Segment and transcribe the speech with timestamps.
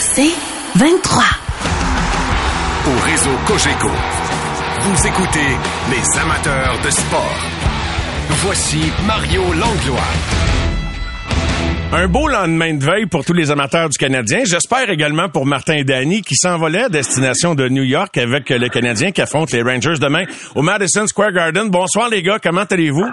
[0.00, 0.34] C'est
[0.76, 1.22] 23.
[2.86, 3.88] Au réseau Cogeco,
[4.80, 5.56] vous écoutez
[5.90, 7.38] les amateurs de sport.
[8.44, 10.00] Voici Mario Langlois.
[11.94, 14.40] Un beau lendemain de veille pour tous les amateurs du Canadien.
[14.44, 18.68] J'espère également pour Martin et Danny qui s'envolaient à destination de New York avec le
[18.68, 21.68] Canadien qui affronte les Rangers demain au Madison Square Garden.
[21.68, 23.06] Bonsoir les gars, comment allez-vous?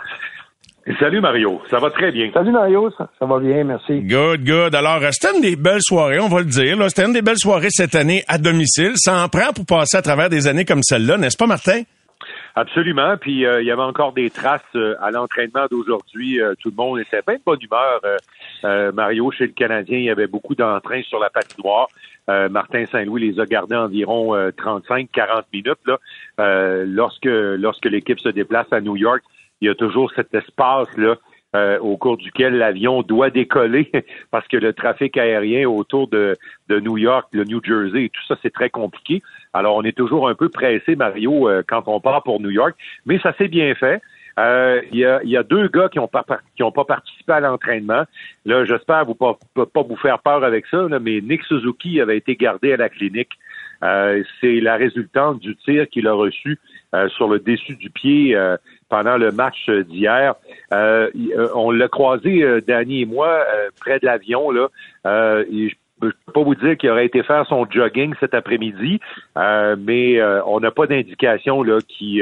[1.00, 2.32] Salut Mario, ça va très bien.
[2.34, 4.00] Salut Mario, ça, ça va bien, merci.
[4.02, 4.74] Good, good.
[4.74, 6.76] Alors, euh, c'était une des belles soirées, on va le dire.
[6.78, 6.90] là.
[6.90, 8.94] C'était une des belles soirées cette année à domicile.
[8.96, 11.84] Ça en prend pour passer à travers des années comme celle-là, n'est-ce pas Martin?
[12.56, 13.16] Absolument.
[13.22, 16.42] Puis euh, il y avait encore des traces euh, à l'entraînement d'aujourd'hui.
[16.42, 18.00] Euh, tout le monde était bien de bonne humeur.
[18.04, 18.18] euh,
[18.66, 21.88] euh, Mario, chez le Canadien, il y avait beaucoup d'entrain sur la patinoire.
[22.30, 25.78] Euh, Martin Saint-Louis les a gardés environ 35-40 minutes.
[25.86, 25.98] Là.
[26.40, 29.22] Euh, lorsque lorsque l'équipe se déplace à New York,
[29.62, 31.16] il y a toujours cet espace-là
[31.56, 33.92] euh, au cours duquel l'avion doit décoller
[34.32, 36.36] parce que le trafic aérien autour de,
[36.68, 39.24] de New York, le New Jersey tout ça, c'est très compliqué.
[39.54, 42.76] Alors, on est toujours un peu pressé, Mario, euh, quand on part pour New York,
[43.08, 44.00] mais ça s'est bien fait.
[44.38, 46.24] Euh, Il y, a, y a deux gars qui n'ont pas,
[46.56, 48.04] qui ont pas participé à l'entraînement.
[48.46, 52.18] Là, j'espère vous pas, pas vous faire peur avec ça, là, mais Nick Suzuki avait
[52.18, 53.32] été gardé à la clinique.
[53.84, 56.60] Euh, c'est la résultante du tir qu'il a reçu
[56.94, 58.58] euh, sur le dessus du pied euh,
[58.90, 60.36] pendant le match d'hier.
[60.74, 64.52] Euh, euh, on l'a croisé, euh, Danny et moi, euh, près de l'avion.
[64.52, 64.68] Là,
[65.06, 65.70] je
[66.02, 69.02] je peux pas vous dire qu'il aurait été faire son jogging cet après-midi,
[69.36, 72.22] mais on n'a pas d'indication là qui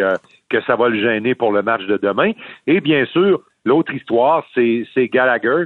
[0.49, 2.31] que ça va le gêner pour le match de demain.
[2.65, 5.65] Et bien sûr, l'autre histoire, c'est Gallagher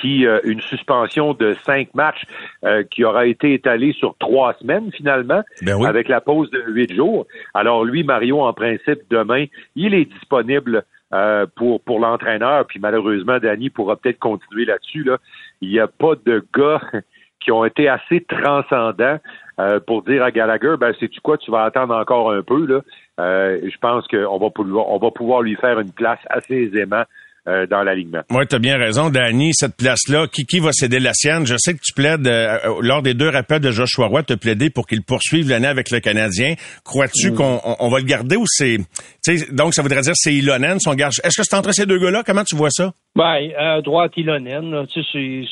[0.00, 2.24] qui euh, une suspension de cinq matchs
[2.64, 5.86] euh, qui aura été étalée sur trois semaines finalement, Ben oui.
[5.86, 7.26] avec la pause de huit jours.
[7.54, 12.66] Alors lui, Mario, en principe, demain, il est disponible euh, pour pour l'entraîneur.
[12.66, 15.04] Puis malheureusement, Danny pourra peut-être continuer là-dessus.
[15.04, 15.18] Là.
[15.60, 16.80] Il n'y a pas de gars
[17.40, 19.18] qui ont été assez transcendants
[19.58, 22.66] euh, pour dire à Gallagher, ben sais-tu quoi, tu vas attendre encore un peu.
[22.66, 22.80] Là.
[23.20, 27.04] Euh, je pense qu'on va pouvoir on va pouvoir lui faire une place assez aisément
[27.48, 28.22] euh, dans l'alignement.
[28.30, 31.46] Moi, tu as bien raison, Danny, cette place-là, qui, qui va céder la sienne?
[31.46, 34.32] Je sais que tu plaides, euh, euh, lors des deux rappels de Joshua Roy, tu
[34.32, 36.54] as plaidé pour qu'il poursuive l'année avec le Canadien.
[36.84, 38.78] Crois-tu qu'on on, on va le garder ou c'est...
[39.24, 41.08] tu sais, Donc, ça voudrait dire c'est Ilonen, son gars.
[41.08, 42.22] Est-ce que c'est entre ces deux gars-là?
[42.24, 42.92] Comment tu vois ça?
[43.14, 45.44] Ben, à droite, Ilonen, là, tu sais, c'est,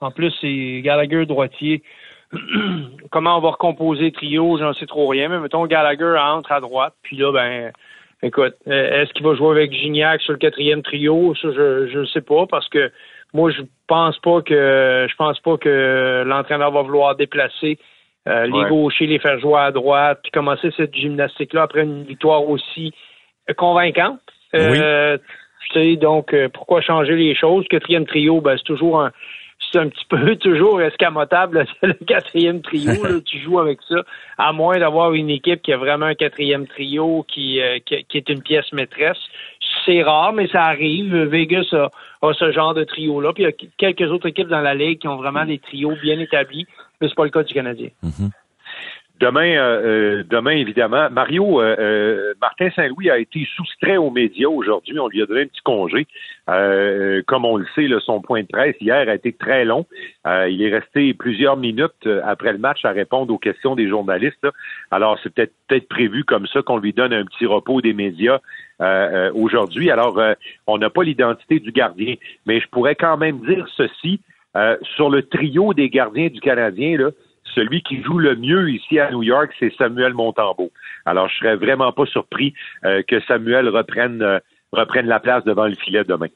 [0.00, 1.82] en plus, c'est Gallagher droitier.
[3.10, 6.60] Comment on va recomposer le trio, j'en sais trop rien, mais mettons Gallagher entre à
[6.60, 7.72] droite, puis là, ben,
[8.22, 11.34] écoute, euh, est-ce qu'il va jouer avec Gignac sur le quatrième trio?
[11.34, 12.90] Ça, je, je sais pas, parce que
[13.32, 17.78] moi, je pense pas que, je pense pas que l'entraîneur va vouloir déplacer
[18.28, 18.68] euh, les Ouais.
[18.68, 22.92] gauchers, les faire jouer à droite, puis commencer cette gymnastique-là après une victoire aussi
[23.56, 24.20] convaincante.
[24.54, 25.16] Euh,
[25.72, 27.66] tu sais, donc, euh, pourquoi changer les choses?
[27.68, 29.12] Quatrième trio, ben, c'est toujours un,
[29.70, 34.02] c'est un petit peu toujours escamotable, le quatrième trio, là, tu joues avec ça,
[34.38, 38.16] à moins d'avoir une équipe qui a vraiment un quatrième trio qui, euh, qui, qui
[38.18, 39.18] est une pièce maîtresse.
[39.86, 41.14] C'est rare, mais ça arrive.
[41.14, 41.88] Vegas a,
[42.22, 43.32] a ce genre de trio-là.
[43.32, 45.94] Puis il y a quelques autres équipes dans la Ligue qui ont vraiment des trios
[46.02, 46.66] bien établis,
[47.00, 47.88] mais c'est pas le cas du Canadien.
[49.20, 49.82] Demain, euh,
[50.20, 54.98] euh, demain évidemment, Mario euh, euh, Martin Saint-Louis a été soustrait aux médias aujourd'hui.
[54.98, 56.06] On lui a donné un petit congé.
[56.48, 59.84] Euh, comme on le sait, là, son point de presse hier a été très long.
[60.26, 63.90] Euh, il est resté plusieurs minutes euh, après le match à répondre aux questions des
[63.90, 64.42] journalistes.
[64.42, 64.52] là.
[64.90, 68.38] Alors, c'est peut-être peut-être prévu comme ça qu'on lui donne un petit repos des médias
[68.80, 69.90] euh, euh, aujourd'hui.
[69.90, 70.32] Alors, euh,
[70.66, 72.14] on n'a pas l'identité du gardien,
[72.46, 74.20] mais je pourrais quand même dire ceci
[74.56, 76.96] euh, sur le trio des gardiens du Canadien.
[76.96, 77.10] Là,
[77.54, 80.70] celui qui joue le mieux ici à New York, c'est Samuel Montembeau.
[81.06, 84.40] Alors, je serais vraiment pas surpris euh, que Samuel reprenne
[84.74, 86.26] euh, reprenne la place devant le filet demain.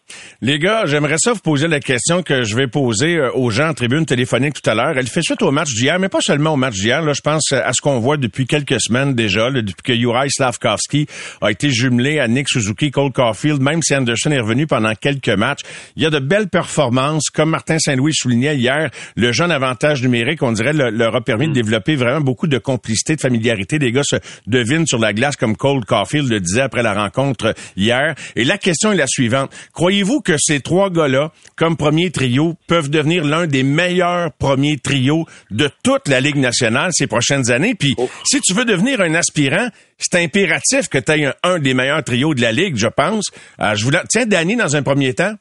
[0.40, 3.68] Les gars, j'aimerais ça vous poser la question que je vais poser euh, aux gens
[3.68, 4.94] en tribune téléphonique tout à l'heure.
[4.96, 7.02] Elle fait suite au match d'hier, mais pas seulement au match d'hier.
[7.02, 10.30] Là, je pense à ce qu'on voit depuis quelques semaines déjà, là, depuis que Juraj
[10.30, 11.06] Slavkovski
[11.40, 15.28] a été jumelé à Nick Suzuki, Cole Caulfield, même si Anderson est revenu pendant quelques
[15.28, 15.60] matchs.
[15.96, 17.30] Il y a de belles performances.
[17.30, 21.48] Comme Martin Saint-Louis soulignait hier, le jeune avantage numérique, on dirait, le- leur a permis
[21.48, 23.78] de développer vraiment beaucoup de complicité, de familiarité.
[23.78, 24.16] Les gars se
[24.46, 28.14] devinent sur la glace comme Cole Caulfield le disait après la rencontre hier.
[28.36, 29.50] Et la question est la suivante.
[29.72, 35.26] Croyez-vous que ces trois gars-là, comme premier trio, peuvent devenir l'un des meilleurs premiers trios
[35.50, 37.74] de toute la Ligue nationale ces prochaines années?
[37.74, 37.94] Puis,
[38.24, 39.68] si tu veux devenir un aspirant,
[39.98, 43.30] c'est impératif que tu aies un, un des meilleurs trios de la Ligue, je pense.
[43.60, 44.00] Euh, je voulais...
[44.08, 45.34] Tiens, Danny, dans un premier temps.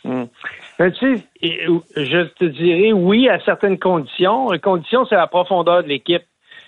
[0.80, 4.50] Ben, tu sais, je te dirais oui à certaines conditions.
[4.50, 6.24] La condition, c'est la profondeur de l'équipe.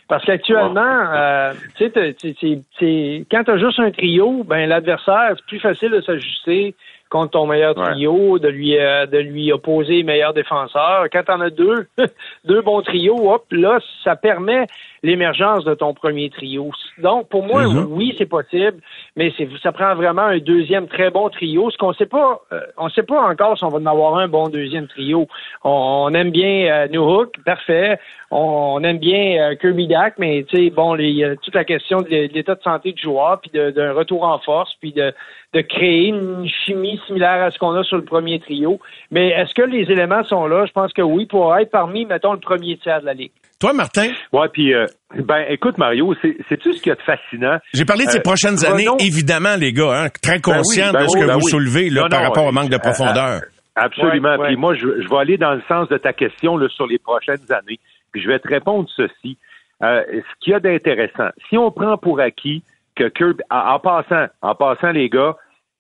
[0.08, 5.46] Parce qu'actuellement, euh, tu sais, t'as- quand tu as juste un trio, ben l'adversaire, c'est
[5.48, 6.76] plus facile de s'ajuster
[7.10, 11.06] contre ton meilleur trio, de lui euh, de lui opposer meilleur défenseur.
[11.12, 11.88] Quand t'en as deux,
[12.46, 14.66] deux bons trios, hop, là, ça permet
[15.06, 16.72] l'émergence de ton premier trio.
[16.98, 18.78] Donc, pour moi, oui, c'est possible,
[19.16, 21.70] mais c'est, ça prend vraiment un deuxième très bon trio.
[21.70, 24.28] Ce qu'on sait pas, euh, on sait pas encore si on va en avoir un
[24.28, 25.28] bon deuxième trio.
[25.64, 28.00] On, aime bien euh, New Hook, parfait.
[28.32, 32.34] On, aime bien euh, Kirby Dak, mais tu sais, bon, les, toute la question de,
[32.34, 35.14] l'état de santé du joueur, puis d'un retour en force, puis de,
[35.54, 38.80] de créer une chimie similaire à ce qu'on a sur le premier trio.
[39.12, 40.66] Mais est-ce que les éléments sont là?
[40.66, 43.32] Je pense que oui, pour être parmi, mettons, le premier tiers de la Ligue.
[43.60, 44.10] Toi, Martin?
[44.34, 44.86] Ouais, puis euh,
[45.16, 47.58] ben écoute, Mario, c'est tout ce qui est fascinant?
[47.74, 51.04] J'ai parlé de ces euh, prochaines années, évidemment, les gars, hein, très ben conscient ben
[51.04, 53.42] de ce que ben vous soulevez là, par rapport au manque de euh, profondeur.
[53.76, 54.38] absolument.
[54.44, 57.52] Puis moi, je, vais aller dans le sens de ta question là, sur les prochaines
[57.52, 57.80] années.
[58.12, 59.38] Puis je vais te répondre ceci.
[59.82, 62.62] ce qu'il y a d'intéressant, si on prend pour acquis
[62.96, 65.36] que Kirby, en, passant, en passant, les gars,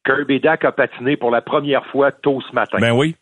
[0.05, 2.77] Kirby Dak a patiné pour la première fois tôt ce matin.
[2.79, 3.15] Ben oui.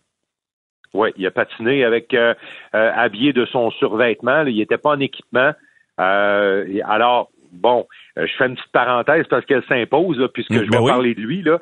[0.93, 2.33] Oui, il a patiné avec euh,
[2.75, 4.43] euh, habillé de son survêtement.
[4.45, 5.51] il n'était pas en équipement.
[5.99, 10.77] Euh, alors, bon, je fais une petite parenthèse parce qu'elle s'impose, puisque mm, je vais
[10.77, 11.41] ben parler de lui.
[11.41, 11.59] Là.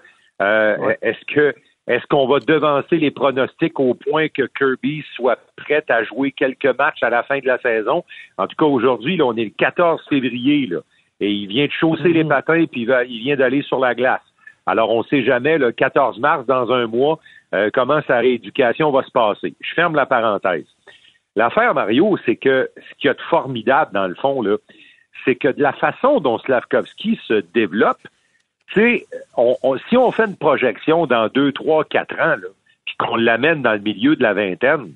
[1.02, 1.56] Est-ce que
[1.88, 6.78] est-ce qu'on va devancer les pronostics au point que Kirby soit prêt à jouer quelques
[6.78, 8.04] matchs à la fin de la saison?
[8.38, 10.80] En tout cas, aujourd'hui, là, on est le 14 février, là,
[11.20, 12.28] et il vient de chausser les mm-hmm.
[12.28, 14.22] patins, puis il, il vient d'aller sur la glace.
[14.68, 17.20] Alors, on ne sait jamais, le 14 mars, dans un mois,
[17.54, 19.54] euh, comment sa rééducation va se passer?
[19.62, 20.68] Je ferme la parenthèse.
[21.36, 24.58] L'affaire, Mario, c'est que ce qu'il y a de formidable, dans le fond, là,
[25.24, 28.00] c'est que de la façon dont Slavkovski se développe,
[29.38, 32.36] on, on, si on fait une projection dans deux, trois, quatre ans,
[32.86, 34.94] puis qu'on l'amène dans le milieu de la vingtaine,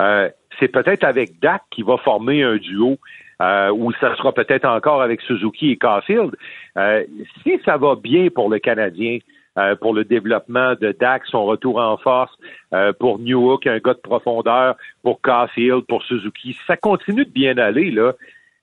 [0.00, 2.98] euh, c'est peut-être avec Dak qui va former un duo,
[3.42, 6.34] euh, ou ça sera peut-être encore avec Suzuki et Caulfield.
[6.76, 7.04] Euh,
[7.42, 9.18] si ça va bien pour le Canadien,
[9.58, 12.32] euh, pour le développement de Dak, son retour en force,
[12.72, 16.56] euh, pour Newhook, un gars de profondeur, pour Caulfield, pour Suzuki.
[16.66, 18.12] Ça continue de bien aller, là.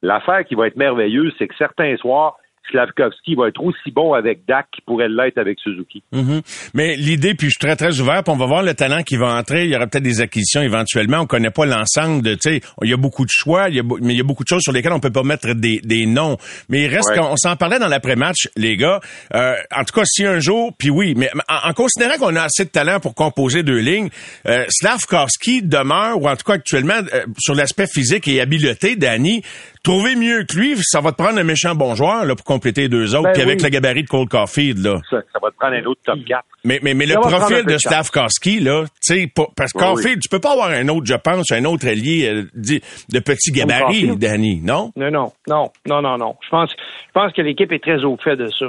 [0.01, 2.37] L'affaire qui va être merveilleuse, c'est que certains soirs,
[2.69, 6.03] Slavkovski va être aussi bon avec Dak qu'il pourrait l'être avec Suzuki.
[6.13, 6.71] Mm-hmm.
[6.73, 9.17] Mais l'idée, puis je suis très, très ouvert, puis on va voir le talent qui
[9.17, 9.65] va entrer.
[9.65, 11.19] Il y aura peut-être des acquisitions éventuellement.
[11.19, 13.79] On connaît pas l'ensemble de, tu sais, il y a beaucoup de choix, il y
[13.79, 15.79] a, mais il y a beaucoup de choses sur lesquelles on peut pas mettre des,
[15.83, 16.37] des noms.
[16.69, 18.99] Mais il reste qu'on s'en parlait dans l'après-match, les gars.
[19.33, 22.65] Euh, en tout cas, si un jour, puis oui, mais en, considérant qu'on a assez
[22.65, 24.09] de talent pour composer deux lignes,
[24.47, 29.43] euh, Slavkovski demeure, ou en tout cas actuellement, euh, sur l'aspect physique et habileté, Danny,
[29.83, 32.89] trouver mieux que lui, ça va te prendre un méchant bon joueur là, pour compléter
[32.89, 33.23] deux autres.
[33.23, 34.99] Ben puis avec le gabarit de Cole Caulfield, là.
[35.09, 36.43] Ça, va te prendre un autre top 4.
[36.63, 40.39] Mais, mais, mais le profil de Stavkowski, là, tu sais, parce que Caulfield, tu peux
[40.39, 44.91] pas avoir un autre, je pense, un autre allié euh, de petit gabarit, Danny, non?
[44.95, 46.35] Non, non, non, non, non, non.
[46.43, 48.67] Je pense, je pense que l'équipe est très au fait de ça.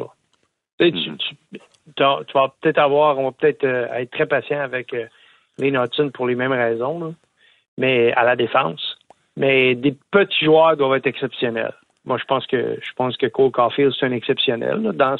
[0.78, 1.17] Tu, mm.
[1.19, 1.35] tu,
[1.96, 5.06] tu, vas peut-être avoir, on va peut-être euh, être très patient avec euh,
[5.58, 5.73] les
[6.14, 7.11] pour les mêmes raisons, là.
[7.76, 8.96] mais à la défense.
[9.37, 11.73] Mais des petits joueurs doivent être exceptionnels.
[12.04, 15.16] Moi, je pense que je pense que Cole Caulfield, c'est un exceptionnel dans,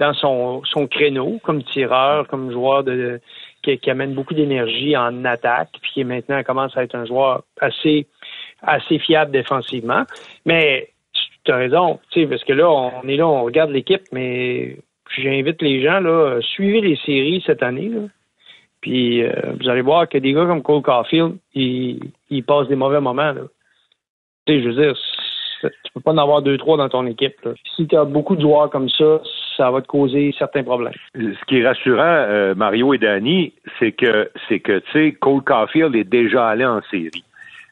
[0.00, 3.20] dans son, son créneau comme tireur, comme joueur de,
[3.62, 8.06] qui, amène beaucoup d'énergie en attaque, puis qui maintenant commence à être un joueur assez,
[8.62, 10.04] assez fiable défensivement.
[10.44, 10.90] Mais
[11.44, 14.76] tu as raison, parce que là, on est là, on regarde l'équipe, mais
[15.16, 17.88] j'invite les gens, là, suivez les séries cette année.
[17.88, 18.02] Là.
[18.80, 22.00] Puis euh, vous allez voir que des gars comme Cole Caulfield, ils,
[22.30, 23.32] ils passent des mauvais moments.
[23.32, 23.42] Là.
[24.46, 24.94] Je veux dire,
[25.60, 27.36] tu peux pas en avoir deux, trois dans ton équipe.
[27.76, 29.20] Si tu as beaucoup de joueurs comme ça,
[29.56, 30.92] ça va te causer certains problèmes.
[31.14, 35.42] Ce qui est rassurant, euh, Mario et Danny, c'est que c'est que tu sais, Cole
[35.42, 37.24] Caulfield est déjà allé en série.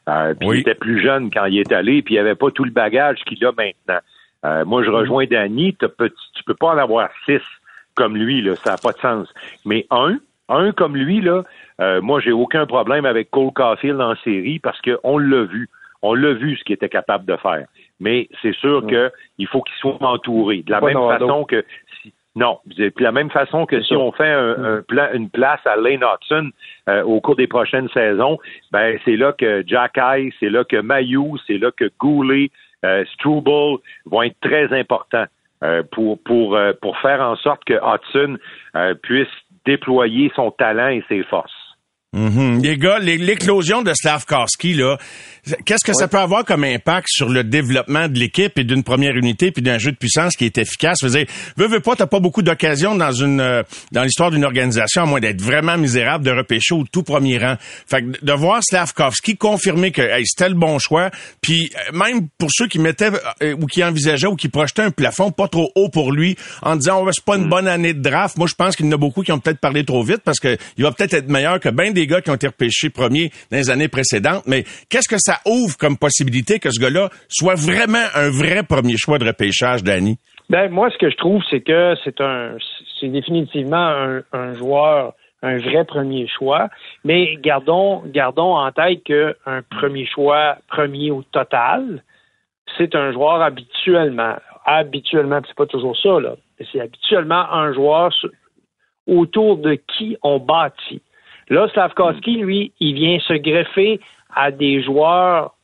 [0.09, 2.63] Euh, puis il était plus jeune quand il est allé, puis il avait pas tout
[2.63, 3.99] le bagage qu'il a maintenant.
[4.45, 7.41] Euh, moi, je rejoins Danny, tu peux pas en avoir six
[7.95, 9.27] comme lui, là, ça n'a pas de sens.
[9.65, 11.43] Mais un, un comme lui, là,
[11.81, 15.67] euh, moi, j'ai aucun problème avec Cole Caulfield en série parce qu'on l'a vu.
[16.01, 17.65] On l'a vu ce qu'il était capable de faire.
[17.99, 20.63] Mais c'est sûr qu'il faut qu'il soit entouré.
[20.63, 21.65] De la même façon que
[22.01, 25.75] si, non, de la même façon que si on fait un, plan, une place à
[25.75, 26.51] Lane Hudson
[26.87, 28.37] euh, au cours des prochaines saisons,
[28.71, 32.51] ben c'est là que Jack Eye, c'est là que Mayou, c'est là que Goulet,
[32.85, 35.25] euh, Struble vont être très importants
[35.63, 38.37] euh, pour pour pour faire en sorte que Hudson
[39.01, 39.27] puisse
[39.65, 41.56] déployer son talent et ses forces.
[42.17, 42.61] Mhm.
[42.63, 44.97] Les gars, l'éclosion de Slavkowski, là,
[45.65, 49.15] qu'est-ce que ça peut avoir comme impact sur le développement de l'équipe et d'une première
[49.15, 51.03] unité puis d'un jeu de puissance qui est efficace?
[51.03, 54.43] Veux dire, veux, veux pas, t'as pas beaucoup d'occasions dans une euh, dans l'histoire d'une
[54.43, 57.55] organisation, à moins d'être vraiment misérable, de repêcher au tout premier rang.
[57.87, 62.49] Fait que de voir Slavkovski confirmer que c'était le bon choix, puis euh, même pour
[62.51, 63.11] ceux qui mettaient
[63.43, 66.75] euh, ou qui envisageaient ou qui projetaient un plafond pas trop haut pour lui en
[66.75, 67.49] disant oh, c'est pas une mm.
[67.49, 68.37] bonne année de draft.
[68.37, 70.39] Moi, je pense qu'il y en a beaucoup qui ont peut-être parlé trop vite parce
[70.39, 73.29] que il va peut-être être meilleur que bien des gars qui ont été repêchés premiers
[73.51, 74.43] dans les années précédentes.
[74.47, 78.97] Mais qu'est-ce que ça ouvre comme possibilité que ce gars-là soit vraiment un vrai premier
[78.97, 80.17] choix de repêchage, Danny?
[80.49, 82.55] Ben, moi, ce que je trouve, c'est que c'est un,
[82.99, 86.69] c'est définitivement un, joueur, un vrai premier choix.
[87.03, 92.01] Mais gardons, gardons en tête qu'un premier choix, premier au total,
[92.77, 94.35] c'est un joueur habituellement,
[94.65, 96.35] habituellement, c'est pas toujours ça, là,
[96.71, 98.11] c'est habituellement un joueur
[99.05, 101.01] autour de qui on bâtit.
[101.49, 103.99] Là, Slavkowski, lui, il vient se greffer
[104.33, 105.55] à des joueurs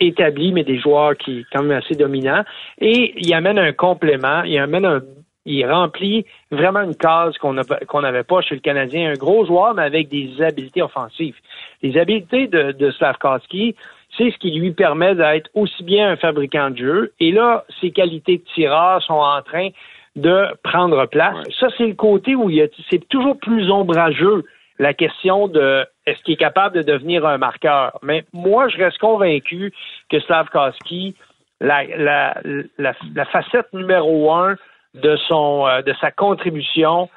[0.00, 2.44] établis, mais des joueurs qui sont quand même assez dominants.
[2.80, 5.00] Et il amène un complément, il amène un
[5.48, 9.10] il remplit vraiment une case qu'on n'avait pas chez le Canadien.
[9.10, 11.36] Un gros joueur, mais avec des habiletés offensives.
[11.82, 13.74] Les habiletés de, de Slavkowski,
[14.16, 17.12] c'est ce qui lui permet d'être aussi bien un fabricant de jeu.
[17.18, 19.68] Et là, ses qualités de tireur sont en train
[20.16, 21.36] de prendre place.
[21.58, 22.50] Ça, c'est le côté où
[22.90, 24.44] c'est toujours plus ombrageux
[24.78, 27.98] la question de est-ce qu'il est capable de devenir un marqueur.
[28.02, 29.72] Mais moi, je reste convaincu
[30.08, 31.16] que Slavkowski,
[31.60, 32.40] la, la,
[32.78, 34.56] la, facette numéro un
[34.94, 37.10] de son euh, de sa contribution,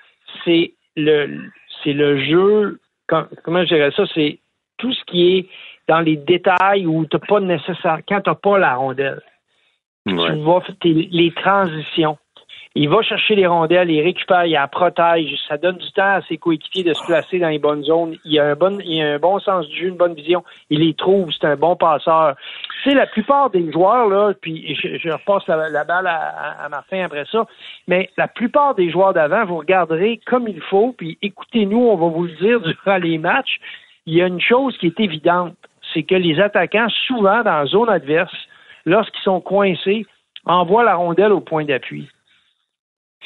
[0.44, 1.40] c'est le
[1.84, 2.80] c'est le jeu.
[3.08, 4.04] comment je dirais ça?
[4.14, 4.40] C'est
[4.78, 5.50] tout ce qui est
[5.88, 9.22] dans les détails où tu pas nécessaire quand tu n'as pas la rondelle.
[10.08, 12.18] Tu vas les transitions.
[12.74, 15.36] Il va chercher les rondelles, il récupère, il la protège.
[15.50, 18.16] Ça donne du temps à ses coéquipiers de se placer dans les bonnes zones.
[18.24, 20.42] Il a un bon, il a un bon sens du jeu, une bonne vision.
[20.70, 21.30] Il les trouve.
[21.34, 22.36] C'est un bon passeur.
[22.86, 27.26] C'est la plupart des joueurs, là, puis je, repasse la, balle à, à, Martin après
[27.30, 27.46] ça,
[27.88, 32.08] mais la plupart des joueurs d'avant, vous regarderez comme il faut, puis écoutez-nous, on va
[32.08, 33.60] vous le dire durant les matchs.
[34.08, 35.56] Il y a une chose qui est évidente,
[35.94, 38.36] c'est que les attaquants, souvent dans la zone adverse,
[38.86, 40.06] lorsqu'ils sont coincés,
[40.46, 42.10] envoient la rondelle au point d'appui.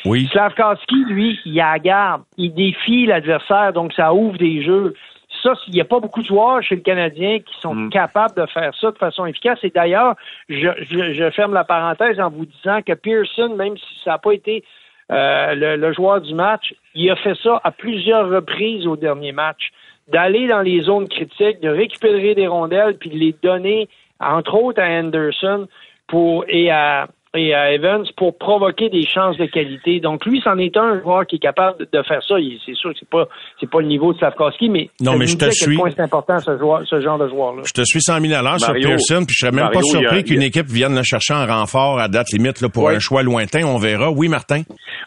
[0.03, 0.27] Oui.
[0.31, 2.23] Slavkowski, lui, il a garde.
[2.37, 4.93] Il défie l'adversaire, donc ça ouvre des jeux.
[5.41, 7.89] Ça, il n'y a pas beaucoup de joueurs chez le Canadien qui sont mm.
[7.89, 9.59] capables de faire ça de façon efficace.
[9.63, 10.15] Et d'ailleurs,
[10.49, 14.33] je, je, ferme la parenthèse en vous disant que Pearson, même si ça n'a pas
[14.33, 14.63] été
[15.11, 19.71] euh, le, joueur du match, il a fait ça à plusieurs reprises au dernier match.
[20.07, 23.87] D'aller dans les zones critiques, de récupérer des rondelles, puis de les donner,
[24.19, 25.67] entre autres, à Anderson
[26.07, 29.99] pour, et à, et à Evans pour provoquer des chances de qualité.
[29.99, 32.35] Donc lui, c'en est un joueur qui est capable de faire ça.
[32.65, 33.25] C'est sûr que c'est pas
[33.59, 35.77] c'est pas le niveau de Slavkowski, mais non, mais je te suis.
[35.95, 37.63] C'est important ce, ce genre de joueur là.
[37.65, 40.23] Je te suis 100 000 à l'heure sur Pearson, puis je serais même pas surpris
[40.23, 43.63] qu'une équipe vienne le chercher en renfort à date limite là, pour un choix lointain.
[43.65, 44.11] On verra.
[44.11, 44.63] Oui, Martin?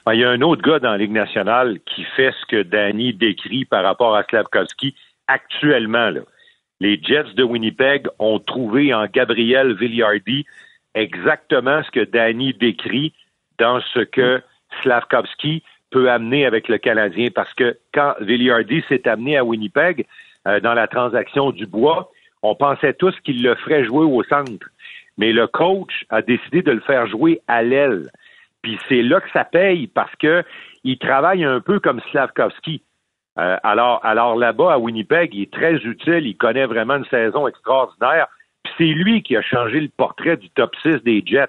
[0.06, 2.62] Ben, il y a un autre gars dans la Ligue nationale qui fait ce que
[2.62, 4.94] Danny décrit par rapport à Slavkowski
[5.26, 6.10] actuellement.
[6.10, 6.20] Là.
[6.80, 10.46] Les Jets de Winnipeg ont trouvé en Gabriel Villiardi
[10.98, 13.12] exactement ce que Danny décrit
[13.58, 14.42] dans ce que
[14.82, 17.28] Slavkovski peut amener avec le Canadien.
[17.34, 20.06] Parce que quand Villiardi s'est amené à Winnipeg
[20.46, 22.10] euh, dans la transaction du bois,
[22.42, 24.66] on pensait tous qu'il le ferait jouer au centre.
[25.16, 28.10] Mais le coach a décidé de le faire jouer à l'aile.
[28.62, 30.44] Puis c'est là que ça paye parce que
[30.84, 32.82] il travaille un peu comme Slavkovski.
[33.38, 37.46] Euh, alors, alors là-bas à Winnipeg, il est très utile, il connaît vraiment une saison
[37.46, 38.26] extraordinaire
[38.78, 41.46] c'est lui qui a changé le portrait du top 6 des Jets.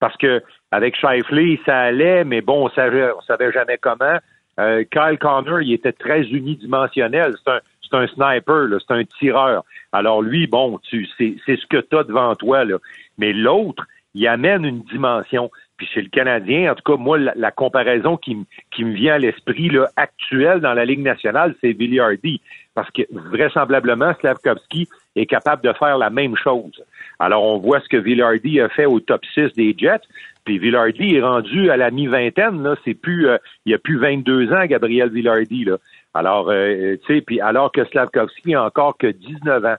[0.00, 4.18] Parce que avec Shifley, ça allait, mais bon, on savait, savait jamais comment.
[4.58, 7.34] Euh, Kyle Connor, il était très unidimensionnel.
[7.44, 9.64] C'est un, c'est un sniper, c'est un tireur.
[9.92, 12.64] Alors lui, bon, tu, c'est, c'est ce que tu as devant toi.
[12.64, 12.78] Là.
[13.18, 15.50] Mais l'autre, il amène une dimension.
[15.76, 18.36] Puis chez le Canadien, en tout cas, moi, la, comparaison qui,
[18.70, 22.40] qui me vient à l'esprit là, actuelle dans la Ligue nationale, c'est Villiardi.
[22.74, 26.82] Parce que vraisemblablement, Slavkovski est capable de faire la même chose.
[27.18, 30.02] Alors, on voit ce que Villardy a fait au top 6 des Jets.
[30.44, 32.76] Puis Villardy est rendu à la mi-vingtaine, là.
[32.84, 35.76] C'est plus, euh, il y a plus 22 ans, Gabriel Villardy, là.
[36.12, 39.76] Alors, euh, tu sais, puis alors que Slavkovski a encore que 19 ans.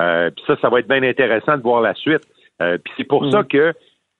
[0.00, 2.22] Euh, puis ça, ça va être bien intéressant de voir la suite.
[2.58, 3.46] puis c'est pour ça mm.
[3.46, 3.74] que,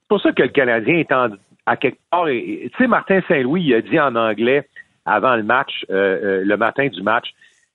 [0.09, 1.29] pour ça que le Canadien est en,
[1.67, 2.27] à quelque part.
[2.27, 4.69] Tu sais, Martin Saint-Louis, il a dit en anglais
[5.05, 7.29] avant le match, le matin du match,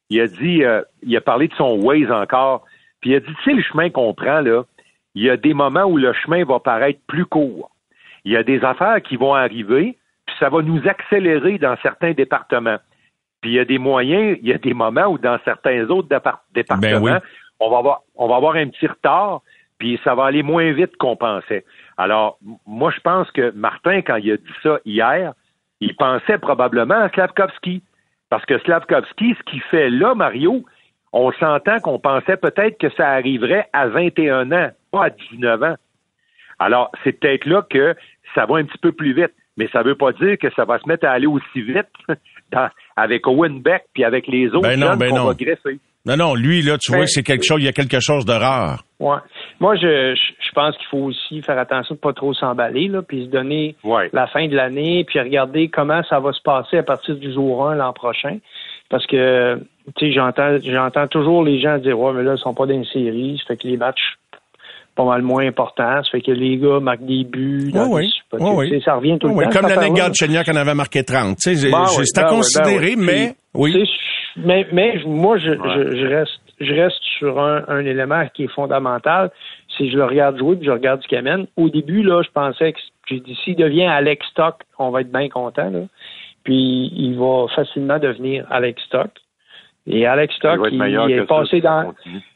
[0.09, 0.63] il a dit,
[1.01, 2.63] il a parlé de son Waze encore.
[3.01, 4.63] Puis il a dit, tu sais, le chemin qu'on prend, là,
[5.15, 7.69] il y a des moments où le chemin va paraître plus court.
[8.25, 12.13] Il y a des affaires qui vont arriver, puis ça va nous accélérer dans certains
[12.13, 12.77] départements.
[13.41, 16.07] Puis il y a des moyens, il y a des moments où dans certains autres
[16.53, 17.21] départements, ben
[17.59, 19.41] on va avoir on va avoir un petit retard,
[19.83, 21.65] puis ça va aller moins vite qu'on pensait.
[21.97, 25.33] Alors, moi, je pense que Martin, quand il a dit ça hier,
[25.81, 27.83] il pensait probablement à Slavkovski.
[28.29, 30.63] Parce que Slavkovski, ce qu'il fait là, Mario,
[31.11, 35.75] on s'entend qu'on pensait peut-être que ça arriverait à 21 ans, pas à 19 ans.
[36.59, 37.93] Alors, c'est peut-être là que
[38.35, 39.33] ça va un petit peu plus vite.
[39.57, 41.91] Mais ça ne veut pas dire que ça va se mettre à aller aussi vite
[42.95, 45.25] avec Owen Beck puis avec les autres ben non, ben qu'on non.
[45.25, 45.77] va greffer.
[46.05, 47.99] Non, non, lui, là, tu vois Ben, que c'est quelque chose, il y a quelque
[48.01, 48.83] chose de rare.
[48.99, 49.17] Ouais.
[49.61, 53.23] Moi, je, je pense qu'il faut aussi faire attention de pas trop s'emballer, là, puis
[53.25, 54.09] se donner Ouais.
[54.11, 57.67] la fin de l'année, puis regarder comment ça va se passer à partir du jour
[57.69, 58.37] 1 l'an prochain.
[58.89, 59.55] Parce que,
[59.95, 62.73] tu sais, j'entends, j'entends toujours les gens dire, ouais, mais là, ils sont pas dans
[62.73, 64.15] une série, ça fait que les matchs
[64.95, 67.71] pas mal moins importants, ça fait que les gars marquent des buts.
[67.73, 68.51] dans Oui, des- oui.
[68.69, 69.61] Oui, Ça revient tout Oui, le oui, temps.
[69.61, 69.89] Comme l'année.
[69.91, 71.37] Galchenyuk en avait marqué 30.
[71.37, 73.05] Tu sais, Ben c'est à ben considérer, ben oui.
[73.05, 73.89] mais oui.
[74.37, 78.53] Mais, mais moi, je, je, je reste, je reste sur un, un élément qui est
[78.53, 79.31] fondamental.
[79.69, 81.47] C'est que je le regarde jouer, puis je regarde ce qu'il amène.
[81.55, 85.11] Au début, là, je pensais que j'ai dit s'il devient Alex Stock, on va être
[85.11, 85.69] bien content.
[85.69, 85.81] Là.
[86.43, 89.11] Puis il va facilement devenir Alex Stock.
[89.87, 91.93] Et Alex Stock, il, est passé si ça dans.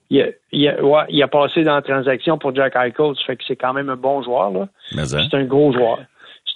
[0.10, 3.24] Il a, il, a, ouais, il a passé dans la transaction pour Jack Eichel, ça
[3.26, 4.52] fait que c'est quand même un bon joueur.
[4.52, 4.68] Là.
[4.98, 5.04] Hein.
[5.06, 6.00] C'est un gros joueur.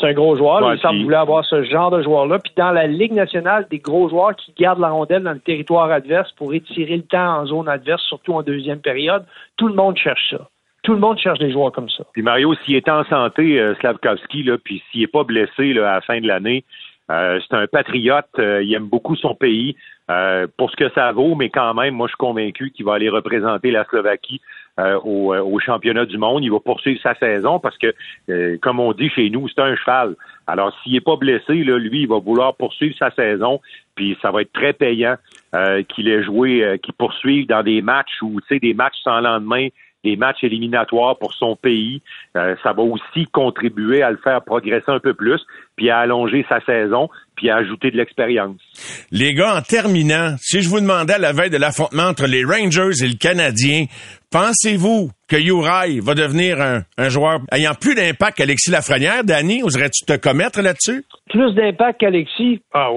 [0.01, 0.65] C'est un gros joueur.
[0.65, 2.39] Ouais, il semble puis- vouloir avoir ce genre de joueur-là.
[2.39, 5.91] Puis dans la Ligue nationale, des gros joueurs qui gardent la rondelle dans le territoire
[5.91, 9.24] adverse pour étirer le temps en zone adverse, surtout en deuxième période,
[9.58, 10.50] tout le monde cherche ça.
[10.84, 12.03] Tout le monde cherche des joueurs comme ça.
[12.12, 15.91] Puis Mario, s'il est en santé, euh, Slavkovski, là, puis s'il n'est pas blessé là,
[15.91, 16.63] à la fin de l'année,
[17.12, 19.75] euh, c'est un patriote, euh, il aime beaucoup son pays,
[20.10, 22.96] euh, pour ce que ça vaut, mais quand même, moi je suis convaincu qu'il va
[22.96, 24.41] aller représenter la Slovaquie
[24.81, 26.43] euh, au, euh, au championnat du monde.
[26.43, 27.93] Il va poursuivre sa saison parce que,
[28.29, 30.15] euh, comme on dit chez nous, c'est un cheval.
[30.47, 33.61] Alors s'il n'est pas blessé, lui, il va vouloir poursuivre sa saison,
[33.95, 35.15] puis ça va être très payant
[35.53, 39.21] euh, qu'il ait joué, qu'il poursuive dans des matchs ou tu sais des matchs sans
[39.21, 39.67] lendemain
[40.03, 42.01] des matchs éliminatoires pour son pays.
[42.36, 45.39] Euh, ça va aussi contribuer à le faire progresser un peu plus,
[45.75, 48.60] puis à allonger sa saison, puis à ajouter de l'expérience.
[49.12, 52.43] Les gars, en terminant, si je vous demandais à la veille de l'affrontement entre les
[52.43, 53.86] Rangers et le Canadien,
[54.31, 59.24] pensez-vous que Uri va devenir un, un joueur ayant plus d'impact qu'Alexis Lafrenière?
[59.24, 61.03] Danny, oserais-tu te commettre là-dessus?
[61.29, 62.89] Plus d'impact qu'Alexis, ah,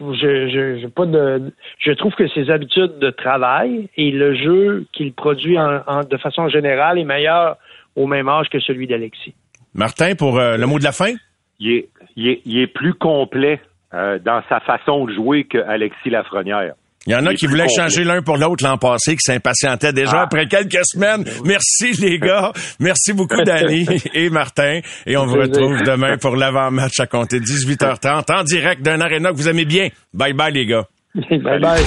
[0.00, 4.86] je, je, j'ai pas de, je trouve que ses habitudes de travail et le jeu
[4.92, 7.56] qu'il produit en, en- de façon générale est meilleur
[7.96, 9.34] au même âge que celui d'Alexis.
[9.74, 11.14] Martin, pour euh, le mot de la fin?
[11.60, 13.60] Il est, il est, il est plus complet
[13.92, 16.74] euh, dans sa façon de jouer que Alexis Lafrenière.
[17.06, 20.18] Il y en a qui voulaient changer l'un pour l'autre l'an passé, qui s'impatientaient déjà
[20.20, 20.22] Ah.
[20.24, 21.24] après quelques semaines.
[21.44, 22.52] Merci les gars.
[22.80, 24.80] Merci beaucoup Danny et Martin.
[25.06, 29.36] Et on vous retrouve demain pour l'avant-match à compter 18h30 en direct d'un aréna que
[29.36, 29.88] vous aimez bien.
[30.12, 30.84] Bye bye les gars.
[31.14, 31.84] bye bye.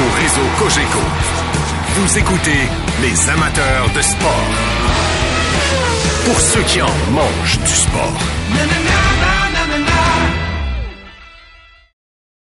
[0.00, 1.00] Au réseau Cogeco,
[1.94, 2.60] vous écoutez
[3.02, 4.46] les amateurs de sport.
[6.24, 8.18] Pour ceux qui en mangent du sport.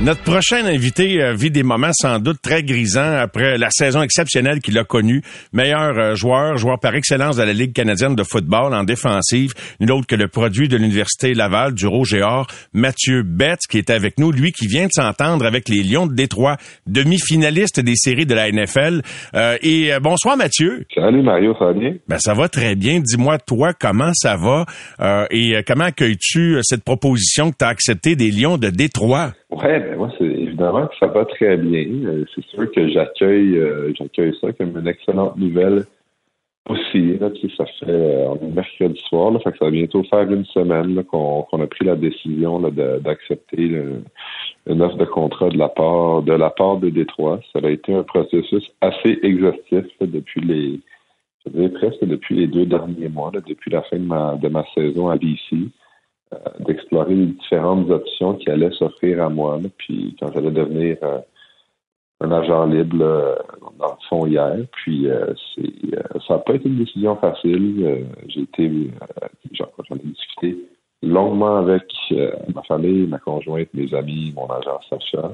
[0.00, 4.60] Notre prochain invité euh, vit des moments sans doute très grisants après la saison exceptionnelle
[4.60, 5.22] qu'il a connue.
[5.52, 9.90] Meilleur euh, joueur, joueur par excellence de la Ligue canadienne de football en défensive, nul
[9.90, 14.30] autre que le produit de l'Université Laval, du Rouge-et-Or, Mathieu Betts, qui est avec nous,
[14.30, 18.52] lui qui vient de s'entendre avec les Lions de Détroit, demi-finaliste des séries de la
[18.52, 19.02] NFL.
[19.34, 20.86] Euh, et euh, bonsoir Mathieu.
[20.94, 21.94] Salut Mario, ça va bien?
[22.06, 23.00] Ben ça va très bien.
[23.00, 24.64] Dis-moi toi comment ça va?
[25.00, 29.32] Euh, et comment accueilles-tu cette proposition que tu as acceptée des Lions de Détroit?
[29.62, 31.86] Ouais, ben moi, c'est évidemment que ça va très bien.
[32.04, 35.84] Euh, c'est sûr que j'accueille euh, j'accueille ça comme une excellente nouvelle
[36.68, 37.18] aussi.
[37.18, 40.44] Là, tu ça fait euh, mercredi soir, là, fait que ça va bientôt faire une
[40.44, 43.72] semaine qu'on a pris la décision d'accepter
[44.66, 47.40] une offre de contrat de la part de la part de Détroit.
[47.52, 50.80] Ça a été un processus assez exhaustif là, depuis les
[51.46, 54.48] je dirais presque depuis les deux derniers mois, là, depuis la fin de ma de
[54.48, 55.70] ma saison à BC.
[56.32, 59.58] Euh, d'explorer les différentes options qui allaient s'offrir à moi.
[59.62, 59.68] là.
[59.78, 61.18] Puis quand j'allais devenir euh,
[62.20, 63.36] un agent libre là,
[63.78, 67.84] dans le fond hier, puis euh, c'est euh, ça n'a pas été une décision facile.
[67.84, 68.90] Euh, J'ai été
[69.52, 70.56] j'en j'en ai discuté
[71.02, 71.84] longuement avec
[72.54, 75.32] ma famille, ma conjointe, mes amis, mon agent Sacha.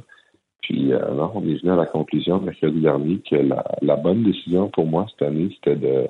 [0.61, 3.37] Puis non, on est venu à la conclusion mercredi dernier que
[3.83, 6.07] la bonne décision pour moi cette année, c'était de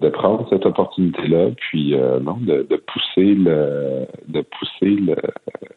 [0.00, 4.96] de prendre cette opportunité-là, puis euh, non, de, de, pousser le de pousser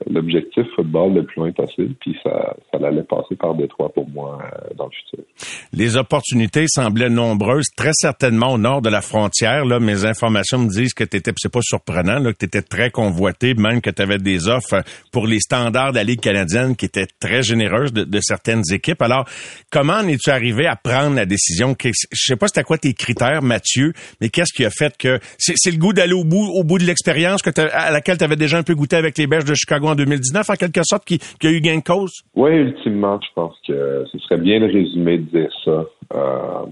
[0.09, 4.39] l'objectif football le plus loin possible, puis ça, ça allait passer par Détroit pour moi
[4.41, 5.25] euh, dans le futur.
[5.73, 9.65] Les opportunités semblaient nombreuses, très certainement au nord de la frontière.
[9.65, 12.61] Là, mes informations me disent que tu étais, c'est pas surprenant, là, que tu étais
[12.61, 16.75] très convoité, même que tu avais des offres pour les standards de la Ligue canadienne
[16.75, 19.01] qui étaient très généreuses de, de certaines équipes.
[19.01, 19.25] Alors,
[19.69, 21.75] comment es-tu arrivé à prendre la décision?
[21.83, 25.71] Je sais pas c'était quoi tes critères, Mathieu, mais qu'est-ce qui a fait que c'est
[25.71, 28.57] le goût d'aller au bout, au bout de l'expérience que à laquelle tu avais déjà
[28.57, 31.49] un peu goûté avec les Bears de Chicago en 2019, en quelque sorte, qui, a
[31.49, 32.23] eu gain de cause?
[32.35, 35.85] Oui, ultimement, je pense que ce serait bien de résumer de dire ça.
[36.13, 36.65] Euh,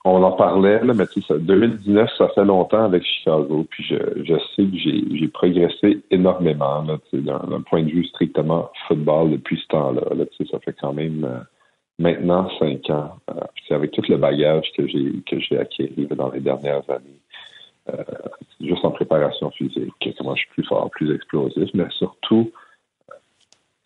[0.04, 3.96] on en parlait, là, mais tu sais, 2019, ça fait longtemps avec Chicago, puis je,
[4.54, 4.76] sais que
[5.16, 10.02] j'ai progressé énormément d'un point de vue strictement football depuis ce temps-là.
[10.14, 11.38] Là, ça fait quand même euh,
[11.98, 13.16] maintenant cinq ans.
[13.30, 17.20] Euh, avec tout le bagage que j'ai que j'ai acquis dans les dernières années.
[17.92, 18.02] Euh,
[18.60, 22.50] juste en préparation physique, comment je suis plus fort, plus explosif, mais surtout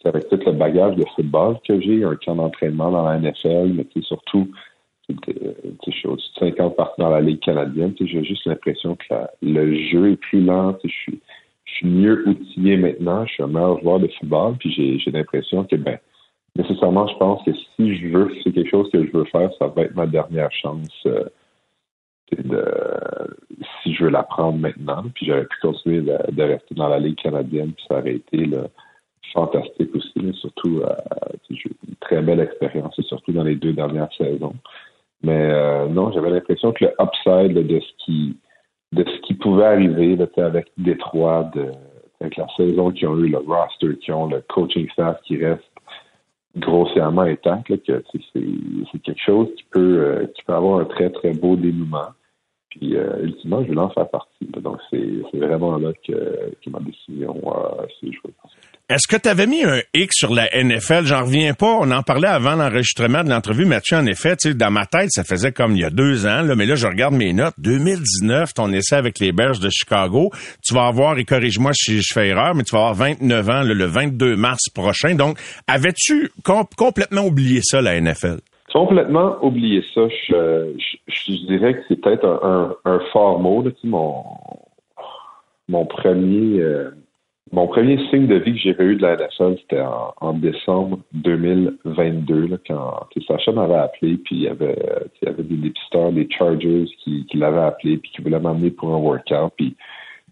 [0.04, 3.86] avec tout le bagage de football que j'ai, un camp d'entraînement dans la NFL, mais
[4.02, 4.48] surtout,
[5.10, 9.74] je suis au-dessus de 50 parties dans la Ligue canadienne, j'ai juste l'impression que le
[9.90, 11.20] jeu est plus lent, je suis,
[11.64, 15.64] je suis mieux outillé maintenant, je suis un meilleur joueur de football, puis j'ai l'impression
[15.64, 15.98] que, ben,
[16.56, 19.68] nécessairement, je pense que si je veux, c'est quelque chose que je veux faire, ça
[19.68, 20.88] va être ma dernière chance.
[21.06, 21.24] Euh,
[22.32, 22.64] de,
[23.82, 27.20] si je veux la prendre maintenant, puis j'aurais pu continuer de, rester dans la Ligue
[27.20, 28.48] canadienne, puis ça aurait été
[29.32, 30.94] fantastique aussi, surtout euh,
[31.50, 34.54] une très belle expérience, et surtout dans les deux dernières saisons.
[35.22, 38.36] Mais euh, non, j'avais l'impression que le upside de ce qui
[38.92, 41.50] de ce qui pouvait arriver là, avec Détroit,
[42.20, 45.69] avec la saison qu'ils ont eu, le roster qu'ils ont, le coaching staff qui reste
[46.56, 48.02] grossièrement là, que
[48.92, 52.08] c'est quelque chose qui peut, euh, qui peut avoir un très, très beau dénouement.
[52.70, 54.46] Puis, euh, ultimement, je vais en faire partie.
[54.46, 58.32] Donc, c'est vraiment là que, que ma décision euh, s'est jouée.
[58.90, 61.04] Est-ce que tu avais mis un X sur la NFL?
[61.04, 61.78] J'en reviens pas.
[61.80, 63.64] On en parlait avant l'enregistrement de l'entrevue.
[63.64, 66.42] Mathieu, en effet, dans ma tête, ça faisait comme il y a deux ans.
[66.42, 67.54] Là, mais là, je regarde mes notes.
[67.58, 70.30] 2019, ton essai avec les Bears de Chicago.
[70.66, 73.62] Tu vas avoir, et corrige-moi si je fais erreur, mais tu vas avoir 29 ans
[73.62, 75.14] le 22 mars prochain.
[75.14, 76.32] Donc, avais-tu
[76.76, 78.38] complètement oublié ça, la NFL?
[78.72, 80.00] Complètement oublié ça.
[80.28, 80.72] Je,
[81.06, 83.62] je, dirais que c'est peut-être un, un, fort mot.
[83.62, 84.24] Là, mon,
[85.68, 86.58] mon premier...
[86.60, 86.90] Euh,
[87.52, 89.82] mon premier signe de vie que j'ai eu de la NFL, c'était
[90.20, 94.78] en, décembre 2022, là, quand Sacha m'avait appelé, puis il y avait,
[95.20, 98.70] il y avait des dépisteurs, des Chargers qui, qui l'avaient appelé, puis qui voulaient m'amener
[98.70, 99.52] pour un workout.
[99.56, 99.76] Puis,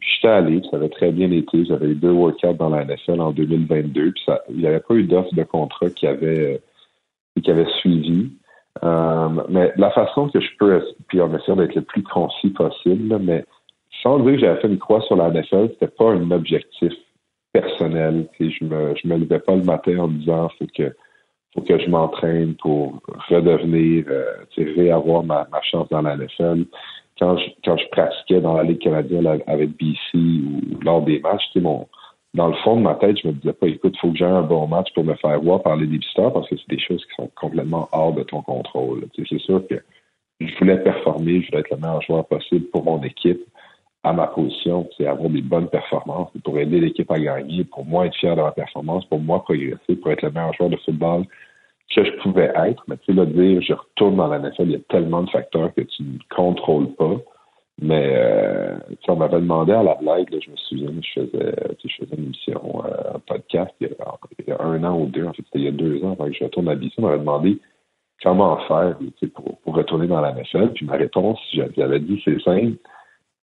[0.01, 1.65] j'étais allé, ça avait très bien été.
[1.65, 4.95] J'avais eu deux workouts dans la NFL en 2022, puis ça, il n'y avait pas
[4.95, 6.61] eu d'offre de contrat qui avait,
[7.43, 8.31] qui avait suivi.
[8.85, 13.19] Euh, mais la façon que je peux, puis on essaie d'être le plus concis possible,
[13.19, 13.45] mais
[14.05, 16.93] sans dire que j'avais fait une croix sur la NFL, c'était pas un objectif
[17.61, 18.29] personnel.
[18.39, 20.95] Je me, je me levais pas le matin en me disant faut que
[21.55, 24.45] faut que je m'entraîne pour redevenir, euh,
[24.77, 26.67] réavoir ma, chance dans la NFL.
[27.19, 31.51] Quand je, quand je pratiquais dans la Ligue canadienne avec BC ou lors des matchs,
[32.35, 34.43] dans le fond de ma tête, je me disais pas, écoute, faut que j'ai un
[34.43, 37.15] bon match pour me faire voir par les débutants parce que c'est des choses qui
[37.17, 39.07] sont complètement hors de ton contrôle.
[39.17, 39.77] C'est sûr que
[40.41, 43.41] je voulais performer, je voulais être le meilleur joueur possible pour mon équipe
[44.09, 48.07] à ma position, c'est avoir des bonnes performances pour aider l'équipe à gagner, pour moi
[48.07, 51.25] être fier de ma performance, pour moi progresser, pour être le meilleur joueur de football
[51.95, 52.83] que je pouvais être.
[52.89, 55.75] Mais tu sais, dire je retourne dans la NFL, il y a tellement de facteurs
[55.75, 57.17] que tu ne contrôles pas.
[57.81, 61.95] Mais euh, on m'avait demandé à la blague, là, je me souviens, je faisais, je
[61.97, 63.89] faisais une émission, euh, un podcast il
[64.49, 66.27] y, a, un an ou deux, en fait, c'était il y a deux ans avant
[66.27, 67.59] que je retourne à BC, on m'avait demandé
[68.21, 68.97] comment faire
[69.33, 70.73] pour, pour retourner dans la NFL.
[70.73, 72.79] Puis ma réponse, j'avais dit c'est simple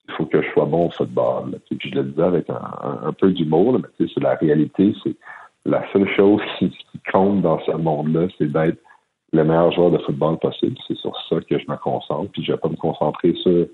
[0.07, 1.59] il faut que je sois bon au football.
[1.69, 5.15] Puis je le disais avec un, peu d'humour, mais c'est la réalité, c'est
[5.65, 6.71] la seule chose qui,
[7.11, 8.79] compte dans ce monde-là, c'est d'être
[9.33, 10.75] le meilleur joueur de football possible.
[10.87, 12.31] C'est sur ça que je me concentre.
[12.31, 13.67] Puis je vais pas me concentrer sur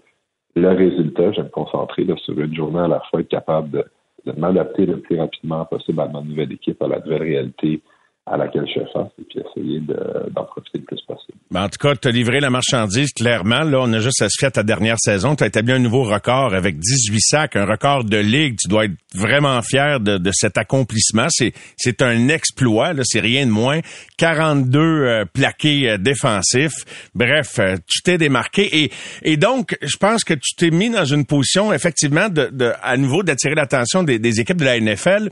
[0.55, 3.85] le résultat, je vais me concentrer sur une journée à la fois, être capable
[4.25, 7.81] de m'adapter le plus rapidement possible à ma nouvelle équipe, à la nouvelle réalité,
[8.27, 11.37] à laquelle je et puis essayer d'en profiter le plus possible.
[11.49, 13.63] Ben, en tout cas, tu as livré la marchandise clairement.
[13.63, 15.35] Là, on a juste à se fier ta dernière saison.
[15.35, 18.57] Tu as établi un nouveau record avec 18 sacs, un record de ligue.
[18.61, 21.27] Tu dois être vraiment fier de, de cet accomplissement.
[21.29, 23.79] C'est, un exploit, c'est rien de moins.
[24.17, 27.09] 42 euh, plaqués euh, défensifs.
[27.15, 28.83] Bref, euh, tu t'es démarqué.
[28.83, 28.91] Et,
[29.23, 32.97] et donc, je pense que tu t'es mis dans une position, effectivement, de, de à
[32.97, 35.29] nouveau d'attirer l'attention des, des équipes de la NFL.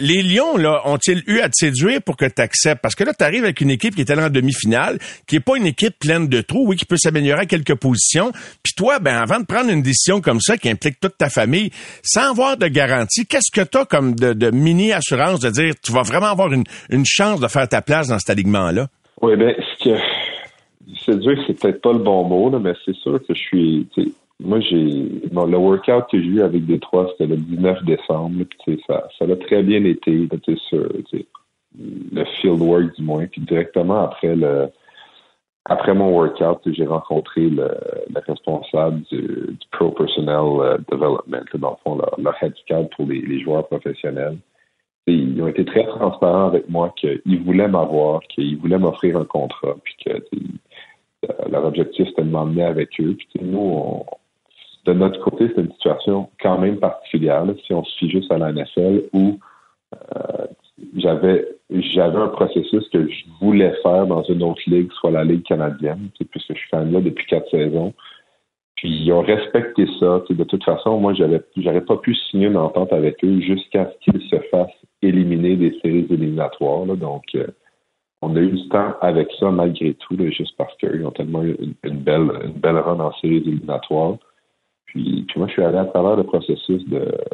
[0.00, 2.82] Les Lions, là, ont-ils eu à te séduire pour que t'acceptes?
[2.82, 5.40] Parce que là, tu arrives avec une équipe qui est allée en demi-finale, qui est
[5.40, 8.32] pas une équipe pleine de trous, oui, qui peut s'améliorer à quelques positions.
[8.62, 11.70] Puis toi, ben, avant de prendre une décision comme ça qui implique toute ta famille,
[12.02, 16.02] sans avoir de garantie, qu'est-ce que tu as comme de, mini-assurance de dire tu vas
[16.02, 16.64] vraiment avoir une,
[17.04, 18.88] chance de faire ta place dans cet alignement-là?
[19.22, 23.34] Oui, ben, ce que dur, c'est peut-être pas le bon mot, mais c'est sûr que
[23.34, 23.88] je suis
[24.42, 28.44] moi, j'ai bon, le workout que j'ai eu avec Détroit, c'était le 19 décembre.
[28.64, 30.28] Puis, ça, ça a très bien été,
[30.68, 30.88] sur
[31.78, 33.26] le field work du moins.
[33.26, 34.70] Puis directement après le
[35.66, 37.68] après mon workout, j'ai rencontré le,
[38.26, 42.00] responsable du, Pro Personnel euh, Development, dans le fond,
[42.56, 44.38] scout pour les, joueurs professionnels.
[45.06, 49.76] ils ont été très transparents avec moi qu'ils voulaient m'avoir, qu'ils voulaient m'offrir un contrat,
[49.84, 53.14] puis que euh, leur objectif c'était de m'emmener avec eux.
[53.16, 54.02] Puis nous,
[54.86, 58.38] de notre côté, c'est une situation quand même particulière, si on se fie juste à
[58.38, 59.38] la NFL, où
[59.94, 60.46] euh,
[60.96, 65.44] j'avais j'avais un processus que je voulais faire dans une autre ligue, soit la Ligue
[65.44, 67.94] canadienne, puisque je suis même là depuis quatre saisons.
[68.76, 70.22] Puis ils ont respecté ça.
[70.28, 74.10] De toute façon, moi, j'avais j'aurais pas pu signer une entente avec eux jusqu'à ce
[74.10, 74.70] qu'ils se fassent
[75.02, 76.86] éliminer des séries éliminatoires.
[76.86, 77.46] Donc, euh,
[78.22, 81.56] on a eu du temps avec ça malgré tout, juste parce qu'ils ont tellement eu
[81.84, 84.16] une, belle, une belle run en séries éliminatoires.
[84.86, 86.82] Puis, moi, je suis allé à travers le processus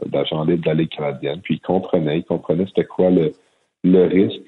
[0.06, 1.40] d'agent libre de la Ligue canadienne.
[1.42, 3.32] Puis, ils comprenaient, ils comprenaient c'était quoi le,
[3.86, 4.42] le risque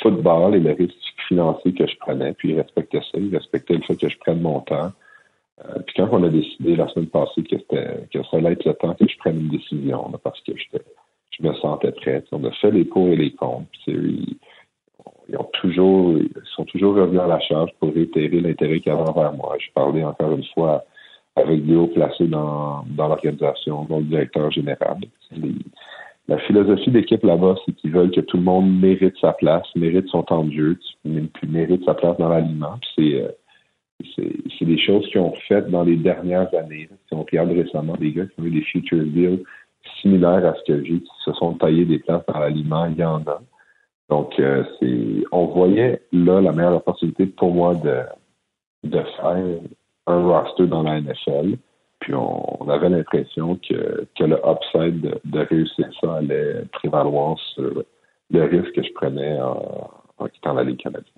[0.00, 0.94] football et le risque
[1.28, 2.32] financier que je prenais.
[2.34, 3.18] Puis, ils respectaient ça.
[3.18, 4.92] Ils respectaient le fait que je prenne mon temps.
[5.64, 8.74] Euh, puis, quand on a décidé la semaine passée que, que ça allait être le
[8.74, 12.24] temps que je prenne une décision, parce que je me sentais prêt.
[12.32, 13.68] On a fait les pour et les contre.
[13.84, 14.38] Puis,
[15.28, 19.08] ils ont toujours, ils sont toujours revenus à la charge pour réitérer l'intérêt qu'ils avaient
[19.08, 19.56] envers moi.
[19.58, 20.84] Je parlais encore une fois
[21.36, 24.98] avec Léo placé dans, dans l'organisation, dont le directeur général.
[25.30, 25.48] la
[26.58, 30.22] philosophie d'équipe là-bas, c'est qu'ils veulent que tout le monde mérite sa place, mérite son
[30.22, 32.78] temps de jeu, mérite sa place dans l'aliment.
[32.98, 33.28] Euh,
[34.16, 36.88] c'est, des choses qu'ils ont faites dans les dernières années.
[37.08, 39.42] Si on regarde récemment des gars qui ont eu des future deals
[40.00, 43.04] similaires à ce que j'ai, qui se sont taillés des places dans l'aliment, il y
[43.04, 43.40] en a.
[44.08, 44.64] Donc, euh,
[45.32, 49.36] on voyait là la meilleure opportunité pour moi de faire
[50.06, 51.56] un roster dans la NFL.
[52.08, 57.84] Puis on, avait l'impression que, que le upside de, réussir ça allait prévaloir sur
[58.30, 61.17] le risque que je prenais en, en quittant la Ligue canadienne.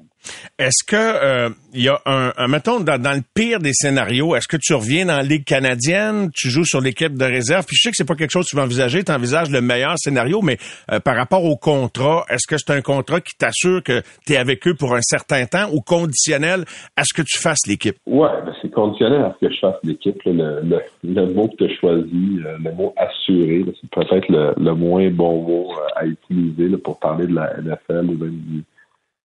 [0.59, 4.49] Est-ce que euh, il y a un, un mettons dans, le pire des scénarios, est-ce
[4.49, 7.83] que tu reviens dans la Ligue canadienne, tu joues sur l'équipe de réserve, puis je
[7.83, 10.43] sais que c'est pas quelque chose que tu vas envisager, tu envisages le meilleur scénario,
[10.43, 10.59] mais
[10.91, 14.37] euh, par rapport au contrat, est-ce que c'est un contrat qui t'assure que tu es
[14.37, 16.65] avec eux pour un certain temps ou conditionnel
[16.97, 17.97] à ce que tu fasses l'équipe?
[18.07, 20.21] Ouais, ben c'est conditionnel à ce que je fasse l'équipe.
[20.25, 24.55] Le, le, le, mot que tu as choisi, euh, le mot assuré, c'est peut-être le,
[24.57, 28.65] le, moins bon mot à utiliser pour parler de la NFL ou même du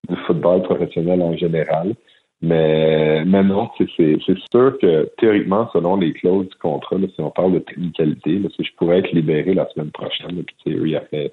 [0.08, 1.94] du football professionnel en général.
[2.42, 3.86] Mais, mais non, c'est
[4.52, 8.70] sûr que théoriquement, selon les clauses du contrat, si on parle de technicalité, là, je
[8.76, 11.32] pourrais être libéré la semaine prochaine, puis il n'y aurait,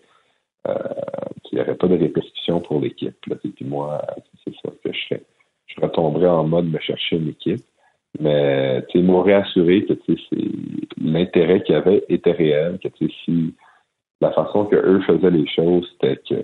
[0.67, 3.15] euh, aurait pas de répercussions pour l'équipe.
[3.21, 4.01] Puis moi,
[4.43, 5.23] c'est ça que je ferais.
[5.67, 7.61] Je retomberais en mode me chercher une équipe.
[8.19, 9.93] Mais ils m'ont réassuré que
[11.01, 13.55] l'intérêt qu'il y avait était réel, que si
[14.21, 16.35] la façon que eux faisaient les choses, c'était que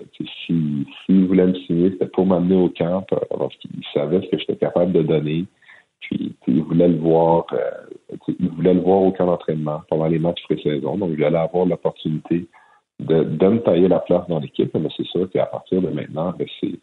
[0.46, 4.28] s'ils si, voulaient me signer, c'était pour m'amener au camp euh, parce qu'ils savaient ce
[4.28, 5.46] que j'étais capable de donner.
[6.00, 7.70] Puis ils voulaient le voir, euh,
[8.38, 10.98] ils voulaient le voir au camp d'entraînement pendant les matchs pré-saison.
[10.98, 12.48] Donc j'allais avoir l'opportunité
[12.98, 14.74] de, de me tailler la place dans l'équipe.
[14.74, 16.78] Mais c'est sûr qu'à partir de maintenant, ben, c'est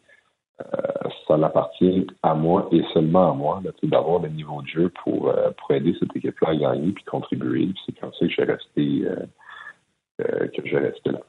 [0.62, 5.32] euh, ça appartient à moi et seulement à moi d'avoir le niveau de jeu pour,
[5.58, 7.69] pour aider cette équipe-là à gagner puis contribuer.
[7.86, 9.26] C'est comme ça que je suis resté euh,
[10.17, 11.19] que je reste là.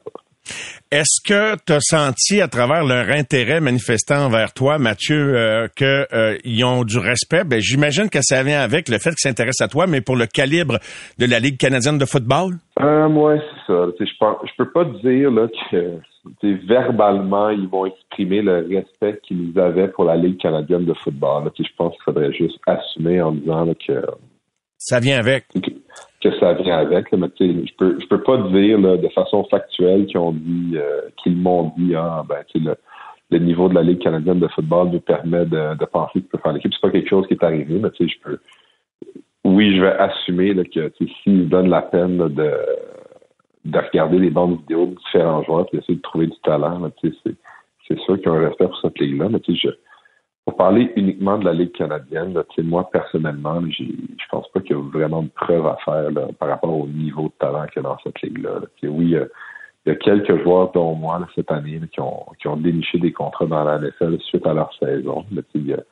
[0.91, 6.63] Est-ce que tu as senti à travers leur intérêt manifestant envers toi, Mathieu, euh, qu'ils
[6.63, 7.43] euh, ont du respect?
[7.43, 10.25] Ben, j'imagine que ça vient avec le fait qu'ils s'intéressent à toi, mais pour le
[10.25, 10.79] calibre
[11.19, 12.55] de la Ligue canadienne de football?
[12.79, 13.85] Euh, oui, c'est ça.
[13.99, 19.89] Je ne peux pas dire là, que verbalement, ils vont exprimer le respect qu'ils avaient
[19.89, 21.51] pour la Ligue canadienne de football.
[21.55, 24.01] je pense qu'il faudrait juste assumer en disant que...
[24.79, 25.45] Ça vient avec
[26.21, 27.11] que ça vient avec.
[27.13, 31.37] mais je peux je peux pas dire de façon factuelle qu'ils ont dit euh, qu'ils
[31.37, 32.75] m'ont dit ah ben le,
[33.31, 36.39] le niveau de la Ligue canadienne de football nous permet de, de penser que peut
[36.43, 36.73] faire l'équipe.
[36.73, 38.39] C'est pas quelque chose qui est arrivé, mais je peux
[39.45, 40.91] oui, je vais assumer là, que
[41.23, 42.51] s'ils donnent la peine de,
[43.65, 47.99] de regarder les bandes vidéo de différents joueurs et d'essayer de trouver du talent, c'est,
[48.05, 49.69] sûr qu'ils ont un respect pour cette ligue-là, mais je
[50.49, 52.33] pour parler uniquement de la Ligue canadienne,
[52.63, 53.83] moi, personnellement, je
[54.31, 56.09] pense pas qu'il y a vraiment de preuves à faire
[56.39, 58.61] par rapport au niveau de talent qu'il y a dans cette ligue-là.
[58.81, 59.19] Oui, il y
[59.85, 63.63] il y a quelques joueurs, dont moi, cette année, qui, ont, déniché des contrats dans
[63.63, 65.23] la NFL suite à leur saison.
[65.53, 65.83] il y a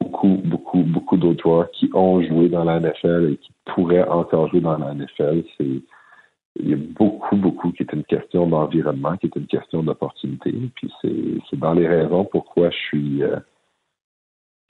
[0.00, 4.48] beaucoup, beaucoup, beaucoup d'autres joueurs qui ont joué dans la NFL et qui pourraient encore
[4.48, 5.42] jouer dans la NFL.
[5.56, 5.82] C'est
[6.60, 10.52] il y a beaucoup, beaucoup qui est une question d'environnement, qui est une question d'opportunité.
[10.74, 13.36] Puis c'est dans les raisons pourquoi je suis, euh,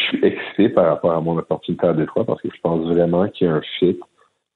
[0.08, 3.46] suis excité par rapport à mon opportunité à Détroit, parce que je pense vraiment qu'il
[3.46, 3.98] y a un fit,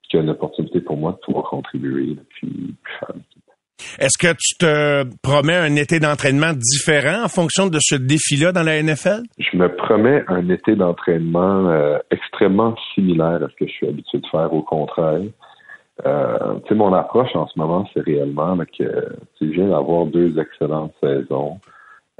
[0.09, 2.17] qu'il y a une opportunité pour moi de pouvoir contribuer.
[3.99, 8.62] Est-ce que tu te promets un été d'entraînement différent en fonction de ce défi-là dans
[8.62, 9.23] la NFL?
[9.38, 14.19] Je me promets un été d'entraînement euh, extrêmement similaire à ce que je suis habitué
[14.19, 15.23] de faire, au contraire.
[16.07, 18.85] Euh, mon approche en ce moment, c'est réellement que
[19.41, 21.59] je viens d'avoir deux excellentes saisons.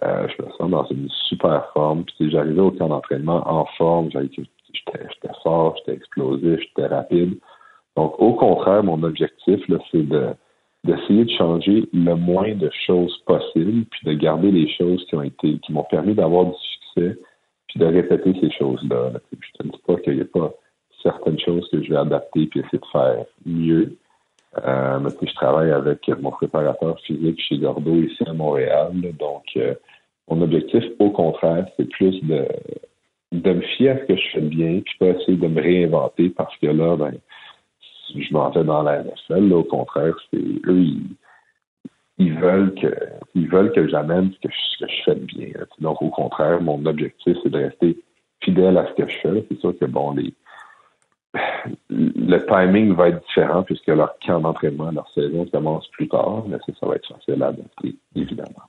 [0.03, 2.05] Euh, je me sens dans une super forme.
[2.05, 4.11] Puis j'arrivais au camp d'entraînement en forme.
[4.11, 7.39] J'étais fort, j'étais explosif, j'étais rapide.
[7.97, 9.61] Donc, au contraire, mon objectif,
[9.91, 10.29] c'est de
[10.85, 15.23] d'essayer de changer le moins de choses possible, puis de garder les choses qui ont
[15.23, 17.19] été, qui m'ont permis d'avoir du succès,
[17.69, 19.13] puis de répéter ces choses-là.
[19.31, 20.53] Je ne dis pas qu'il n'y a pas
[21.03, 23.97] certaines choses que je vais adapter puis essayer de faire mieux.
[24.65, 28.93] Euh, je travaille avec mon préparateur physique chez Gordo ici à Montréal.
[29.19, 29.75] donc, euh,
[30.33, 32.47] mon objectif, au contraire, c'est plus de,
[33.33, 36.31] de me fier à ce que je fais bien, puis pas essayer de me réinventer
[36.31, 37.15] parce que là, ben,
[38.15, 39.53] je m'en vais dans la NFL.
[39.53, 40.87] au contraire, c'est eux,
[42.19, 42.95] ils, veulent que
[43.35, 45.53] ils veulent que j'amène ce que, je, que je fais bien.
[45.81, 47.99] Donc, au contraire, mon objectif, c'est de rester
[48.41, 49.45] fidèle à ce que je fais.
[49.51, 50.33] C'est sûr que bon, les
[51.89, 56.59] le timing va être différent puisque leur camp d'entraînement, leur saison commence plus tard, mais
[56.59, 58.63] ça, va être facile à adapter, évidemment.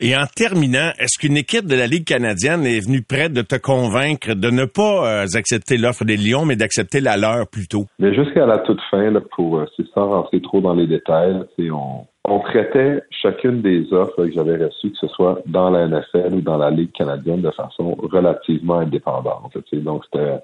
[0.00, 3.56] Et en terminant, est-ce qu'une équipe de la Ligue canadienne est venue prête de te
[3.56, 7.84] convaincre de ne pas euh, accepter l'offre des Lions, mais d'accepter la leur plutôt?
[7.98, 11.36] Mais jusqu'à la toute fin, là, pour euh, sans rentrer trop dans les détails,
[11.70, 16.34] on, on traitait chacune des offres que j'avais reçues, que ce soit dans la NFL
[16.34, 19.52] ou dans la Ligue canadienne, de façon relativement indépendante.
[19.72, 20.40] Donc, c'était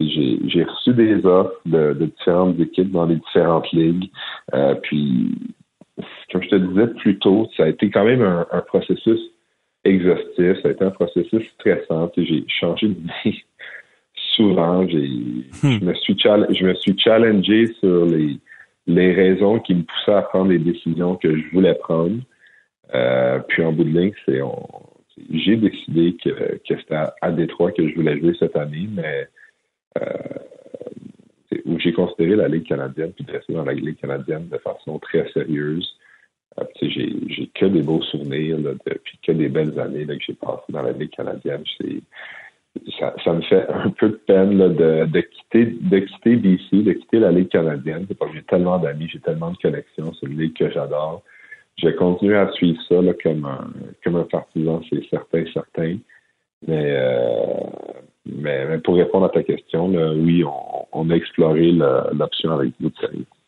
[0.00, 4.10] j'ai reçu des offres de, différentes équipes dans les différentes ligues.
[4.54, 5.34] Euh, puis,
[6.30, 9.20] comme je te disais plus tôt, ça a été quand même un, processus
[9.84, 12.10] exhaustif, ça a été un processus stressant.
[12.16, 13.42] J'ai changé de vie
[14.36, 14.86] souvent.
[14.88, 15.08] J'ai,
[15.62, 15.78] hmm.
[15.80, 18.38] je me suis je me suis challengé sur les,
[18.86, 22.18] les raisons qui me poussaient à prendre les décisions que je voulais prendre.
[22.94, 24.40] Euh, puis en bout de ligne, c'est
[25.30, 29.28] j'ai décidé que, que c'était à, à Détroit que je voulais jouer cette année, mais
[31.64, 34.98] où j'ai considéré la Ligue canadienne, puis de rester dans la Ligue canadienne de façon
[34.98, 35.88] très sérieuse.
[36.60, 40.70] Euh, j'ai que des beaux souvenirs, là, puis que des belles années que j'ai passées
[40.70, 41.62] dans la Ligue canadienne.
[42.98, 46.82] Ça, ça, me fait un peu de peine là, de, de, quitter de quitter BC,
[46.82, 48.06] de quitter la Ligue canadienne.
[48.18, 51.22] parce que j'ai tellement d'amis, j'ai tellement de connexions, c'est une ligue que j'adore.
[51.78, 53.70] Je vais continuer à suivre ça là, comme un
[54.04, 55.98] comme un partisan, c'est certain, certain.
[56.66, 57.64] Mais euh,
[58.26, 60.44] mais, pour répondre à ta question, oui,
[60.92, 62.90] on, a exploré l'option avec vous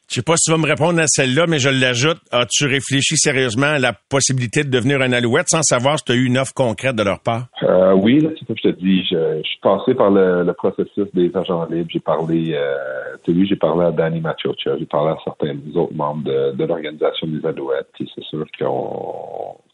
[0.09, 2.19] Je sais pas si tu vas me répondre à celle-là, mais je l'ajoute.
[2.33, 6.15] As-tu réfléchi sérieusement à la possibilité de devenir un alouette sans savoir si tu as
[6.17, 7.47] eu une offre concrète de leur part?
[7.63, 9.05] Euh, oui, c'est ça que je te dis.
[9.09, 11.89] Je, suis passé par le, processus des agents libres.
[11.93, 16.25] J'ai parlé, euh, tu j'ai parlé à Danny Machocha, j'ai parlé à certains autres membres
[16.25, 17.87] de, l'organisation des alouettes.
[17.97, 18.65] c'est sûr que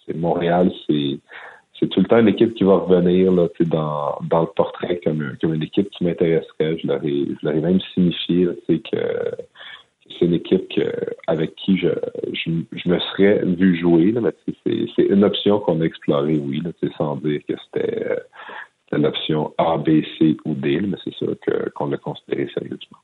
[0.07, 1.19] c'est Montréal, c'est
[1.81, 5.37] c'est tout le temps une équipe qui va revenir là, dans, dans le portrait comme,
[5.41, 6.79] comme une équipe qui m'intéresserait.
[6.79, 8.83] Je leur même signifié que
[10.19, 10.93] c'est une équipe que,
[11.27, 11.89] avec qui je,
[12.33, 14.15] je, me serais vu jouer.
[14.95, 18.19] C'est une option qu'on a explorée, oui, là, sans dire que c'était
[18.93, 21.35] l'option A, B, C ou D, mais c'est sûr
[21.75, 22.99] qu'on l'a considéré sérieusement.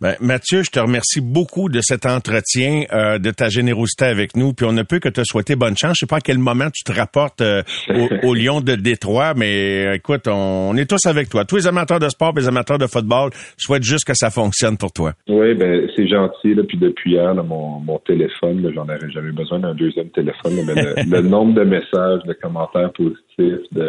[0.00, 4.52] Ben, Mathieu, je te remercie beaucoup de cet entretien, euh, de ta générosité avec nous.
[4.52, 5.94] Puis on ne peut que te souhaiter bonne chance.
[5.96, 7.62] Je sais pas à quel moment tu te rapportes euh,
[8.22, 11.44] au, Lyon de Détroit, mais euh, écoute, on, est tous avec toi.
[11.44, 14.76] Tous les amateurs de sport, les amateurs de football, je souhaite juste que ça fonctionne
[14.76, 15.12] pour toi.
[15.28, 16.54] Oui, ben c'est gentil.
[16.54, 20.52] Là, puis depuis hier, mon, mon téléphone, j'en avais jamais besoin d'un deuxième téléphone.
[20.66, 23.88] mais le, nombre de messages, de commentaires positifs, de,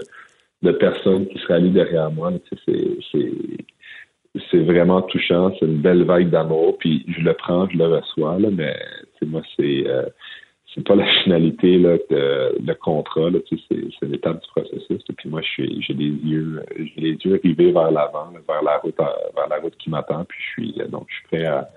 [0.63, 2.31] de personnes qui se rallient derrière moi,
[2.65, 3.21] c'est
[4.51, 5.51] c'est vraiment touchant.
[5.59, 6.77] C'est une belle vague d'amour.
[6.79, 8.75] Puis je le prends, je le reçois, là, mais
[9.25, 10.03] moi, c'est euh,
[10.73, 13.29] c'est pas la finalité là, de, le contrat.
[13.49, 15.01] C'est l'étape du processus.
[15.09, 18.97] Et puis moi, j'ai les yeux j'ai les yeux rivés vers l'avant, vers la route
[18.97, 20.25] vers la route qui m'attend.
[20.25, 21.69] Puis je suis donc je suis prêt à,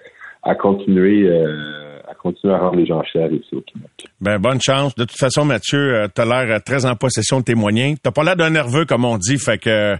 [0.43, 3.91] à continuer euh, à continuer à rendre les gens chers ici au Québec.
[4.21, 4.95] Ben bonne chance.
[4.95, 7.99] De toute façon, Mathieu, euh, tu as l'air euh, très en possession de tes moyens.
[8.03, 9.97] T'as pas l'air d'un nerveux comme on dit, fait que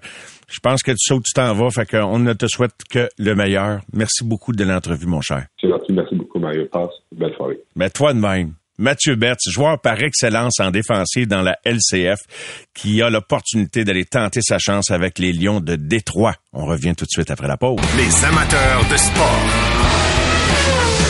[0.49, 3.35] je pense que tu sautes, tu t'en vas, fait qu'on ne te souhaite que le
[3.35, 3.81] meilleur.
[3.93, 5.47] Merci beaucoup de l'entrevue, mon cher.
[5.61, 6.67] C'est gentil, merci beaucoup, Mario.
[6.73, 7.61] Passe, belle soirée.
[7.77, 8.55] Ben toi de même.
[8.81, 12.19] Mathieu Bertz, joueur par excellence en défensive dans la LCF,
[12.75, 16.35] qui a l'opportunité d'aller tenter sa chance avec les Lions de Détroit.
[16.55, 17.79] On revient tout de suite après la pause.
[17.99, 20.10] Les amateurs de sport.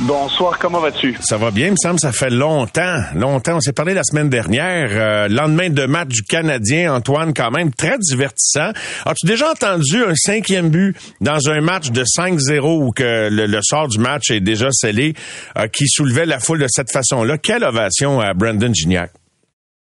[0.00, 1.16] Bonsoir, comment vas-tu?
[1.20, 3.56] Ça va bien, me semble, ça fait longtemps, longtemps.
[3.56, 7.72] On s'est parlé la semaine dernière, euh, lendemain de match du Canadien, Antoine, quand même,
[7.72, 8.72] très divertissant.
[9.06, 13.88] As-tu déjà entendu un cinquième but dans un match de 5-0 où que le, sort
[13.88, 15.14] du match est déjà scellé,
[15.56, 17.38] euh, qui soulevait la foule de cette façon-là?
[17.38, 19.12] Quelle ovation à Brandon Gignac?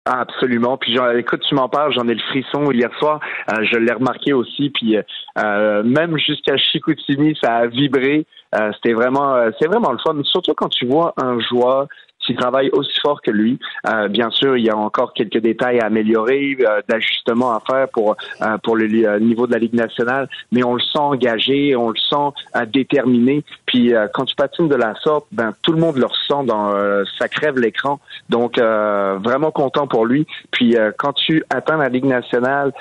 [0.04, 0.76] Absolument.
[0.78, 3.20] Puis écoute, tu m'en parles, j'en ai le frisson hier soir.
[3.52, 4.70] Euh, je l'ai remarqué aussi.
[4.70, 4.96] Puis
[5.38, 8.26] euh, même jusqu'à Chicoutimi, ça a vibré.
[8.56, 10.16] Euh, c'était vraiment, c'est vraiment le fun.
[10.24, 11.86] Surtout quand tu vois un joueur
[12.24, 13.58] qui travaille aussi fort que lui.
[13.88, 17.88] Euh, bien sûr, il y a encore quelques détails à améliorer, euh, d'ajustements à faire
[17.88, 21.90] pour euh, pour le niveau de la Ligue nationale, mais on le sent engagé, on
[21.90, 23.44] le sent déterminé.
[23.66, 26.72] Puis quand tu patines de la sorte, ben tout le monde le ressent dans
[27.18, 28.00] ça crève l'écran.
[28.28, 30.26] Donc vraiment content pour lui.
[30.50, 32.72] Puis quand tu atteins la Ligue nationale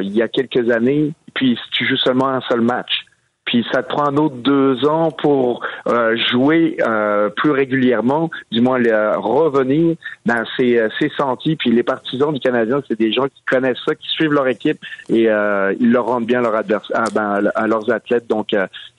[0.00, 3.05] il y a quelques années, puis tu joues seulement un seul match
[3.46, 8.60] puis ça te prend un autre deux ans pour euh, jouer euh, plus régulièrement, du
[8.60, 9.96] moins euh, revenir.
[10.26, 11.56] Ben c'est c'est senti.
[11.56, 14.78] Puis les partisans du Canadien, c'est des gens qui connaissent ça, qui suivent leur équipe
[15.08, 18.26] et ils leur rendent bien leur adversaire, ben, à leurs athlètes.
[18.28, 18.54] Donc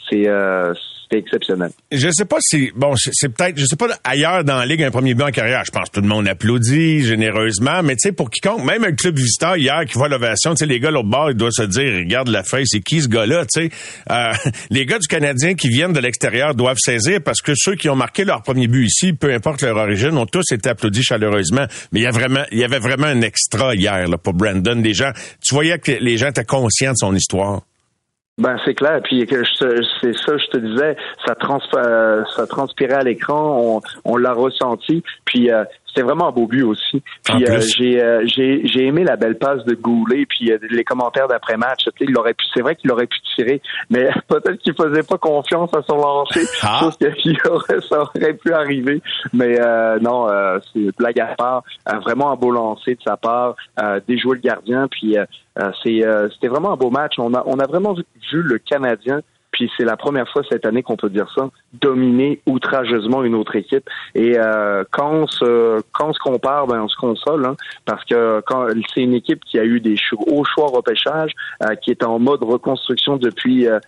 [0.10, 0.28] c'est
[1.08, 1.72] c'était exceptionnel.
[1.92, 4.92] Je sais pas si bon, c'est peut-être, je sais pas ailleurs dans la ligue un
[4.92, 5.64] premier but en carrière.
[5.66, 8.92] Je pense que tout le monde applaudit généreusement, mais tu sais pour quiconque, même un
[8.92, 11.64] club visiteur hier qui voit l'ovation, tu sais les gars l'autre bord, ils doivent se
[11.64, 13.70] dire, regarde la feuille, c'est qui ce gars-là, tu sais?
[14.12, 14.32] Euh,
[14.70, 17.96] les gars du Canadien qui viennent de l'extérieur doivent saisir parce que ceux qui ont
[17.96, 21.66] marqué leur premier but ici, peu importe leur origine, ont tous été applaudis chaleureusement.
[21.92, 24.76] Mais il y a vraiment, il y avait vraiment un extra hier là, pour Brandon.
[24.82, 27.62] Les gens, tu voyais que les gens étaient conscients de son histoire.
[28.38, 33.02] Ben c'est clair, puis c'est ça, je te disais, ça, trans, euh, ça transpirait à
[33.02, 35.64] l'écran, on, on l'a ressenti, puis euh,
[35.98, 37.02] c'est vraiment un beau but aussi.
[37.24, 40.84] Puis euh, j'ai, euh, j'ai j'ai aimé la belle passe de Goulet, puis euh, les
[40.84, 41.90] commentaires d'après match.
[42.00, 45.74] Il aurait pu, c'est vrai qu'il aurait pu tirer, mais peut-être qu'il faisait pas confiance
[45.74, 46.46] à son lancer.
[46.62, 46.90] Ah.
[47.18, 49.02] Qu'il aurait, ça aurait pu arriver.
[49.34, 49.58] Mais
[50.02, 50.28] non,
[50.72, 51.64] c'est blague à part.
[52.04, 53.56] vraiment un beau lancer de sa part,
[54.08, 54.88] déjouer le gardien.
[54.88, 55.16] Puis
[55.84, 56.02] c'est
[56.34, 57.16] c'était vraiment un beau match.
[57.18, 59.22] On a on a vraiment vu le Canadien
[59.52, 63.56] puis c'est la première fois cette année qu'on peut dire ça, dominer outrageusement une autre
[63.56, 63.90] équipe.
[64.14, 68.04] Et euh, quand on se quand on se compare, ben on se console, hein, parce
[68.06, 69.96] que quand c'est une équipe qui a eu des
[70.28, 71.32] hauts choix repêchage,
[71.64, 73.80] euh, qui est en mode reconstruction depuis euh,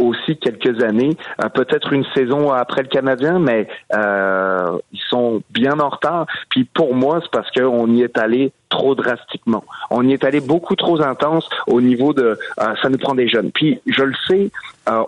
[0.00, 5.78] aussi quelques années, euh, peut-être une saison après le Canadien, mais euh, ils sont bien
[5.78, 6.26] en retard.
[6.48, 9.64] Puis pour moi, c'est parce qu'on y est allé trop drastiquement.
[9.90, 13.28] On y est allé beaucoup trop intense au niveau de euh, ça nous prend des
[13.28, 13.50] jeunes.
[13.50, 14.50] Puis je le sais,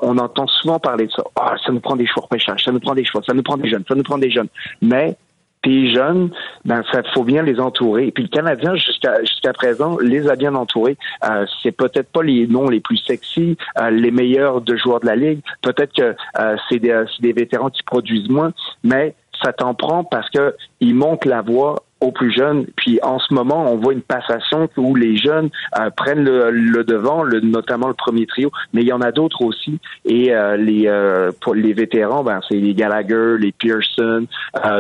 [0.03, 1.25] on entend souvent parler de ça.
[1.35, 3.57] Ah, ça nous prend des choix pêchage, ça nous prend des choix, ça nous prend
[3.57, 4.49] des jeunes, ça nous prend des jeunes.
[4.81, 5.17] Mais
[5.63, 6.31] tes jeunes,
[6.65, 8.09] ben ça faut bien les entourer.
[8.09, 10.97] Et puis le Canadien jusqu'à jusqu'à présent les a bien entourés.
[11.25, 15.07] Euh, c'est peut-être pas les noms les plus sexy, euh, les meilleurs de joueurs de
[15.07, 15.41] la ligue.
[15.63, 18.53] Peut-être que euh, c'est des, des vétérans qui produisent moins,
[18.83, 22.67] mais ça t'en prend parce que ils montent la voie aux plus jeunes.
[22.77, 27.23] Puis en ce moment, on voit une passation où les jeunes euh, prennent le, devant,
[27.23, 29.79] le, notamment le premier trio, mais il y en a d'autres aussi.
[30.05, 34.27] Et euh, les euh, pour les vétérans, ben c'est les Gallagher, les Pearson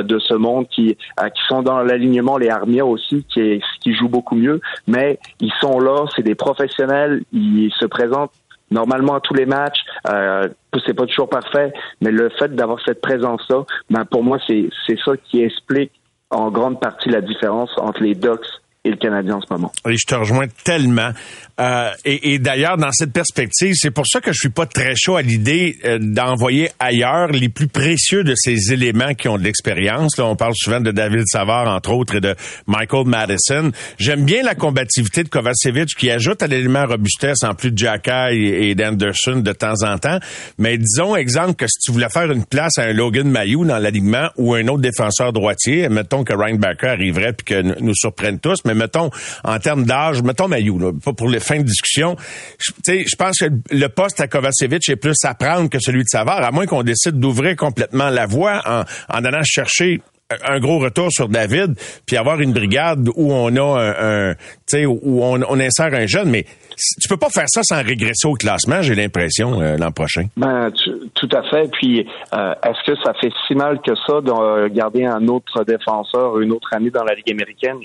[0.02, 0.96] de ce monde qui
[1.34, 4.60] qui sont dans l'alignement, les Armia aussi, qui qui jouent beaucoup mieux.
[4.86, 8.32] Mais ils sont là, c'est des professionnels, ils se présentent
[8.72, 9.84] normalement à tous les matchs.
[10.08, 10.48] Euh,
[10.84, 15.12] c'est pas toujours parfait, mais le fait d'avoir cette présence-là, ben pour moi, c'est ça
[15.24, 15.92] qui explique
[16.32, 19.72] en grande partie la différence entre les Ducks et le Canadien en ce moment.
[19.88, 21.10] Et je te rejoins tellement.
[21.60, 24.94] Euh, et, et d'ailleurs, dans cette perspective, c'est pour ça que je suis pas très
[24.96, 29.44] chaud à l'idée euh, d'envoyer ailleurs les plus précieux de ces éléments qui ont de
[29.44, 30.16] l'expérience.
[30.18, 32.34] Là, on parle souvent de David Savard, entre autres, et de
[32.66, 33.70] Michael Madison.
[33.98, 38.10] J'aime bien la combativité de Kovacevic qui ajoute à l'élément robustesse en plus de Jacky
[38.34, 40.18] et, d'Anderson de temps en temps.
[40.58, 43.78] Mais disons, exemple, que si tu voulais faire une place à un Logan Mayou dans
[43.78, 48.40] l'alignement ou un autre défenseur droitier, mettons que Ryan Backer arriverait puis que nous surprenne
[48.40, 49.10] tous, mais mettons,
[49.44, 52.16] en termes d'âge, mettons Mayou, pas pour les fins de discussion,
[52.58, 56.42] je pense que le poste à Kovacevic est plus à prendre que celui de Savard,
[56.42, 60.00] à moins qu'on décide d'ouvrir complètement la voie en, en allant chercher
[60.44, 61.74] un gros retour sur David,
[62.06, 64.34] puis avoir une brigade où on a un, un
[64.66, 66.46] tu sais, où on, on insère un jeune, mais
[66.76, 70.26] tu peux pas faire ça sans régresser au classement, j'ai l'impression, euh, l'an prochain.
[70.36, 70.70] Ben,
[71.14, 71.70] tout à fait.
[71.72, 76.40] Puis, euh, est-ce que ça fait si mal que ça de garder un autre défenseur
[76.40, 77.76] une autre année dans la Ligue américaine?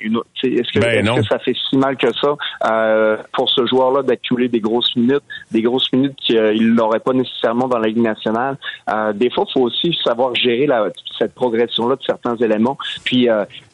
[0.43, 2.35] est-ce que, ben, que, ça fait si mal que ça
[2.65, 7.67] euh, pour ce joueur-là d'accumuler des grosses minutes, des grosses minutes qu'il n'aurait pas nécessairement
[7.67, 8.57] dans la Ligue nationale?
[9.15, 12.77] des fois, il faut aussi savoir gérer la, cette progression-là de certains éléments.
[13.03, 13.27] Puis,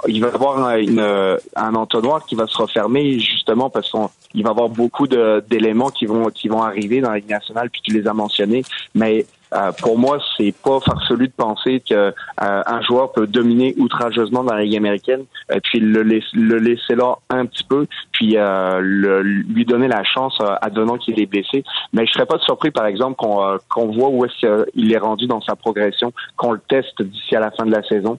[0.08, 4.50] il va y avoir un, un entonnoir qui va se refermer justement parce qu'il va
[4.50, 7.94] y avoir beaucoup d'éléments qui vont qui vont arriver dans la Ligue nationale, puis tu
[7.94, 8.64] les as mentionnés.
[8.96, 14.44] Mais euh, pour moi, c'est pas farfelu de penser que euh, joueur peut dominer outrageusement
[14.44, 18.80] dans la Ligue américaine, et puis le, le laisser là un petit peu, puis euh,
[18.82, 21.64] le, lui donner la chance advenant qu'il est blessé.
[21.94, 25.28] Mais je serais pas surpris, par exemple, qu'on qu'on voit où est-ce qu'il est rendu
[25.28, 28.18] dans sa progression, qu'on le teste d'ici à la fin de la saison,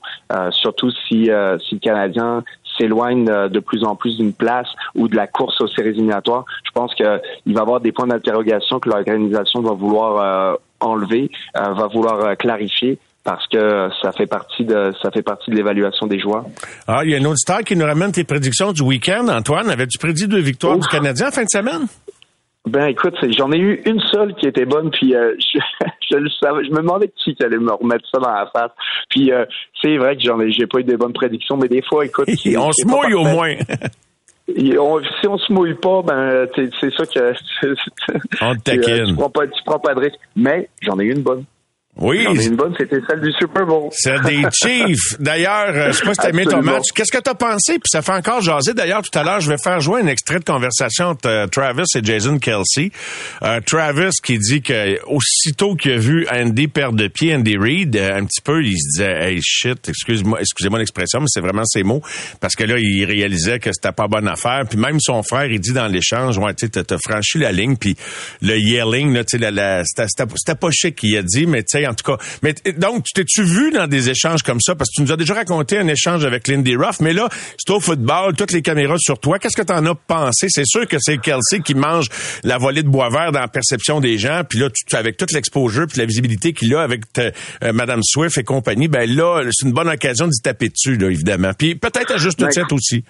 [0.50, 1.30] surtout si,
[1.68, 2.44] si le Canadien
[2.76, 6.44] s'éloigne de plus en plus d'une place ou de la course aux séries éliminatoires.
[6.64, 11.72] Je pense qu'il va y avoir des points d'interrogation que l'organisation va vouloir enlever, euh,
[11.72, 16.06] va vouloir euh, clarifier parce que ça fait partie de ça fait partie de l'évaluation
[16.06, 16.44] des joueurs.
[16.86, 19.28] Ah, il y a un auditeur qui nous ramène tes prédictions du week-end.
[19.28, 21.86] Antoine, avais-tu prédit deux victoires du Canadien en fin de semaine?
[22.66, 25.58] Ben écoute, j'en ai eu une seule qui était bonne, puis euh, je,
[26.10, 28.70] je, je, me demandais qui allait me remettre ça dans la face.
[29.10, 29.30] Puis
[29.82, 32.28] c'est vrai que j'en ai j'ai pas eu des bonnes prédictions, mais des fois, écoute,
[32.56, 33.54] on se mouille au moins.
[34.46, 37.34] si on se mouille pas, ben c'est ça que
[38.40, 40.20] on te tu prends pas tu prends pas de risque.
[40.34, 41.44] Mais j'en ai eu une bonne.
[41.96, 42.24] Oui.
[42.24, 43.88] une bonne, c'était celle du Super Bowl.
[43.92, 45.20] C'est des Chiefs.
[45.20, 46.86] D'ailleurs, euh, je sais pas si t'as aimé ton match.
[46.92, 47.74] Qu'est-ce que t'as pensé?
[47.74, 48.74] Puis ça fait encore jaser.
[48.74, 51.84] D'ailleurs, tout à l'heure, je vais faire jouer un extrait de conversation entre euh, Travis
[51.94, 52.90] et Jason Kelsey.
[53.42, 57.96] Euh, Travis qui dit que aussitôt qu'il a vu Andy perdre de pied, Andy Reid,
[57.96, 61.84] un petit peu, il se disait, hey shit, excuse-moi, excusez-moi l'expression, mais c'est vraiment ces
[61.84, 62.02] mots.
[62.40, 64.64] Parce que là, il réalisait que c'était pas bonne affaire.
[64.68, 67.76] Puis même son frère, il dit dans l'échange, ouais, tu t'as franchi la ligne.
[67.76, 67.96] Puis
[68.42, 71.94] le yelling, là, tu sais, c'était pas chic qu'il a dit, mais tu sais, en
[71.94, 72.22] tout cas.
[72.42, 74.74] Mais donc, t'es-tu vu dans des échanges comme ça?
[74.74, 77.72] Parce que tu nous as déjà raconté un échange avec Lindy Ruff, mais là, c'est
[77.72, 79.38] au football, toutes les caméras sur toi.
[79.38, 80.46] Qu'est-ce que t'en as pensé?
[80.48, 82.06] C'est sûr que c'est Kelsey qui mange
[82.42, 85.32] la volée de bois vert dans la perception des gens, puis là, tu, avec toute
[85.32, 87.30] l'exposure puis la visibilité qu'il a avec euh,
[87.72, 91.52] Madame Swift et compagnie, ben là, c'est une bonne occasion d'y taper dessus, là, évidemment.
[91.56, 93.04] Puis peut-être à juste titre aussi.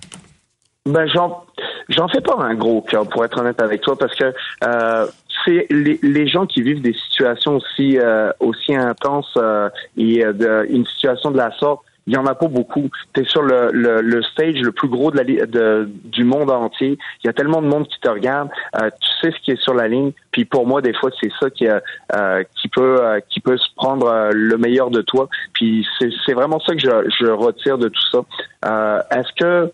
[0.87, 1.45] Ben, j'en,
[1.89, 4.33] j'en fais pas un gros cœur, pour être honnête avec toi, parce que
[4.64, 5.07] euh,
[5.45, 10.66] c'est les, les, gens qui vivent des situations aussi euh, aussi intenses euh, et de,
[10.70, 12.91] une situation de la sorte, il y en a pas beaucoup.
[13.14, 16.51] Tu es sur le, le, le, stage le plus gros de la, de, du monde
[16.51, 16.99] entier.
[17.22, 18.51] Il y a tellement de monde qui te regarde.
[18.76, 20.12] Euh, tu sais ce qui est sur la ligne.
[20.30, 24.30] Puis pour moi, des fois, c'est ça qui, euh, qui peut qui peut se prendre
[24.32, 25.28] le meilleur de toi.
[25.55, 28.24] Puis c'est vraiment ça que je, je retire de tout
[28.62, 29.07] ça.
[29.11, 29.72] Est-ce que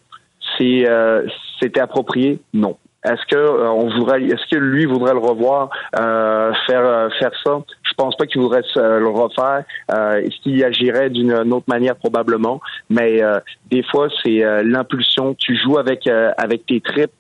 [0.56, 0.86] c'est
[1.60, 2.40] c'était approprié?
[2.54, 2.76] Non.
[3.04, 7.30] Est-ce que euh, on voudrait, est-ce que lui voudrait le revoir euh, faire euh, faire
[7.42, 7.58] ça?
[7.82, 9.64] Je pense pas qu'il voudrait le refaire.
[9.88, 11.96] est-ce qu'il agirait d'une autre manière?
[11.96, 13.20] Probablement Mais
[13.70, 15.34] des fois, c'est l'impulsion.
[15.34, 17.12] Tu joues avec avec tes tripes.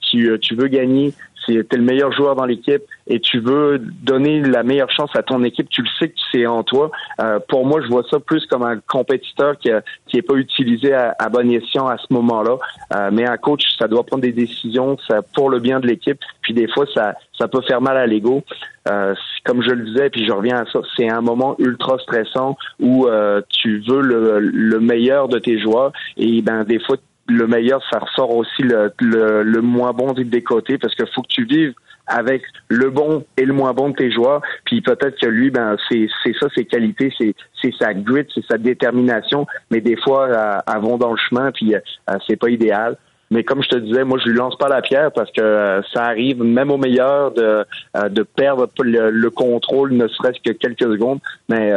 [0.00, 1.12] tu tu veux gagner
[1.44, 5.10] si tu es le meilleur joueur dans l'équipe et tu veux donner la meilleure chance
[5.14, 6.90] à ton équipe, tu le sais que c'est en toi.
[7.20, 10.94] Euh, pour moi, je vois ça plus comme un compétiteur qui n'est qui pas utilisé
[10.94, 12.56] à, bon escient à ce moment-là.
[12.94, 16.18] Euh, mais un coach, ça doit prendre des décisions ça, pour le bien de l'équipe.
[16.42, 18.42] Puis des fois, ça, ça peut faire mal à l'ego.
[18.88, 19.14] Euh,
[19.44, 23.08] comme je le disais, puis je reviens à ça, c'est un moment ultra stressant où
[23.48, 26.96] tu veux le, le meilleur de tes joueurs et ben des fois
[27.30, 31.28] le meilleur, ça ressort aussi le, le, moins bon des côtés parce qu'il faut que
[31.28, 31.74] tu vives
[32.06, 34.42] avec le bon et le moins bon de tes joueurs.
[34.64, 36.08] Puis peut-être que lui, ben c'est
[36.40, 39.46] ça ses qualités, c'est sa grit, c'est sa détermination.
[39.70, 41.80] Mais des fois, elles vont dans le chemin, puis euh,
[42.26, 42.96] c'est pas idéal.
[43.30, 45.82] Mais comme je te disais, moi je lui lance pas la pierre parce que euh,
[45.94, 47.64] ça arrive même au meilleur de
[47.96, 51.20] euh, de perdre le, contrôle, ne serait-ce que quelques secondes.
[51.48, 51.72] Mais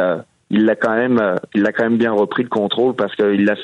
[0.54, 3.50] il l'a quand même, euh, il l'a quand même bien repris le contrôle parce qu'il
[3.50, 3.54] a,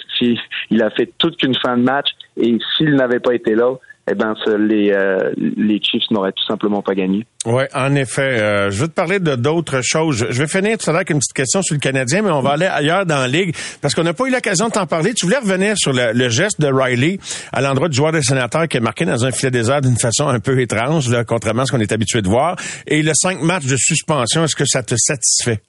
[0.71, 3.75] il a fait toute une fin de match et s'il n'avait pas été là,
[4.11, 7.25] eh ben les euh, les Chiefs n'auraient tout simplement pas gagné.
[7.47, 8.41] Oui, en effet.
[8.41, 10.27] Euh, je veux te parler de d'autres choses.
[10.31, 12.41] Je vais finir tout à l'heure avec une petite question sur le Canadien, mais on
[12.41, 15.15] va aller ailleurs dans la ligue parce qu'on n'a pas eu l'occasion de t'en parler.
[15.15, 17.19] Tu voulais revenir sur le, geste de Riley
[17.53, 20.27] à l'endroit du joueur des sénateurs qui est marqué dans un filet désert d'une façon
[20.27, 22.57] un peu étrange, là, contrairement à ce qu'on est habitué de voir.
[22.89, 25.61] Et le cinq matchs de suspension, est-ce que ça te satisfait?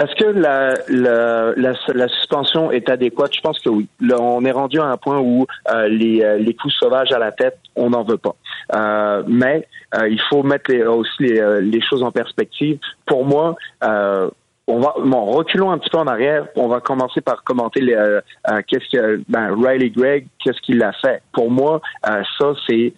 [0.00, 3.34] Est-ce que la, la, la, suspension est adéquate?
[3.34, 3.86] Je pense que oui.
[4.00, 7.18] Là, on est rendu à un point où euh, les, euh, les coups sauvages à
[7.18, 8.34] la tête, on n'en veut pas.
[8.74, 9.66] Euh, mais
[10.08, 12.78] il faut mettre aussi les, les, choses en perspective.
[13.06, 13.56] Pour moi,
[14.70, 16.46] on va bon, reculons un petit peu en arrière.
[16.54, 20.82] On va commencer par commenter les, euh, euh, qu'est-ce que ben, Riley Gregg, qu'est-ce qu'il
[20.82, 21.22] a fait?
[21.32, 22.92] Pour moi, euh, ça c'est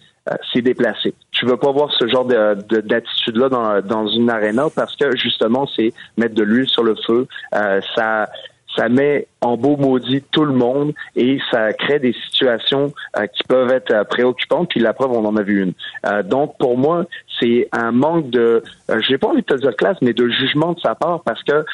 [0.53, 1.13] c'est déplacé.
[1.31, 5.15] Tu veux pas voir ce genre de, d'attitude là dans, dans une arena parce que
[5.15, 7.27] justement c'est mettre de l'huile sur le feu.
[7.51, 8.29] ça
[8.75, 13.43] ça met en beau maudit tout le monde et ça crée des situations euh, qui
[13.43, 14.69] peuvent être euh, préoccupantes.
[14.69, 15.73] Puis la preuve, on en a vu une.
[16.05, 17.05] Euh, donc pour moi,
[17.39, 18.63] c'est un manque de,
[19.07, 21.65] j'ai pas envie de te dire classe, mais de jugement de sa part parce que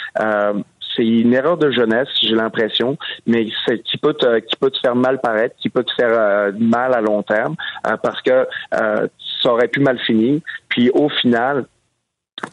[0.99, 4.95] c'est une erreur de jeunesse, j'ai l'impression, mais qui peut te, qui peut te faire
[4.95, 8.45] mal paraître, qui peut te faire mal à long terme, parce que
[9.41, 10.41] ça aurait pu mal finir.
[10.67, 11.65] Puis au final,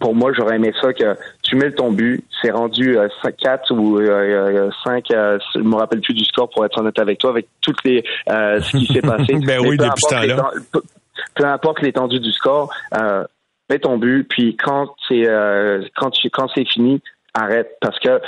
[0.00, 3.98] pour moi, j'aurais aimé ça que tu mets ton but, c'est rendu euh, 4 ou
[3.98, 7.48] euh, 5, euh, je me rappelle plus du score pour être honnête avec toi, avec
[7.60, 9.34] toutes les euh, ce qui s'est passé.
[9.34, 10.50] ben oui, depuis ce temps-là.
[11.34, 13.24] Peu importe l'étendue du score, euh,
[13.70, 15.26] mets ton but, puis quand c'est
[15.96, 17.00] quand quand c'est fini,
[17.38, 18.20] arrête parce que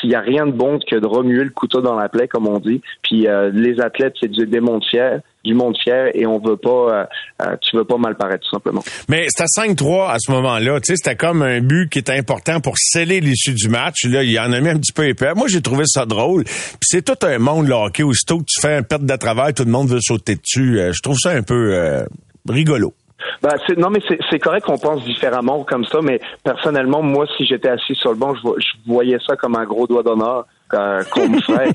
[0.00, 2.48] s'il y a rien de bon que de remuer le couteau dans la plaie comme
[2.48, 4.48] on dit puis les athlètes c'est du
[4.90, 7.04] fier du monde fier et on veut pas, euh,
[7.42, 8.82] euh, tu veux pas mal paraître tout simplement.
[9.08, 12.60] Mais c'était 5-3 à ce moment-là, tu sais, c'était comme un but qui était important
[12.60, 14.04] pour sceller l'issue du match.
[14.06, 15.34] Là, il y en a mis un petit peu épais.
[15.34, 16.44] Moi, j'ai trouvé ça drôle.
[16.44, 19.52] Puis c'est tout un monde, le hockey, aussitôt que tu fais un perte de travail,
[19.52, 20.80] tout le monde veut sauter dessus.
[20.80, 22.04] Euh, je trouve ça un peu
[22.48, 22.94] rigolo.
[23.42, 24.00] Ben, non, mais
[24.30, 28.16] c'est correct qu'on pense différemment comme ça, mais personnellement, moi, si j'étais assis sur le
[28.16, 31.70] banc, je, je voyais ça comme un gros doigt d'honneur euh, qu'on me ferait.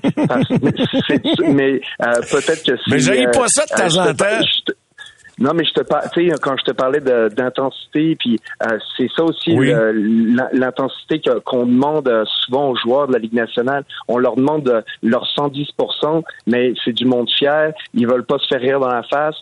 [1.53, 4.73] mais euh, peut-être que Mais j'ai pas ça de temps en temps.
[5.39, 8.39] Non, mais je te parle, tu sais, quand je te parlais d'intensité, puis
[8.97, 9.55] c'est ça aussi
[10.53, 13.83] l'intensité qu'on demande souvent aux joueurs de la Ligue nationale.
[14.07, 17.73] On leur demande leur 110% mais c'est du monde fier.
[17.93, 19.35] Ils veulent pas se faire rire dans la face.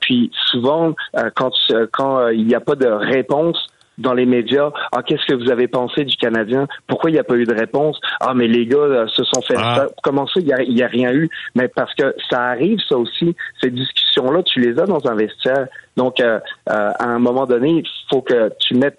[0.00, 0.94] puis souvent,
[1.34, 1.52] quand
[1.92, 3.56] quand il n'y a pas de réponse,
[3.98, 4.70] dans les médias.
[4.92, 6.66] Ah, qu'est-ce que vous avez pensé du Canadien?
[6.86, 8.00] Pourquoi il n'y a pas eu de réponse?
[8.20, 9.86] Ah, mais les gars euh, se sont fait ah.
[10.02, 11.28] Comment ça, il n'y a, rien eu?
[11.54, 13.34] Mais parce que ça arrive, ça aussi.
[13.60, 15.66] Ces discussions-là, tu les as dans un vestiaire.
[15.96, 16.40] Donc, euh,
[16.70, 18.98] euh, à un moment donné, il faut que tu mettes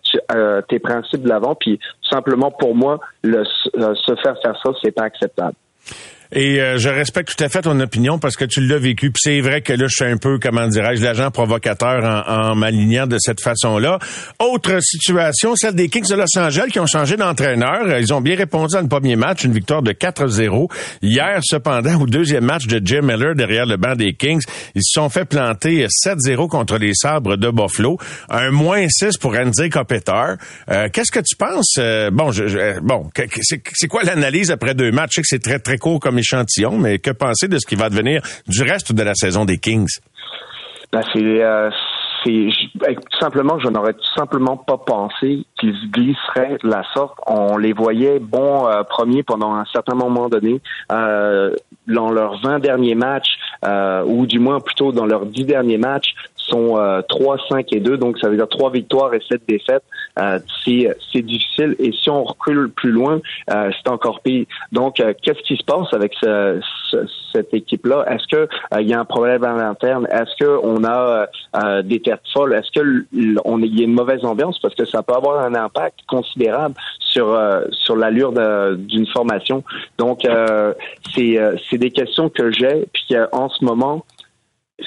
[0.70, 1.56] tes principes de l'avant.
[1.56, 1.80] Puis,
[2.10, 5.56] simplement, pour moi, le, se faire faire ça, c'est pas acceptable.
[6.32, 9.12] Et euh, je respecte tout à fait ton opinion parce que tu l'as vécu.
[9.12, 12.56] Puis c'est vrai que là, je suis un peu, comment dirais-je, l'agent provocateur en, en
[12.56, 14.00] m'alignant de cette façon-là.
[14.40, 18.00] Autre situation, celle des Kings de Los Angeles qui ont changé d'entraîneur.
[18.00, 20.72] Ils ont bien répondu dans le premier match, une victoire de 4-0.
[21.02, 24.42] Hier, cependant, au deuxième match de Jim Miller derrière le banc des Kings,
[24.74, 27.98] ils se sont fait planter 7-0 contre les Sabres de Buffalo.
[28.30, 30.38] Un moins 6 pour Andy Kopitar.
[30.70, 31.76] Euh, Qu'est-ce que tu penses?
[31.78, 33.10] Euh, bon, je, bon,
[33.42, 35.12] c'est quoi l'analyse après deux matchs?
[35.12, 37.76] Je sais que c'est très, très court comme échantillon, mais que penser de ce qui
[37.76, 40.00] va devenir du reste de la saison des Kings?
[40.92, 41.70] Ben, c'est, euh,
[42.26, 47.18] ben, tout simplement, je n'aurais tout simplement pas pensé qu'ils glisseraient de la sorte.
[47.28, 50.62] On les voyait bons euh, premiers pendant un certain moment donné.
[50.92, 51.54] Euh,
[51.88, 53.38] dans leurs 20 derniers matchs,
[54.08, 56.16] ou du moins plutôt dans leurs 10 derniers matchs,
[56.48, 59.84] sont 3, 5 et 2, donc ça veut dire 3 victoires et 7 défaites.
[60.18, 61.76] Euh, c'est difficile.
[61.80, 63.20] Et si on recule plus loin,
[63.52, 64.46] euh, c'est encore pire.
[64.72, 66.60] Donc, euh, qu'est-ce qui se passe avec ce,
[67.34, 68.06] cette équipe-là?
[68.10, 68.48] Est-ce que
[68.80, 70.08] il y a un problème à l'interne?
[70.10, 71.28] Est-ce que on a
[71.84, 72.54] des têtes folles?
[72.54, 73.06] Est-ce
[73.46, 74.60] on y a une mauvaise ambiance?
[74.60, 77.38] Parce que ça peut avoir un impact considérable sur
[77.72, 78.32] sur l'allure
[78.78, 79.64] d'une formation.
[79.98, 80.22] Donc,
[81.14, 81.40] c'est
[81.70, 82.86] c'est des questions que j'ai.
[82.94, 84.06] Puis en ce moment,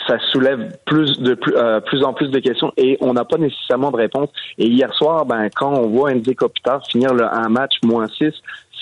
[0.06, 3.38] ça soulève plus de plus, euh, plus en plus de questions et on n'a pas
[3.38, 4.28] nécessairement de réponse.
[4.58, 8.32] Et hier soir, ben quand on voit Andy Kopitar finir le, un match moins 6,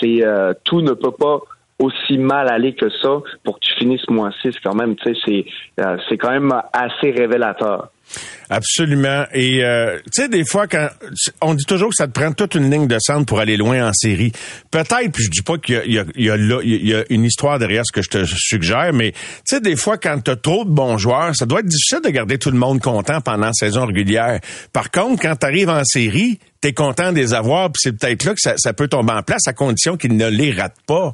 [0.00, 1.40] c'est euh, tout ne peut pas
[1.78, 4.96] aussi mal aller que ça pour que tu finisses moins 6 quand même.
[4.96, 7.90] Tu sais, c'est euh, c'est quand même assez révélateur.
[8.48, 9.24] Absolument.
[9.32, 10.88] Et euh, tu sais, des fois, quand
[11.40, 13.88] on dit toujours que ça te prend toute une ligne de centre pour aller loin
[13.88, 14.32] en série.
[14.70, 15.82] Peut-être, puis je dis pas qu'il
[16.16, 19.98] y a, une histoire derrière ce que je te suggère, mais tu sais, des fois,
[19.98, 22.58] quand tu as trop de bons joueurs, ça doit être difficile de garder tout le
[22.58, 24.40] monde content pendant la saison régulière.
[24.72, 27.92] Par contre, quand tu arrives en série, tu es content de les avoir, puis c'est
[27.92, 30.82] peut-être là que ça, ça peut tomber en place à condition qu'ils ne les ratent
[30.86, 31.12] pas.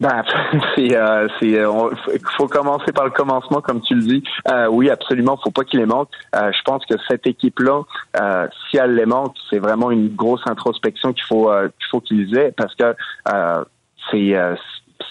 [0.00, 0.22] Ben,
[0.76, 1.90] c'est, euh, c'est, euh,
[2.36, 4.22] faut commencer par le commencement, comme tu le dis.
[4.48, 6.08] Euh, oui, absolument, faut pas qu'il les manque.
[6.36, 7.82] Euh, je pense que cette équipe-là,
[8.20, 12.36] euh, si elle les manque, c'est vraiment une grosse introspection qu'il faut qu'il faut qu'ils
[12.36, 12.94] aient, parce que
[14.10, 14.34] c'est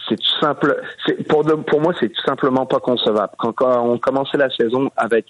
[0.07, 0.81] c'est tout simple.
[1.05, 3.33] C'est, pour, pour moi, c'est tout simplement pas concevable.
[3.38, 5.25] Quand, quand on commençait la saison avec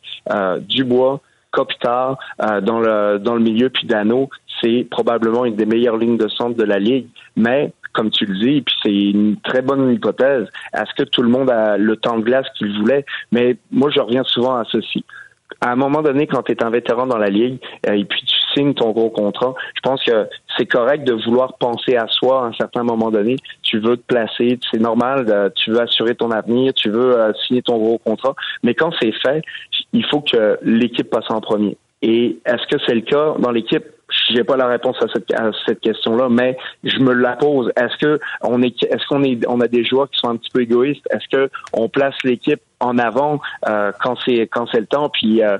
[0.61, 1.19] Dubois,
[1.51, 2.17] Kopitar
[2.61, 4.29] dans le dans le milieu, puis Dano,
[4.61, 7.07] c'est probablement une des meilleures lignes de centre de la ligue.
[7.35, 10.45] Mais comme tu le dis, puis c'est une très bonne hypothèse.
[10.71, 13.05] Est-ce que tout le monde a le temps de glace qu'il voulait?
[13.31, 15.03] Mais moi, je reviens souvent à ceci.
[15.61, 17.57] à un moment donné, quand tu es un vétéran dans la ligue
[17.89, 21.57] euh, et puis tu signes ton gros contrat, je pense que c'est correct de vouloir
[21.57, 23.37] penser à soi à un certain moment donné.
[23.63, 27.63] Tu veux te placer, c'est normal, tu veux assurer ton avenir, tu veux euh, signer
[27.63, 28.35] ton gros contrat.
[28.61, 29.41] Mais quand c'est fait,
[29.93, 31.75] il faut que l'équipe passe en premier.
[32.03, 33.85] Et est-ce que c'est le cas dans l'équipe?
[34.29, 37.71] J'ai pas la réponse à cette, à cette question-là, mais je me la pose.
[37.75, 40.49] Est-ce que on est, est-ce qu'on est, on a des joueurs qui sont un petit
[40.51, 41.07] peu égoïstes?
[41.11, 45.09] Est-ce que on place l'équipe en avant euh, quand c'est quand c'est le temps?
[45.09, 45.57] Puis euh,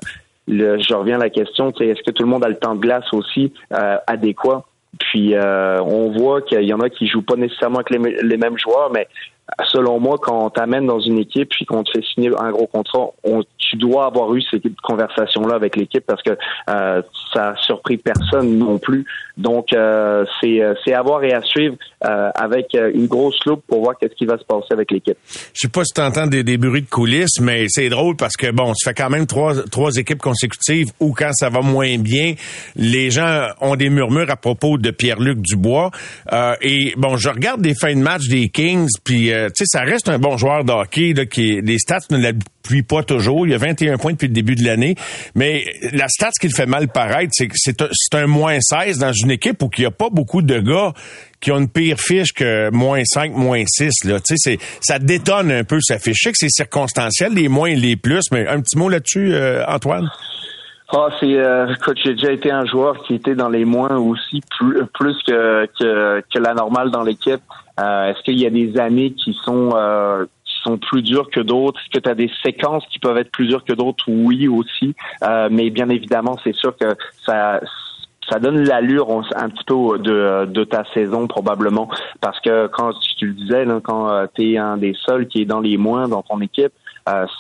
[0.48, 3.12] je reviens à la question, est-ce que tout le monde a le temps de glace
[3.14, 4.66] aussi euh, adéquat?
[5.00, 8.58] Puis on voit qu'il y en a qui jouent pas nécessairement avec les, les mêmes
[8.58, 9.08] joueurs, mais
[9.72, 12.68] selon moi, quand on t'amène dans une équipe puis qu'on te fait signer un gros
[12.68, 16.38] contrat, on, tu dois avoir eu cette conversation-là avec l'équipe parce que
[16.70, 17.02] euh,
[17.34, 19.06] ça a surpris personne non plus.
[19.38, 21.76] Donc, euh, c'est, euh, c'est à voir et à suivre
[22.06, 25.18] euh, avec une grosse loupe pour voir qu'est-ce qui va se passer avec l'équipe.
[25.54, 28.36] Je sais pas si tu entends des, des, bruits de coulisses, mais c'est drôle parce
[28.36, 31.98] que, bon, ça fait quand même trois, trois équipes consécutives où quand ça va moins
[32.00, 32.34] bien,
[32.76, 35.92] les gens ont des murmures à propos de Pierre-Luc Dubois.
[36.62, 39.82] et, bon, je regarde des fins de match des Kings, puis euh, tu sais, ça
[39.82, 43.48] reste un bon joueur de hockey, là, qui les stats ne l'appuient pas toujours.
[43.48, 44.96] Il a 21 points depuis le début de l'année.
[45.36, 45.64] Mais
[45.94, 49.12] la stat qui le fait mal paraître, c'est que c'est un, un, moins 16 dans
[49.12, 50.94] une équipe où il n'y a pas beaucoup de gars
[51.40, 54.06] qui ont une pire fiche que moins 5, moins 6.
[54.06, 54.20] Là.
[54.20, 56.18] Tu sais, ça détonne un peu sa fiche.
[56.20, 59.34] Je sais que c'est circonstanciel, les moins et les plus, mais un petit mot là-dessus,
[59.34, 60.10] euh, Antoine?
[60.90, 64.42] Ah, c'est euh, écoute, j'ai déjà été un joueur qui était dans les moins aussi
[64.58, 67.42] plus plus que que, que la normale dans l'équipe.
[67.80, 70.26] Euh, est-ce qu'il y a des années qui sont euh,
[70.64, 71.80] sont plus dures que d'autres?
[71.80, 74.06] Est-ce que tu as des séquences qui peuvent être plus dures que d'autres?
[74.08, 74.96] Oui, aussi.
[75.24, 77.60] Euh, mais bien évidemment, c'est sûr que ça
[78.30, 81.88] ça donne l'allure un petit peu de, de ta saison probablement.
[82.20, 85.46] Parce que quand tu le disais là, quand tu es un des seuls qui est
[85.46, 86.74] dans les moins dans ton équipe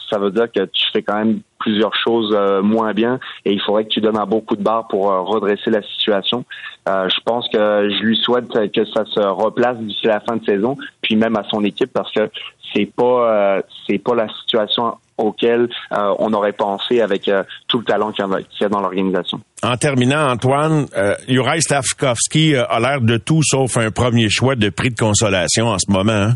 [0.09, 3.84] ça veut dire que tu fais quand même plusieurs choses moins bien et il faudrait
[3.84, 6.45] que tu donnes un beau coup de barre pour redresser la situation.
[6.88, 10.45] Euh, je pense que je lui souhaite que ça se replace d'ici la fin de
[10.45, 12.30] saison, puis même à son équipe parce que
[12.74, 17.30] c'est pas euh, c'est pas la situation auquel euh, on aurait pensé avec
[17.68, 18.24] tout le talent qu'il
[18.61, 19.39] y, a dans l'organisation.
[19.63, 24.70] En terminant, Antoine, euh, Juraj Stavkovski a l'air de tout sauf un premier choix de
[24.70, 26.11] prix de consolation en ce moment.
[26.11, 26.36] Hein?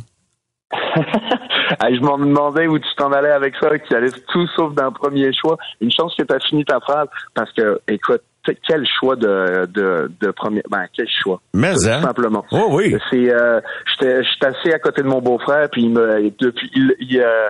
[1.94, 5.32] je m'en demandais où tu t'en allais avec ça, qu'il allait tout sauf d'un premier
[5.34, 5.58] choix.
[5.80, 8.22] Une chance que tu as fini ta phrase, parce que, écoute,
[8.68, 10.64] quel choix de, de, de premier.
[10.70, 11.40] Ben, quel choix?
[11.54, 12.02] Mais, Tout hein?
[12.02, 12.44] simplement.
[12.52, 12.96] Oh oui.
[13.12, 16.96] C'est, euh, j'étais, j'étais assis à côté de mon beau-frère, puis il me, depuis, il,
[17.00, 17.50] il, euh,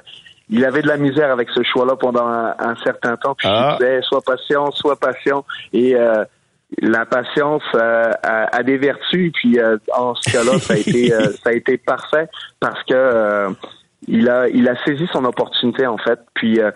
[0.49, 3.77] il avait de la misère avec ce choix-là pendant un, certain temps, puis ah.
[3.79, 6.25] il disait, sois patient, sois patient, et, euh,
[6.79, 11.09] la patience euh, a, des vertus, puis euh, en ce cas-là, ça a été
[11.43, 13.49] ça a été parfait parce que
[14.07, 16.19] il a, il a saisi son opportunité en fait.
[16.33, 16.71] Puis euh,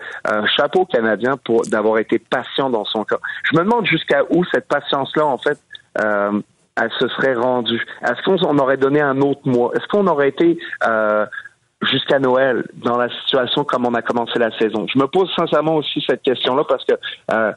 [0.56, 3.18] chapeau canadien pour d'avoir été patient dans son cas.
[3.50, 5.58] Je me demande jusqu'à où cette patience-là en fait,
[6.00, 6.40] euh,
[6.80, 7.84] elle se serait rendue.
[8.02, 9.72] Est-ce qu'on aurait donné un autre mois?
[9.74, 11.26] Est-ce qu'on aurait été euh,
[11.82, 14.86] jusqu'à Noël dans la situation comme on a commencé la saison?
[14.92, 16.94] Je me pose sincèrement aussi cette question-là parce que
[17.32, 17.52] euh,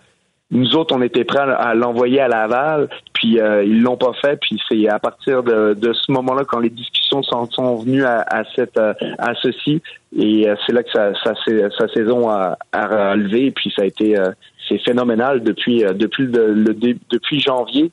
[0.52, 4.40] nous autres, on était prêts à l'envoyer à Laval, puis euh, ils l'ont pas fait.
[4.42, 8.26] Puis c'est à partir de, de ce moment-là, quand les discussions sont, sont venues à,
[8.28, 9.80] à cette euh, à ceci,
[10.18, 11.34] et euh, c'est là que sa, sa,
[11.78, 13.52] sa saison a, a relevé.
[13.52, 14.32] Puis ça a été euh,
[14.68, 16.76] c'est phénoménal depuis depuis le,
[17.12, 17.92] depuis janvier.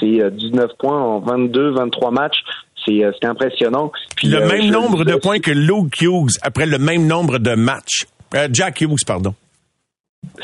[0.00, 2.42] c'est 19 points en 22, 23 matchs.
[2.84, 3.92] C'est impressionnant.
[4.16, 8.06] Puis le même nombre de points que Luke Hughes après le même nombre de matchs.
[8.52, 9.34] Jack Hughes, pardon.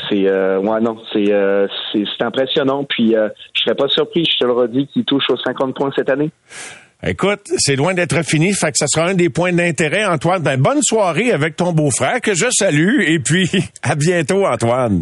[0.09, 2.83] C'est euh, ouais non, c'est euh, c'est impressionnant.
[2.83, 5.91] Puis euh, je serais pas surpris, je te le redis, qu'il touche aux 50 points
[5.95, 6.31] cette année.
[7.03, 10.43] Écoute, c'est loin d'être fini, fait que ça sera un des points d'intérêt, Antoine.
[10.43, 13.49] Ben, bonne soirée avec ton beau-frère que je salue et puis
[13.83, 15.01] à bientôt, Antoine.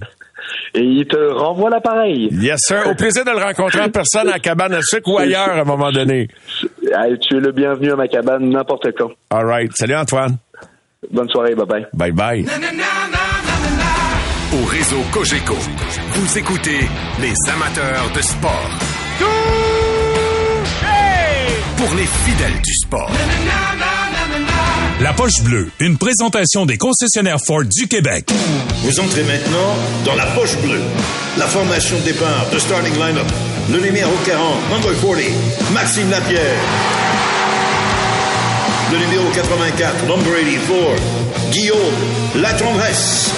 [0.73, 2.30] Et il te renvoie l'appareil.
[2.32, 2.88] Yes, sir.
[2.88, 5.65] Au plaisir de le rencontrer en personne à cabane à sucre ou ailleurs à un
[5.65, 6.27] moment donné.
[7.21, 9.11] Tu es le bienvenu à ma cabane n'importe quand.
[9.30, 9.71] All right.
[9.75, 10.38] Salut, Antoine.
[11.11, 11.55] Bonne soirée.
[11.55, 11.88] Bye bye.
[11.93, 12.45] Bye bye
[14.54, 15.56] au réseau Cogeco.
[16.14, 16.80] Vous écoutez
[17.22, 18.70] les amateurs de sport.
[21.78, 23.12] Pour les fidèles du sport.
[25.02, 28.32] La poche bleue, une présentation des concessionnaires Ford du Québec.
[28.84, 29.76] Vous entrez maintenant
[30.06, 30.82] dans la poche bleue.
[31.38, 33.28] La formation de départ de starting lineup.
[33.72, 36.60] Le numéro 40, number 40, Maxime Lapierre.
[38.91, 43.32] Le numéro 84, number 84, Guillaume Latendresse.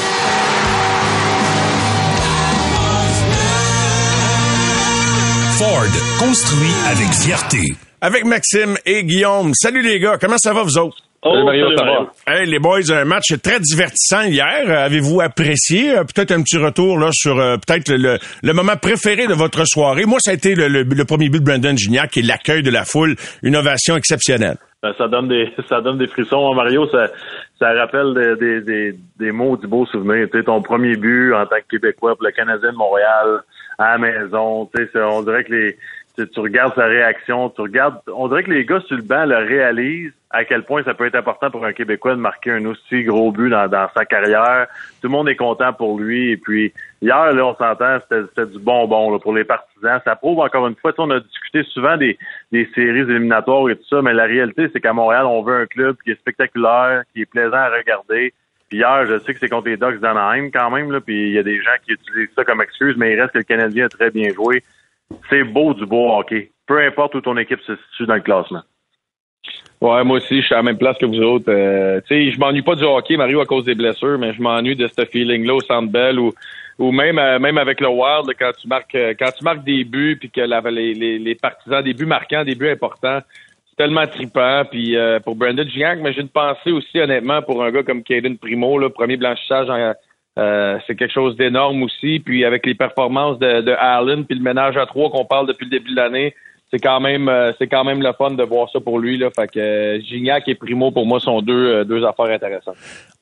[5.62, 7.62] Ford, construit avec fierté.
[8.02, 9.54] Avec Maxime et Guillaume.
[9.54, 10.98] Salut les gars, comment ça va vous autres?
[11.22, 12.12] Oh, Mario, ça va?
[12.26, 14.68] Hey, les boys, un match très divertissant hier.
[14.68, 15.92] Avez-vous apprécié?
[15.92, 19.64] Euh, peut-être un petit retour là sur euh, peut-être le, le, moment préféré de votre
[19.66, 20.06] soirée.
[20.06, 22.84] Moi, ça a été le, le, premier but de Brandon Gignac et l'accueil de la
[22.84, 23.16] foule.
[23.44, 24.58] Une ovation exceptionnelle.
[24.82, 26.88] Ben, ça donne des ça donne des frissons, hein, Mario.
[26.90, 27.12] Ça,
[27.60, 30.28] ça rappelle des, des, des, mots du beau souvenir.
[30.32, 33.44] Tu sais, ton premier but en tant que Québécois pour le Canadien de Montréal
[33.82, 34.70] à la maison.
[34.96, 35.78] On dirait que les
[36.16, 39.38] tu, regardes sa réaction, tu regardes, on dirait que les gars sur le banc le
[39.38, 43.04] réalisent à quel point ça peut être important pour un Québécois de marquer un aussi
[43.04, 44.68] gros but dans, sa carrière.
[45.02, 46.32] Tout le monde est content pour lui.
[46.32, 46.72] Et puis
[47.02, 50.00] hier, là, on s'entend, c'était du bonbon là, pour les partisans.
[50.06, 52.18] Ça prouve encore une fois, on a discuté souvent des,
[52.52, 55.66] des séries éliminatoires et tout ça, mais la réalité, c'est qu'à Montréal, on veut un
[55.66, 58.34] club qui est spectaculaire, qui est plaisant à regarder.
[58.72, 61.34] Puis hier, je sais que c'est contre les Ducks d'Anaheim quand même, là, puis il
[61.34, 63.86] y a des gens qui utilisent ça comme excuse, mais il reste que le Canadien
[63.86, 64.64] a très bien joué
[65.30, 66.52] c'est beau du beau hockey.
[66.68, 68.62] Peu importe où ton équipe se situe dans le classement.
[69.82, 71.50] Ouais, moi aussi, je suis à la même place que vous autres.
[71.50, 74.42] Euh, tu sais, je m'ennuie pas du hockey, Mario, à cause des blessures, mais je
[74.42, 75.92] m'ennuie de ce feeling-là au Centre
[76.78, 79.84] ou même euh, même avec le Wild quand tu marques euh, quand tu marques des
[79.84, 83.20] buts puis que les, les, partisans des buts marquants, des buts importants,
[83.78, 84.64] tellement trippant.
[84.70, 88.38] Puis pour Brandon Gignac, mais j'ai une pensée aussi honnêtement pour un gars comme Caden
[88.38, 89.70] Primo, le premier blanchissage
[90.40, 92.20] euh, c'est quelque chose d'énorme aussi.
[92.20, 95.66] Puis avec les performances de, de Allen, puis le ménage à trois qu'on parle depuis
[95.66, 96.36] le début de l'année,
[96.72, 99.18] c'est quand même euh, c'est quand même le fun de voir ça pour lui.
[99.18, 99.30] Là.
[99.30, 102.78] Fait que euh, Gignac et Primo, pour moi, sont deux, deux affaires intéressantes.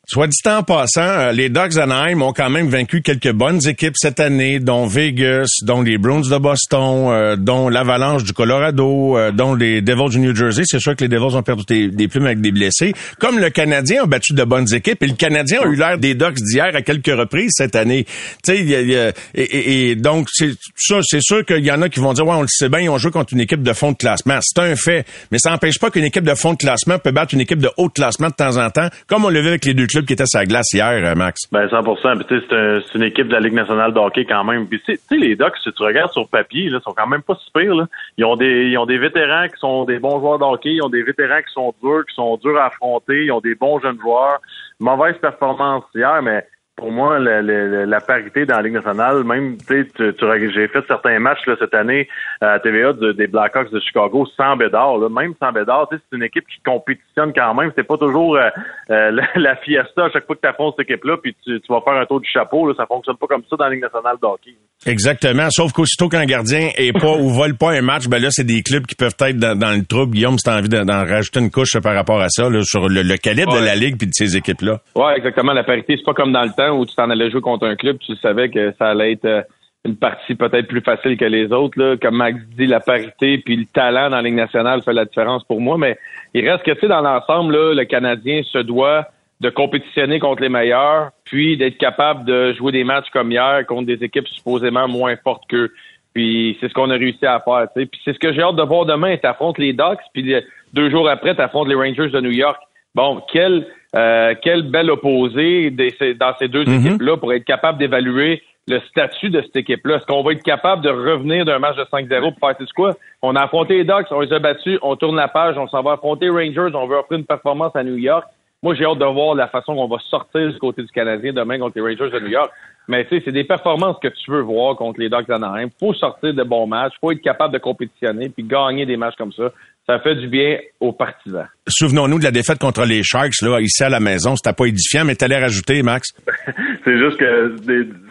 [0.09, 3.93] Soit dit en passant, euh, les Ducks d'Anaheim ont quand même vaincu quelques bonnes équipes
[3.95, 9.31] cette année, dont Vegas, dont les Bruins de Boston, euh, dont l'Avalanche du Colorado, euh,
[9.31, 10.63] dont les Devils du New Jersey.
[10.65, 12.95] C'est sûr que les Devils ont perdu des, plumes avec des blessés.
[13.19, 16.15] Comme le Canadien a battu de bonnes équipes, et le Canadien a eu l'air des
[16.15, 18.07] Ducks d'hier à quelques reprises cette année.
[18.43, 19.03] Tu sais,
[19.35, 22.41] et, donc c'est ça, c'est sûr qu'il y en a qui vont dire ouais, on
[22.41, 24.39] le sait bien, on joue contre une équipe de fond de classement.
[24.41, 27.35] C'est un fait, mais ça n'empêche pas qu'une équipe de fond de classement peut battre
[27.35, 29.65] une équipe de haut de classement de temps en temps, comme on l'a vu avec
[29.65, 31.41] les deux clubs qui était sa glace hier, euh, Max.
[31.51, 31.81] Ben 100
[32.27, 34.67] Puis c'est une équipe de la Ligue nationale de hockey quand même.
[34.67, 37.65] Tu sais, les Ducks, si tu regardes sur papier, là, sont quand même pas si.
[37.65, 37.85] Là.
[38.17, 40.73] Ils ont des ils ont des vétérans qui sont des bons joueurs de hockey.
[40.73, 43.25] Ils ont des vétérans qui sont durs, qui sont durs à affronter.
[43.25, 44.39] Ils ont des bons jeunes joueurs.
[44.79, 46.45] Mauvaise performance hier, mais
[46.79, 51.45] pour moi, la, parité dans la Ligue nationale, même, tu sais, j'ai fait certains matchs
[51.45, 52.07] là, cette année
[52.41, 54.97] à TVA des Blackhawks de Chicago sans Bédard.
[54.97, 55.09] Là.
[55.09, 57.71] Même sans Bédard, c'est une équipe qui compétitionne quand même.
[57.75, 58.49] C'est pas toujours euh,
[58.89, 61.93] euh, la, fiesta à chaque fois que tu affrontes cette équipe-là, puis tu, vas faire
[61.93, 62.67] un tour du chapeau.
[62.67, 62.73] Là.
[62.77, 64.55] Ça fonctionne pas comme ça dans la Ligue nationale de hockey.
[64.85, 65.49] Exactement.
[65.49, 68.61] Sauf qu'aussitôt qu'un gardien est pas ou vole pas un match, ben là, c'est des
[68.61, 70.13] clubs qui peuvent être dans, le trouble.
[70.13, 73.59] Guillaume, si t'as envie d'en rajouter une couche par rapport à ça, sur le, calibre
[73.59, 74.79] de la Ligue puis de ces équipes-là.
[74.95, 75.53] Ouais, exactement.
[75.53, 77.75] La parité, c'est pas comme dans le temps où tu t'en allais jouer contre un
[77.75, 79.41] club, tu savais que ça allait être euh,
[79.85, 81.95] une partie peut-être plus facile que les autres.
[81.95, 85.43] Comme Max dit, la parité puis le talent dans la Ligue nationale fait la différence
[85.43, 85.77] pour moi.
[85.77, 85.97] Mais
[86.33, 89.07] il reste que, tu sais, dans l'ensemble, le Canadien se doit
[89.39, 93.87] de compétitionner contre les meilleurs, puis d'être capable de jouer des matchs comme hier contre
[93.87, 95.71] des équipes supposément moins fortes qu'eux.
[96.13, 97.67] Puis c'est ce qu'on a réussi à faire.
[97.73, 99.15] Puis c'est ce que j'ai hâte de voir demain.
[99.15, 100.35] Tu affrontes les Ducks, puis
[100.73, 102.59] deux jours après, tu affrontes les Rangers de New York.
[102.95, 106.87] Bon, quel, euh, quel bel opposé dans ces deux mm-hmm.
[106.87, 109.97] équipes-là pour être capable d'évaluer le statut de cette équipe-là?
[109.97, 112.95] Est-ce qu'on va être capable de revenir d'un match de 5-0 pour faire c'est quoi?
[113.21, 115.81] On a affronté les Ducks, on les a battus, on tourne la page, on s'en
[115.81, 118.25] va affronter les Rangers, on veut offrir une performance à New York.
[118.61, 121.57] Moi, j'ai hâte de voir la façon qu'on va sortir du côté du Canadien demain
[121.59, 122.51] contre les Rangers de New York.
[122.89, 125.69] Mais tu sais, c'est des performances que tu veux voir contre les Ducks d'Anaheim.
[125.79, 129.31] faut sortir de bons matchs, faut être capable de compétitionner puis gagner des matchs comme
[129.31, 129.51] ça
[129.89, 131.47] ça fait du bien aux partisans.
[131.67, 134.35] Souvenons-nous de la défaite contre les Sharks, là, ici à la maison.
[134.35, 136.09] C'était pas édifiant, mais t'allais rajouter, Max?
[136.85, 137.55] c'est juste que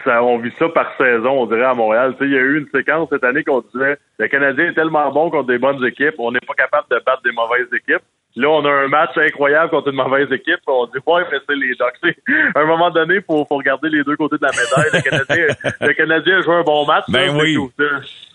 [0.04, 2.16] ça, on vit ça par saison, on dirait, à Montréal.
[2.20, 5.30] il y a eu une séquence cette année qu'on disait le Canadien est tellement bon
[5.30, 8.02] contre des bonnes équipes, on n'est pas capable de battre des mauvaises équipes.
[8.34, 10.60] Là, on a un match incroyable contre une mauvaise équipe.
[10.66, 12.16] On dit, ouais, mais c'est les Ducks.
[12.54, 14.90] À un moment donné, il faut, faut regarder les deux côtés de la médaille.
[14.92, 17.04] Le Canadien, le Canadien a joué un bon match.
[17.08, 17.56] Ben oui.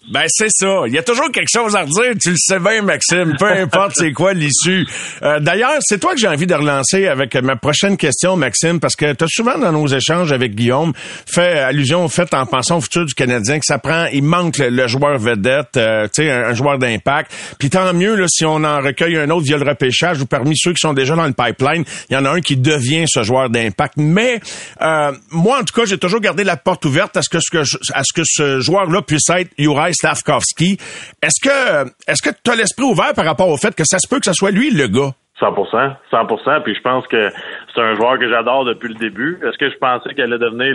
[0.09, 0.83] Ben c'est ça.
[0.85, 2.13] Il y a toujours quelque chose à redire.
[2.21, 3.35] Tu le sais bien, Maxime.
[3.39, 4.85] Peu importe c'est quoi l'issue.
[5.21, 8.97] Euh, d'ailleurs, c'est toi que j'ai envie de relancer avec ma prochaine question, Maxime, parce
[8.97, 10.91] que tu as souvent dans nos échanges avec Guillaume
[11.25, 14.57] fait allusion au fait en pensant au futur du Canadien que ça prend, il manque
[14.57, 17.33] le, joueur vedette, euh, tu sais, un, joueur d'impact.
[17.57, 20.57] Puis tant mieux là, si on en recueille un autre via le repêchage ou parmi
[20.57, 23.23] ceux qui sont déjà dans le pipeline, il y en a un qui devient ce
[23.23, 23.93] joueur d'impact.
[23.95, 24.41] Mais
[24.81, 27.49] euh, moi, en tout cas, j'ai toujours gardé la porte ouverte à ce que, ce
[27.49, 30.77] que à ce que ce joueur-là puisse être Juraj Stavkovski.
[31.21, 34.07] Est-ce que est-ce que tu as l'esprit ouvert par rapport au fait que ça se
[34.07, 35.11] peut que ce soit lui le gars?
[35.39, 36.63] 100%, 100%.
[36.63, 37.29] Puis je pense que
[37.73, 39.39] c'est un joueur que j'adore depuis le début.
[39.43, 40.73] Est-ce que je pensais qu'elle allait devenir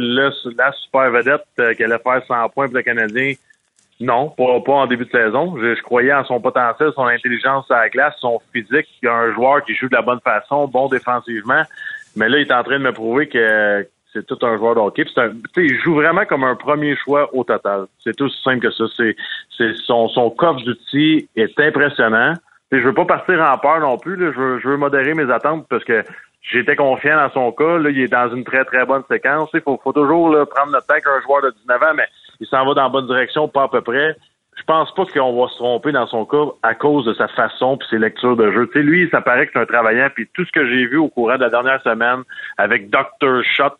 [0.56, 3.34] la super vedette, euh, qu'elle allait faire 100 points pour le Canadien?
[4.00, 5.56] Non, pas, en début de saison.
[5.60, 8.86] Je, je, croyais en son potentiel, son intelligence à la glace, son physique.
[9.02, 11.62] Il y a un joueur qui joue de la bonne façon, bon défensivement.
[12.14, 14.80] Mais là, il est en train de me prouver que c'est tout un joueur de
[14.80, 15.04] hockey.
[15.16, 17.86] Un, il joue vraiment comme un premier choix au total.
[18.02, 18.84] C'est tout simple que ça.
[18.96, 22.34] C'est, son, son coffre d'outils est impressionnant.
[22.72, 24.16] Je veux pas partir en peur non plus.
[24.16, 24.32] Là.
[24.34, 26.02] Je, veux, je veux modérer mes attentes parce que
[26.42, 27.78] j'étais confiant dans son cas.
[27.78, 29.50] Là, il est dans une très, très bonne séquence.
[29.54, 32.08] Il faut, faut toujours là, prendre notre temps qu'un joueur de 19 ans, mais
[32.40, 34.16] il s'en va dans la bonne direction, pas à peu près.
[34.68, 37.78] Je pense pas qu'on va se tromper dans son cas à cause de sa façon
[37.78, 38.66] puis ses lectures de jeu.
[38.66, 40.98] Tu sais, lui, ça paraît que c'est un travaillant, puis tout ce que j'ai vu
[40.98, 42.22] au courant de la dernière semaine
[42.58, 43.42] avec Dr.
[43.44, 43.78] Shot,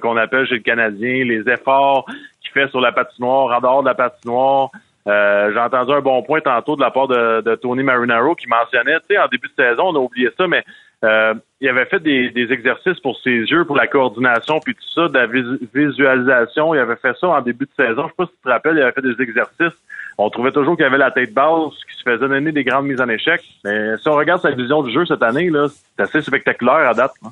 [0.00, 2.06] qu'on appelle chez le Canadien, les efforts
[2.40, 4.70] qu'il fait sur la patinoire, en dehors de la patinoire,
[5.06, 8.98] euh, j'ai entendu un bon point tantôt de la part de, Tony Marinaro qui mentionnait,
[9.00, 10.64] tu sais, en début de saison, on a oublié ça, mais
[11.04, 15.08] euh, il avait fait des, exercices pour ses yeux, pour la coordination, puis tout ça,
[15.08, 15.26] de la
[15.74, 16.74] visualisation.
[16.74, 18.04] Il avait fait ça en début de saison.
[18.04, 19.78] Je sais pas si tu te rappelles, il avait fait des exercices.
[20.18, 23.00] On trouvait toujours qu'il avait la tête basse, qui se faisait donner des grandes mises
[23.00, 23.40] en échec.
[23.64, 26.94] Mais si on regarde sa vision du jeu cette année, là, c'est assez spectaculaire à
[26.94, 27.12] date.
[27.24, 27.30] Hein.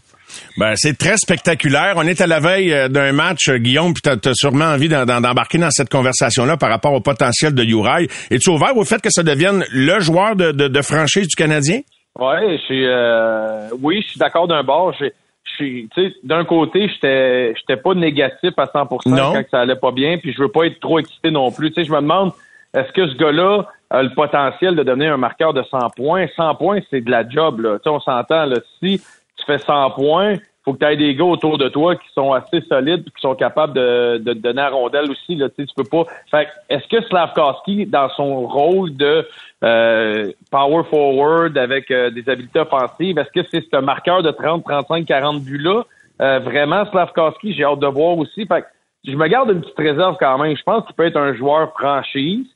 [0.56, 1.94] Ben, c'est très spectaculaire.
[1.96, 4.88] On est à la veille euh, d'un match, euh, Guillaume, puis tu as, sûrement envie
[4.88, 8.08] d'embarquer dans cette conversation-là par rapport au potentiel de Uri.
[8.30, 11.80] Es-tu ouvert au fait que ça devienne le joueur de, de franchise du Canadien?
[12.18, 14.92] Ouais, je suis, euh, oui, je suis d'accord d'un bord.
[14.92, 15.10] Je
[15.54, 19.92] suis, tu sais, d'un côté, j'étais, j'étais pas négatif à 100% quand ça allait pas
[19.92, 21.70] bien, puis je veux pas être trop excité non plus.
[21.70, 22.32] Tu sais, je me demande,
[22.74, 26.26] est-ce que ce gars-là a le potentiel de devenir un marqueur de 100 points?
[26.36, 27.78] 100 points, c'est de la job, là.
[27.86, 28.56] On s'entend, là.
[28.80, 29.00] Si
[29.36, 30.36] tu fais 100 points,
[30.68, 33.20] faut que tu aies des gars autour de toi qui sont assez solides et qui
[33.22, 35.34] sont capables de, de, donner à rondelle aussi.
[35.34, 36.04] Là, tu peux pas.
[36.30, 39.26] Fait est-ce que Slavkowski, dans son rôle de
[39.64, 44.62] euh, power forward avec euh, des habiletés offensives, est-ce que c'est ce marqueur de 30,
[44.62, 45.84] 35, 40 buts-là?
[46.20, 48.44] Euh, vraiment, Slavkowski, j'ai hâte de voir aussi.
[48.46, 48.64] Fait
[49.04, 50.54] je me garde une petite réserve quand même.
[50.54, 52.46] Je pense qu'il peut être un joueur franchise.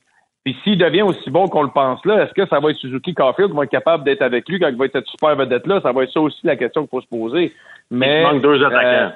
[0.43, 3.13] Puis s'il devient aussi bon qu'on le pense là, est-ce que ça va être Suzuki
[3.13, 5.79] Caulfield qui va être capable d'être avec lui quand il va être cette super vedette-là?
[5.81, 7.53] Ça va être ça aussi la question qu'il faut se poser.
[7.89, 9.13] Mais, il manque deux attaquants.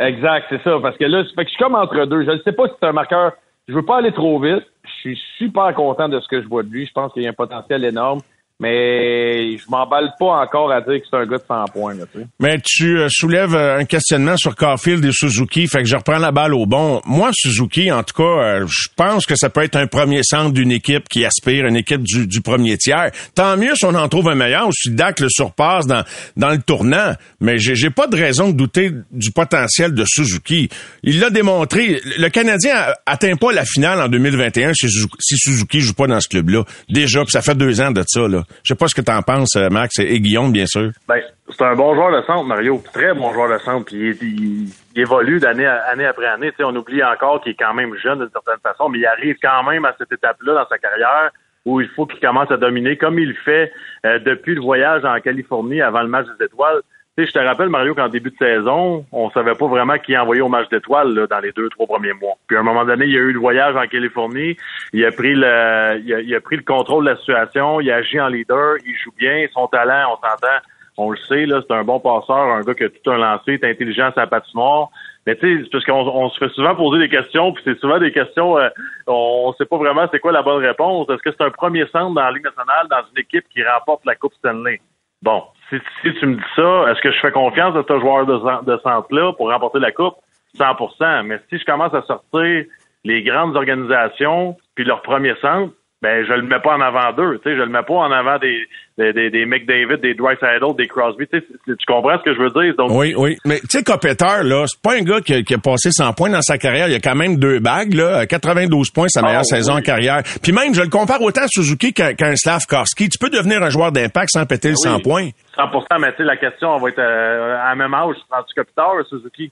[0.00, 0.78] Euh, exact, c'est ça.
[0.82, 2.24] Parce que là, fait que je suis comme entre deux.
[2.24, 3.32] Je ne sais pas si c'est un marqueur.
[3.68, 4.64] Je veux pas aller trop vite.
[4.84, 6.86] Je suis super content de ce que je vois de lui.
[6.86, 8.20] Je pense qu'il y a un potentiel énorme.
[8.58, 11.94] Mais je m'emballe pas encore à dire que c'est un gars de 100 points.
[11.94, 12.26] Là, tu sais.
[12.40, 16.16] Mais tu euh, soulèves euh, un questionnement sur Caulfield et Suzuki, fait que je reprends
[16.16, 17.02] la balle au bon.
[17.04, 20.52] Moi, Suzuki, en tout cas, euh, je pense que ça peut être un premier centre
[20.52, 23.10] d'une équipe qui aspire, une équipe du, du, premier tiers.
[23.34, 26.04] Tant mieux si on en trouve un meilleur, si Dak le surpasse dans,
[26.38, 27.12] dans le tournant.
[27.40, 30.70] Mais j'ai pas de raison de douter du potentiel de Suzuki.
[31.02, 32.00] Il l'a démontré.
[32.18, 36.64] Le Canadien atteint pas la finale en 2021 si Suzuki, joue pas dans ce club-là.
[36.88, 38.26] Déjà, puis ça fait deux ans de ça.
[38.26, 38.45] Là.
[38.62, 40.90] Je sais pas ce que tu en penses, euh, Max, et Guillaume, bien sûr.
[41.08, 42.82] Ben, c'est un bon joueur de centre, Mario.
[42.92, 43.84] Très bon joueur de centre.
[43.86, 46.52] Puis il, évolue d'année année après année.
[46.60, 49.62] on oublie encore qu'il est quand même jeune d'une certaine façon, mais il arrive quand
[49.64, 51.30] même à cette étape-là dans sa carrière
[51.64, 53.72] où il faut qu'il commence à dominer comme il fait
[54.06, 56.80] euh, depuis le voyage en Californie avant le match des étoiles
[57.24, 60.48] je te rappelle, Mario, qu'en début de saison, on savait pas vraiment qui envoyait au
[60.48, 62.34] match d'étoiles dans les deux, trois premiers mois.
[62.46, 64.56] Puis à un moment donné, il y a eu le voyage en Californie,
[64.92, 68.20] il a pris le il a, pris le contrôle de la situation, il a agi
[68.20, 70.58] en leader, il joue bien, son talent, on s'entend,
[70.98, 73.52] on le sait, là, c'est un bon passeur, un gars qui a tout un lancé,
[73.52, 74.90] est intelligent la patinoire.
[75.26, 77.98] Mais tu sais, parce qu'on on se fait souvent poser des questions, puis c'est souvent
[77.98, 78.68] des questions, euh,
[79.06, 81.08] on sait pas vraiment c'est quoi la bonne réponse.
[81.08, 84.04] Est-ce que c'est un premier centre dans la Ligue nationale dans une équipe qui remporte
[84.04, 84.80] la Coupe Stanley?
[85.22, 88.26] Bon, si, si, tu me dis ça, est-ce que je fais confiance à ce joueur
[88.26, 90.16] de, de centre-là pour remporter la Coupe?
[90.56, 92.64] 100% Mais si je commence à sortir
[93.04, 95.72] les grandes organisations puis leur premier centre,
[96.02, 98.12] ben je le mets pas en avant d'eux, tu sais, je le mets pas en
[98.12, 98.66] avant des
[98.98, 102.50] des, des, des McDavid, des Idol, des Crosby, tu, tu comprends ce que je veux
[102.50, 105.42] dire Donc Oui, oui, mais tu sais Kopeter là, c'est pas un gars qui a,
[105.42, 108.26] qui a, passé 100 points dans sa carrière, il a quand même deux bagues là,
[108.26, 110.22] 92 points sa meilleure ah, saison en carrière.
[110.42, 113.70] Puis même je le compare autant à Suzuki qu'un qu Slavkovski, tu peux devenir un
[113.70, 115.28] joueur d'impact sans péter le 100 ah points.
[115.58, 118.16] 100% mais tu sais la question on va être euh, à la même âge,
[118.48, 119.50] tu Kopitar ou Suzuki?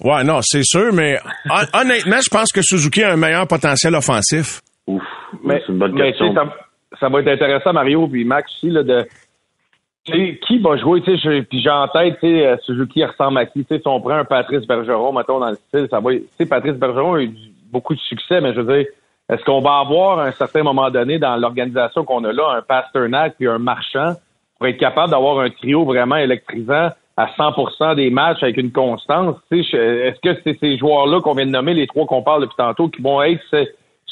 [0.00, 1.18] Ouais, non, c'est sûr, mais
[1.74, 4.60] honnêtement, je pense que Suzuki a un meilleur potentiel offensif.
[4.88, 5.02] Ouf,
[5.44, 6.34] mais c'est une bonne question.
[6.98, 9.06] Ça, va être intéressant, Mario, puis Max aussi, là, de
[10.06, 13.44] qui va jouer, tu sais, puis j'ai en tête, tu sais, euh, Suzuki ressemble à
[13.44, 16.12] qui, tu sais, si on prend un Patrice Bergeron, mettons, dans le style, ça va,
[16.12, 17.30] tu sais, Patrice Bergeron a eu
[17.70, 18.86] beaucoup de succès, mais je veux dire,
[19.28, 22.62] est-ce qu'on va avoir à un certain moment donné dans l'organisation qu'on a là, un
[22.62, 24.14] Pasternak puis un Marchand
[24.56, 29.36] pour être capable d'avoir un trio vraiment électrisant à 100% des matchs avec une constance,
[29.52, 32.42] tu sais, est-ce que c'est ces joueurs-là qu'on vient de nommer, les trois qu'on parle
[32.42, 33.42] depuis tantôt, qui vont être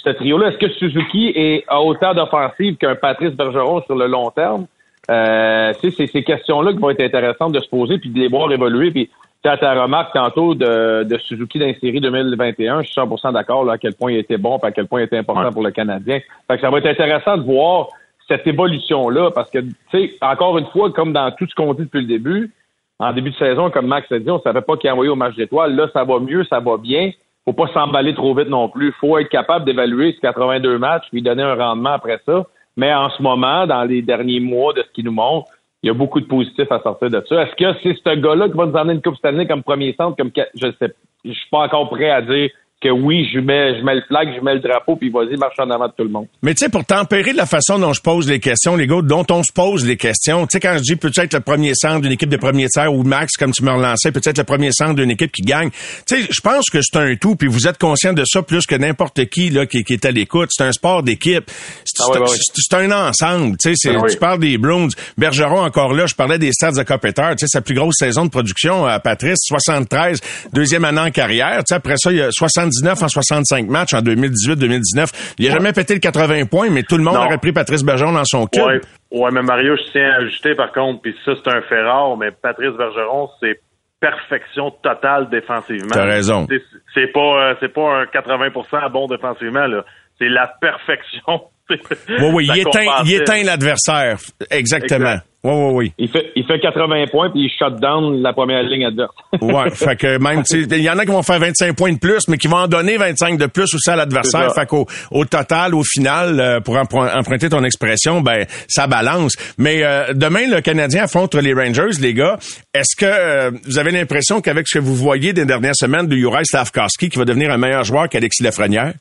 [0.03, 0.49] ce trio-là.
[0.49, 4.67] Est-ce que Suzuki est, a autant d'offensive qu'un Patrice Bergeron sur le long terme?
[5.11, 8.51] Euh, c'est ces questions-là qui vont être intéressantes de se poser puis de les voir
[8.53, 8.91] évoluer.
[8.91, 9.11] Puis
[9.49, 13.79] à ta remarque tantôt de, de Suzuki dans série 2021, je suis 100% d'accord à
[13.79, 16.21] quel point il était bon, et à quel point il était important pour le Canadien.
[16.49, 17.89] Fait que ça va être intéressant de voir
[18.29, 21.85] cette évolution-là, parce que, tu sais, encore une fois, comme dans tout ce qu'on dit
[21.85, 22.53] depuis le début,
[22.99, 25.37] en début de saison, comme Max a dit, on savait pas qui envoyé au match
[25.37, 25.77] d'étoiles.
[25.77, 27.11] Là, ça va mieux, ça va bien.
[27.47, 28.93] Faut pas s'emballer trop vite non plus.
[29.01, 32.45] Faut être capable d'évaluer ces 82 matchs puis donner un rendement après ça.
[32.77, 35.51] Mais en ce moment, dans les derniers mois de ce qui nous montre,
[35.83, 37.43] il y a beaucoup de positifs à sortir de ça.
[37.43, 40.17] Est-ce que c'est ce gars-là qui va nous emmener une Coupe Stanley comme premier centre,
[40.17, 40.93] comme je sais,
[41.25, 42.51] je suis pas encore prêt à dire
[42.81, 45.59] que oui, je mets, je mets le flag, je mets le drapeau, puis vas-y, marche
[45.59, 46.27] en avant de tout le monde.
[46.43, 49.25] Mais tu sais, pour tempérer la façon dont je pose les questions, les gars, dont
[49.31, 52.13] on se pose les questions, tu sais, quand je dis peut-être le premier centre d'une
[52.13, 55.11] équipe de premier tiers ou Max, comme tu me relançais, peut-être le premier centre d'une
[55.11, 55.71] équipe qui gagne,
[56.07, 58.67] tu sais, je pense que c'est un tout, puis vous êtes conscient de ça plus
[58.67, 60.51] que n'importe qui là qui, est à l'écoute.
[60.53, 61.51] C'est un sport d'équipe.
[61.85, 63.91] C'est ah un ensemble, tu sais.
[63.97, 64.89] Ah tu parles des Bruins.
[65.17, 68.27] Bergeron, encore là, je parlais des stats de Copéter, tu sais, sa plus grosse saison
[68.27, 70.21] de production à Patrice, 73,
[70.53, 71.59] deuxième année en carrière.
[71.61, 72.31] Tu sais, après ça, il y a
[72.71, 75.35] 79 en 65 matchs en 2018-2019.
[75.39, 78.13] Il a jamais pété le 80 points, mais tout le monde aurait pris Patrice Bergeron
[78.13, 78.49] dans son.
[78.57, 78.81] Ouais.
[79.11, 82.17] ouais, mais Mario, je tiens à ajouter par contre, puis ça c'est un fait rare,
[82.17, 83.61] mais Patrice Bergeron, c'est
[84.01, 85.93] perfection totale défensivement.
[85.93, 86.47] T'as raison.
[86.95, 89.85] C'est pas euh, c'est pas un 80% bon défensivement là.
[90.19, 91.43] C'est la perfection.
[91.71, 94.19] oui, oui, il éteint, il éteint l'adversaire.
[94.51, 95.17] Exactement.
[95.47, 95.93] Oui, oui, oui.
[95.99, 99.15] Il fait, il fait 80 points puis il shut down la première ligne adverse.
[99.41, 102.27] ouais, fait que même, il y en a qui vont faire 25 points de plus,
[102.29, 104.53] mais qui vont en donner 25 de plus aussi à l'adversaire.
[104.55, 109.37] Fait qu'au au total, au final, euh, pour emprunter ton expression, ben, ça balance.
[109.57, 112.39] Mais euh, demain, le Canadien affronte les Rangers, les gars.
[112.75, 116.17] Est-ce que euh, vous avez l'impression qu'avec ce que vous voyez des dernières semaines de
[116.17, 118.95] Juraj Slavkovski, qui va devenir un meilleur joueur qu'Alexis Lafrenière?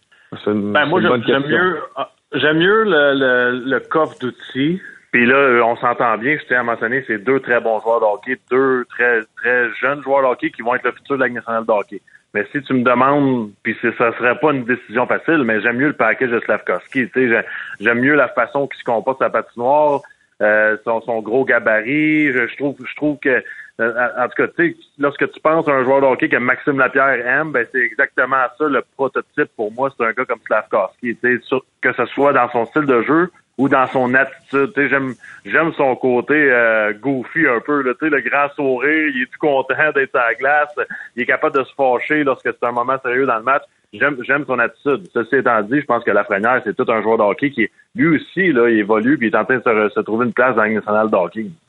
[0.46, 4.82] Ben, moi, j'aime mieux, ah, j'aime mieux le, le, le coffre d'outils
[5.16, 8.02] puis là, euh, on s'entend bien, je tiens à mentionner, c'est deux très bons joueurs
[8.02, 11.64] de deux très très jeunes joueurs de qui vont être le futur de la nationale.
[12.34, 15.88] Mais si tu me demandes, puis ça serait pas une décision facile, mais j'aime mieux
[15.88, 17.08] le package de Slavkovski.
[17.80, 20.02] J'aime mieux la façon qu'il se comporte sa patinoire,
[20.42, 22.34] euh, son, son gros gabarit.
[22.34, 23.42] Je, trouve, je trouve que,
[23.80, 26.78] en tout cas, tu sais, lorsque tu penses à un joueur de hockey que Maxime
[26.78, 29.90] Lapierre aime, ben c'est exactement ça le prototype pour moi.
[29.98, 31.18] C'est un gars comme Slavkovski.
[31.82, 34.72] Que ce soit dans son style de jeu ou dans son attitude.
[34.76, 35.14] J'aime
[35.46, 37.82] j'aime son côté euh, goofy un peu.
[37.82, 40.76] Là, le grand sourire, il est tout content d'être à la glace.
[41.16, 43.64] Il est capable de se fâcher lorsque c'est un moment sérieux dans le match.
[43.92, 45.08] J'aime j'aime son attitude.
[45.14, 48.18] Ceci étant dit, je pense que Lafrenière, c'est tout un joueur de hockey qui, lui
[48.18, 50.64] aussi, là, il évolue puis il est en train de se, trouver une place dans
[50.64, 51.18] la nationale de.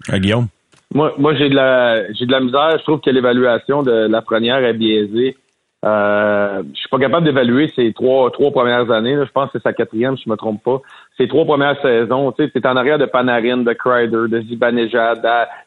[0.09, 0.49] Ah, Guillaume?
[0.95, 2.79] Moi, moi j'ai de la j'ai de la misère.
[2.79, 5.37] Je trouve que l'évaluation de Lafrenière est biaisée.
[5.85, 9.17] Euh, je suis pas capable d'évaluer ces trois trois premières années.
[9.17, 10.81] Je pense que c'est sa quatrième, si je me trompe pas.
[11.17, 15.21] Ces trois premières saisons, tu sais, en arrière de Panarin, de Kreider, de Zibanejad.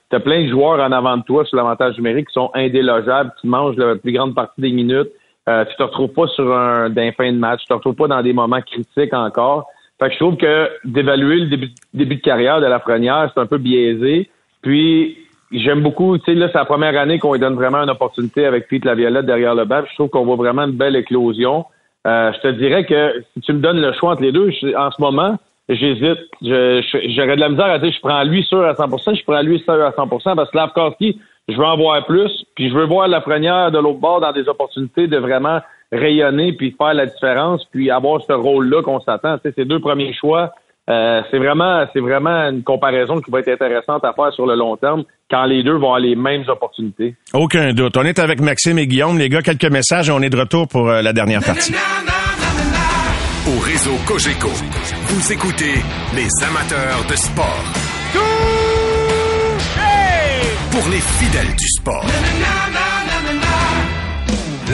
[0.09, 3.31] Tu as plein de joueurs en avant de toi sur l'avantage numérique qui sont indélogeables,
[3.39, 5.09] qui mangent la plus grande partie des minutes.
[5.47, 8.07] Euh, tu te retrouves pas sur un d'un fin de match, tu te retrouves pas
[8.07, 9.67] dans des moments critiques encore.
[9.99, 13.39] Fait que je trouve que d'évaluer le début, début de carrière de la première, c'est
[13.39, 14.29] un peu biaisé.
[14.61, 15.17] Puis
[15.51, 18.45] j'aime beaucoup, tu sais, là, c'est la première année qu'on lui donne vraiment une opportunité
[18.45, 19.81] avec Pete Laviolette derrière le banc.
[19.89, 21.65] Je trouve qu'on voit vraiment une belle éclosion.
[22.07, 24.91] Euh, je te dirais que si tu me donnes le choix entre les deux, en
[24.91, 25.37] ce moment,
[25.67, 26.19] j'hésite.
[26.41, 29.59] J'aurais de la misère à dire je prends lui sûr à 100%, je prends lui
[29.59, 33.07] sûr à 100% parce que Slavkovski, je veux en voir plus, puis je veux voir
[33.07, 35.59] la première de l'autre bord dans des opportunités de vraiment
[35.91, 39.37] rayonner puis faire la différence, puis avoir ce rôle-là qu'on s'attend.
[39.37, 40.51] Tu sais, ces deux premiers choix,
[40.89, 44.55] euh, c'est vraiment, c'est vraiment une comparaison qui va être intéressante à faire sur le
[44.55, 47.15] long terme quand les deux vont avoir les mêmes opportunités.
[47.33, 47.95] Aucun doute.
[47.97, 49.17] On est avec Maxime et Guillaume.
[49.19, 51.73] Les gars, quelques messages et on est de retour pour euh, la dernière partie.
[53.47, 55.75] Au réseau Cogeco, vous écoutez
[56.15, 57.63] les amateurs de sport.
[60.71, 62.05] Pour les fidèles du sport.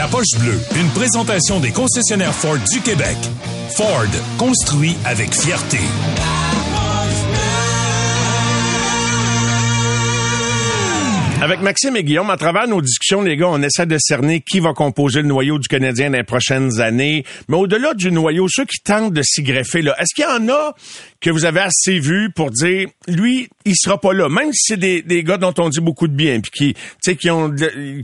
[0.05, 3.17] La poche bleue, une présentation des concessionnaires Ford du Québec.
[3.75, 4.05] Ford,
[4.37, 5.79] construit avec fierté.
[11.41, 14.61] Avec Maxime et Guillaume, à travers nos discussions, les gars, on essaie de cerner qui
[14.61, 17.25] va composer le noyau du Canadien dans les prochaines années.
[17.49, 20.49] Mais au-delà du noyau, ceux qui tentent de s'y greffer, là, est-ce qu'il y en
[20.49, 20.73] a
[21.19, 24.77] que vous avez assez vu pour dire, lui, il sera pas là, même si c'est
[24.77, 26.73] des, des gars dont on dit beaucoup de bien, puis
[27.03, 27.53] qui, qui ont,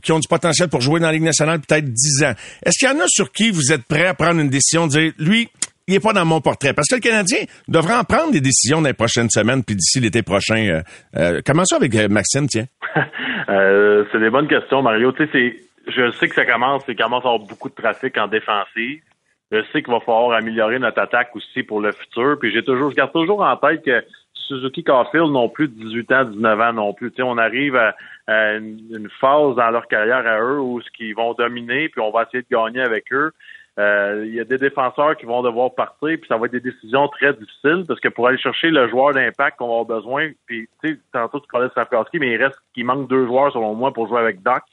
[0.04, 2.34] qui ont du potentiel pour jouer dans la Ligue nationale peut-être 10 ans.
[2.64, 4.92] Est-ce qu'il y en a sur qui vous êtes prêt à prendre une décision de
[4.92, 5.50] dire, lui,
[5.88, 6.74] il n'est pas dans mon portrait.
[6.74, 10.00] Parce que le Canadien devrait en prendre des décisions dans les prochaines semaines, puis d'ici
[10.00, 10.68] l'été prochain.
[10.68, 10.82] Euh,
[11.18, 12.66] euh, commençons avec euh, Maxime, tiens?
[13.50, 15.12] euh, c'est des bonnes questions, Mario.
[15.12, 15.56] Tu sais,
[15.88, 19.02] je sais que ça commence, c'est commence à avoir beaucoup de trafic en défensive.
[19.52, 22.38] Je sais qu'il va falloir améliorer notre attaque aussi pour le futur.
[22.40, 24.02] Puis j'ai toujours, je garde toujours en tête que
[24.34, 27.12] Suzuki Caulfield n'ont plus de 18 ans, 19 ans non plus.
[27.20, 27.94] on arrive à,
[28.28, 32.24] une, phase dans leur carrière à eux où ce qu'ils vont dominer, puis on va
[32.24, 33.32] essayer de gagner avec eux.
[33.80, 36.60] Euh, il y a des défenseurs qui vont devoir partir, puis ça va être des
[36.60, 40.30] décisions très difficiles parce que pour aller chercher le joueur d'impact qu'on va avoir besoin,
[40.46, 43.54] puis tu sais, tantôt tu parlais de Safkowski, mais il reste qu'il manque deux joueurs
[43.54, 44.64] selon moi pour jouer avec Doc.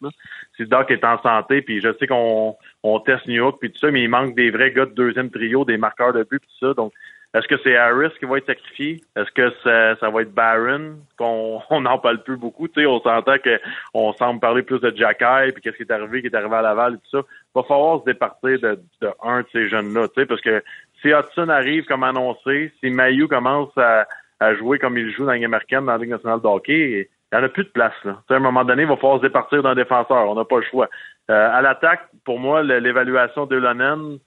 [0.57, 3.79] Si Doc est en santé, puis je sais qu'on on teste New York puis tout
[3.79, 6.67] ça, mais il manque des vrais gars de deuxième trio, des marqueurs de but, tout
[6.67, 6.75] ça.
[6.75, 6.93] Donc
[7.35, 9.03] est-ce que c'est Harris qui va être sacrifié?
[9.15, 10.97] Est-ce que ça, ça, va être Barron?
[11.19, 12.69] Qu'on on n'en parle plus beaucoup?
[12.69, 16.23] Tu sais, on s'entend qu'on semble parler plus de Jacky, puis qu'est-ce qui est arrivé,
[16.23, 17.27] qui est arrivé à Laval et tout ça.
[17.29, 20.63] Il va falloir se départir de, de un de ces jeunes-là, parce que
[21.03, 24.07] si Hudson arrive comme annoncé, si Mayu commence à,
[24.41, 27.37] à, jouer comme il joue dans la américaine dans la Ligue nationale de hockey, il
[27.37, 27.93] n'y en a plus de place.
[28.05, 28.23] Là.
[28.29, 30.31] à un moment donné, il va falloir se départir d'un défenseur.
[30.31, 30.89] On n'a pas le choix.
[31.31, 34.19] Euh, à l'attaque, pour moi, l'évaluation de Lonen,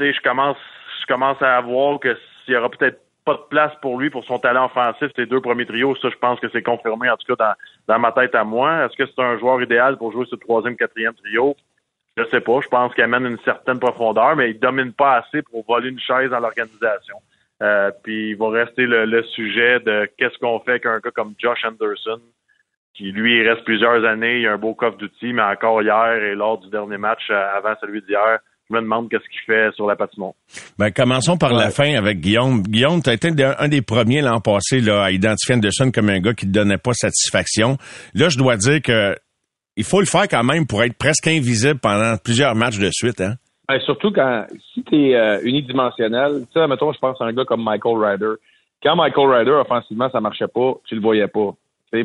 [0.00, 0.58] je commence
[1.00, 4.24] je commence à voir que s'il y aura peut-être pas de place pour lui, pour
[4.24, 7.34] son talent offensif, ces deux premiers trios, ça, je pense que c'est confirmé, en tout
[7.34, 7.56] cas,
[7.88, 8.84] dans, ma tête à moi.
[8.84, 11.56] Est-ce que c'est un joueur idéal pour jouer ce troisième, quatrième trio?
[12.16, 12.60] Je sais pas.
[12.62, 15.98] Je pense qu'il amène une certaine profondeur, mais il domine pas assez pour voler une
[15.98, 17.16] chaise dans l'organisation.
[17.62, 21.34] Euh, puis il va rester le, sujet de qu'est-ce qu'on fait avec un gars comme
[21.38, 22.20] Josh Anderson,
[22.94, 26.22] qui lui il reste plusieurs années, il a un beau coffre d'outils, mais encore hier
[26.22, 29.72] et lors du dernier match euh, avant celui d'hier, je me demande qu'est-ce qu'il fait
[29.74, 30.32] sur la patinoire.
[30.78, 32.62] Ben, commençons par la fin avec Guillaume.
[32.62, 36.20] Guillaume, tu as été un des premiers l'an passé là, à identifier Anderson comme un
[36.20, 37.76] gars qui ne donnait pas satisfaction.
[38.14, 39.14] Là, je dois dire que
[39.76, 43.20] il faut le faire quand même pour être presque invisible pendant plusieurs matchs de suite.
[43.20, 43.34] Hein?
[43.68, 47.32] Ben, surtout quand si tu es euh, unidimensionnel, tu sais, mettons, je pense à un
[47.32, 48.34] gars comme Michael Ryder.
[48.82, 51.54] Quand Michael Ryder, offensivement, ça marchait pas, tu le voyais pas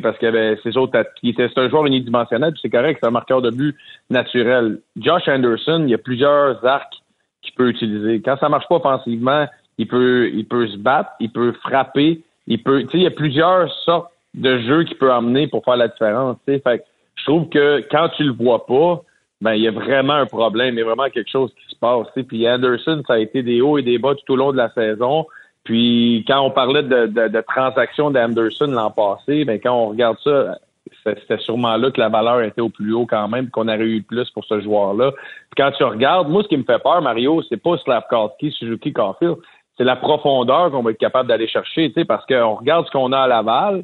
[0.02, 3.76] parce que ben, c'est c'est un joueur unidimensionnel, c'est correct, c'est un marqueur de but
[4.10, 4.80] naturel.
[4.98, 7.02] Josh Anderson, il y a plusieurs arcs
[7.41, 8.22] qu'il peut utiliser.
[8.22, 9.48] Quand ça marche pas offensivement,
[9.78, 13.72] il peut, il peut se battre, il peut frapper, il peut, il y a plusieurs
[13.84, 16.38] sortes de jeux qu'il peut amener pour faire la différence.
[16.45, 16.86] Fait
[17.16, 19.02] je trouve que quand tu le vois pas,
[19.41, 21.80] ben il y a vraiment un problème, il y a vraiment quelque chose qui se
[21.80, 22.08] passe.
[22.28, 24.72] Puis Anderson, ça a été des hauts et des bas tout au long de la
[24.74, 25.26] saison.
[25.64, 30.18] Puis quand on parlait de, de, de transactions d'Anderson l'an passé, ben quand on regarde
[30.24, 30.58] ça,
[31.04, 34.02] c'était sûrement là que la valeur était au plus haut quand même, qu'on aurait eu
[34.02, 35.12] plus pour ce joueur-là.
[35.12, 38.92] Puis quand tu regardes, moi, ce qui me fait peur, Mario, c'est pas Slavkowski, Suzuki,
[38.92, 39.38] Caulfield,
[39.78, 42.92] c'est la profondeur qu'on va être capable d'aller chercher, tu sais, parce qu'on regarde ce
[42.92, 43.84] qu'on a à Laval,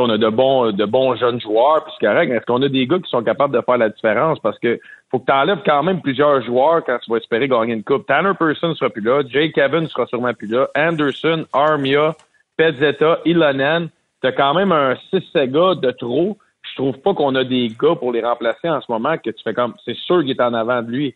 [0.00, 2.30] on a de bons, de bons jeunes joueurs, puis c'est correct.
[2.30, 4.38] Est-ce qu'on a des gars qui sont capables de faire la différence?
[4.40, 4.80] Parce que
[5.14, 8.04] faut que tu enlèves quand même plusieurs joueurs quand tu vas espérer gagner une coupe.
[8.06, 12.16] Tanner Person sera plus là, Jay Kevin sera sûrement plus là, Anderson, Armia,
[12.56, 13.90] Pezzetta, Ilonen.
[14.20, 16.36] Tu as quand même un 6 gars de trop.
[16.62, 19.40] Je trouve pas qu'on a des gars pour les remplacer en ce moment que tu
[19.44, 21.14] fais comme c'est sûr qu'il est en avant de lui.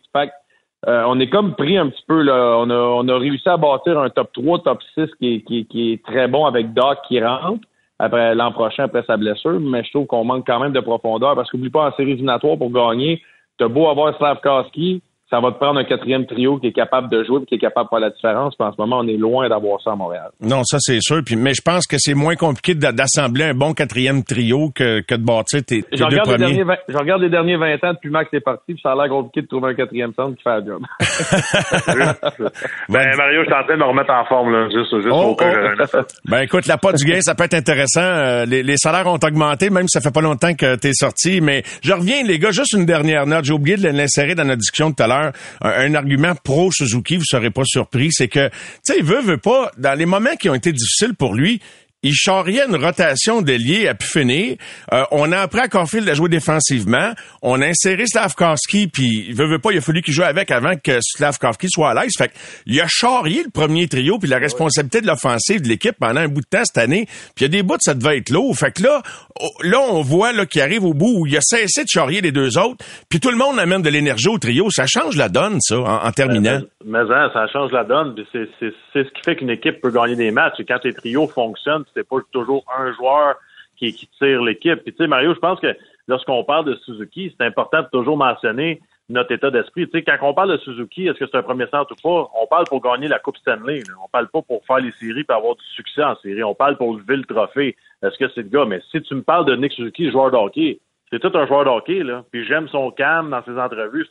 [0.87, 2.55] Euh, on est comme pris un petit peu là.
[2.57, 5.91] On a, on a réussi à bâtir un top 3, top 6 qui qui, qui
[5.91, 7.67] est très bon avec Doc qui rentre
[7.97, 11.35] après l'an prochain après sa blessure, mais je trouve qu'on manque quand même de profondeur
[11.35, 13.21] parce qu'oublie pas en série éliminatoire pour gagner,
[13.59, 17.23] t'as beau avoir Slavkowski, ça va te prendre un quatrième trio qui est capable de
[17.23, 18.55] jouer et qui est capable de faire la différence.
[18.55, 20.31] Puis en ce moment, on est loin d'avoir ça à Montréal.
[20.41, 21.21] Non, ça c'est sûr.
[21.23, 25.13] Puis, mais je pense que c'est moins compliqué d'assembler un bon quatrième trio que, que
[25.13, 26.65] de bâtir tes, tes deux premiers.
[26.87, 29.41] je regarde les derniers 20 ans depuis Max est parti, puis ça a l'air compliqué
[29.41, 30.81] de trouver un quatrième centre qui fait la job.
[32.89, 35.37] ben Mario, je suis en train de me remettre en forme là, juste, juste oh,
[35.39, 35.97] oh.
[36.25, 38.01] Ben écoute, la pas du gain, ça peut être intéressant.
[38.01, 40.93] Euh, les, les, salaires ont augmenté, même si ça fait pas longtemps que tu es
[40.93, 41.39] sorti.
[41.41, 43.45] Mais je reviens, les gars, juste une dernière note.
[43.45, 45.18] J'ai oublié de l'insérer dans notre discussion tout à l'heure.
[45.61, 49.37] Un, argument pro Suzuki, vous serez pas surpris, c'est que, tu sais, il veut, veut
[49.37, 51.61] pas, dans les moments qui ont été difficiles pour lui,
[52.01, 54.55] il charriait une rotation d'ailier à pu finir.
[54.93, 57.11] Euh, on a appris à Caulfield à jouer défensivement.
[57.41, 60.49] On a inséré Slavkowski, puis il veut, veut pas, il a fallu qu'il joue avec
[60.51, 62.13] avant que Slavkowski soit à l'aise.
[62.17, 62.31] Fait
[62.65, 66.29] il a charrié le premier trio, puis la responsabilité de l'offensive de l'équipe pendant un
[66.29, 67.05] bout de temps cette année.
[67.35, 68.55] Puis il y a des bouts, ça devait être lourd.
[68.55, 69.01] Fait que là,
[69.41, 72.21] oh, là, on voit là qu'il arrive au bout où il a cessé de charrier
[72.21, 74.69] les deux autres, puis tout le monde amène de l'énergie au trio.
[74.69, 76.61] Ça change la donne, ça, en, terminant.
[76.85, 78.15] Mais, hein, ça change la donne.
[78.31, 80.59] C'est ce qui fait qu'une équipe peut gagner des matchs.
[80.59, 83.35] Et quand les trios fonctionnent, c'est pas toujours un joueur
[83.77, 84.83] qui, tire l'équipe.
[84.83, 85.75] Puis tu sais, Mario, je pense que
[86.07, 89.87] lorsqu'on parle de Suzuki, c'est important de toujours mentionner notre état d'esprit.
[89.89, 92.29] Tu sais, quand on parle de Suzuki, est-ce que c'est un premier centre ou pas?
[92.39, 93.81] On parle pour gagner la Coupe Stanley.
[94.03, 96.43] On parle pas pour faire les séries et avoir du succès en série.
[96.43, 97.75] On parle pour lever le trophée.
[98.03, 98.65] Est-ce que c'est le gars?
[98.65, 100.79] Mais si tu me parles de Nick Suzuki, joueur de hockey,
[101.09, 102.23] c'est tout un joueur de hockey, là.
[102.31, 104.05] Puis j'aime son calme dans ses entrevues.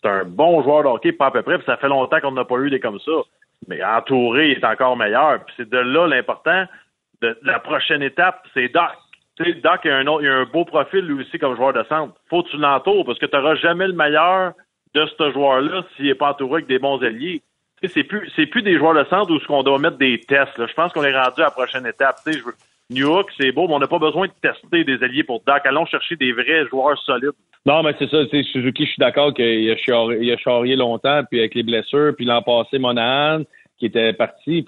[0.00, 1.58] C'est un, bon joueur de hockey, pas à peu près.
[1.58, 3.12] Puis ça fait longtemps qu'on n'a pas eu des comme ça.
[3.66, 5.44] Mais entouré, il est encore meilleur.
[5.44, 6.64] Puis c'est de là l'important
[7.20, 8.90] la prochaine étape, c'est Doc.
[9.62, 12.14] Doc a un, a un beau profil lui aussi comme joueur de centre.
[12.28, 14.52] Faut que tu l'entoures parce que tu n'auras jamais le meilleur
[14.94, 17.42] de ce joueur-là s'il n'est pas entouré avec des bons alliés.
[17.82, 20.54] c'est plus plus des joueurs de centre où ce qu'on doit mettre des tests.
[20.56, 22.16] Je pense qu'on est rendu à la prochaine étape.
[22.26, 22.54] Je veux,
[22.90, 25.60] New c'est beau, mais on n'a pas besoin de tester des alliés pour Doc.
[25.64, 27.32] Allons chercher des vrais joueurs solides.
[27.66, 28.24] Non, mais c'est ça.
[28.26, 32.78] Suzuki, je suis d'accord qu'il a, charrié, longtemps, puis avec les blessures, puis l'an passé,
[32.78, 33.42] Monahan,
[33.78, 34.64] qui était parti.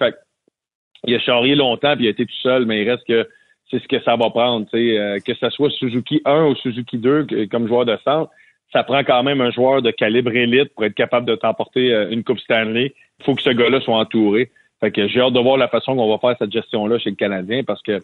[1.05, 3.27] Il a charrié longtemps, puis il a été tout seul, mais il reste que
[3.69, 4.67] c'est ce que ça va prendre.
[4.73, 8.31] Euh, que ce soit Suzuki 1 ou Suzuki 2 comme joueur de centre,
[8.71, 12.09] ça prend quand même un joueur de calibre élite pour être capable de t'emporter euh,
[12.09, 12.93] une Coupe Stanley.
[13.19, 14.51] Il faut que ce gars-là soit entouré.
[14.79, 17.15] Fait que j'ai hâte de voir la façon qu'on va faire cette gestion-là chez le
[17.15, 17.99] Canadien parce que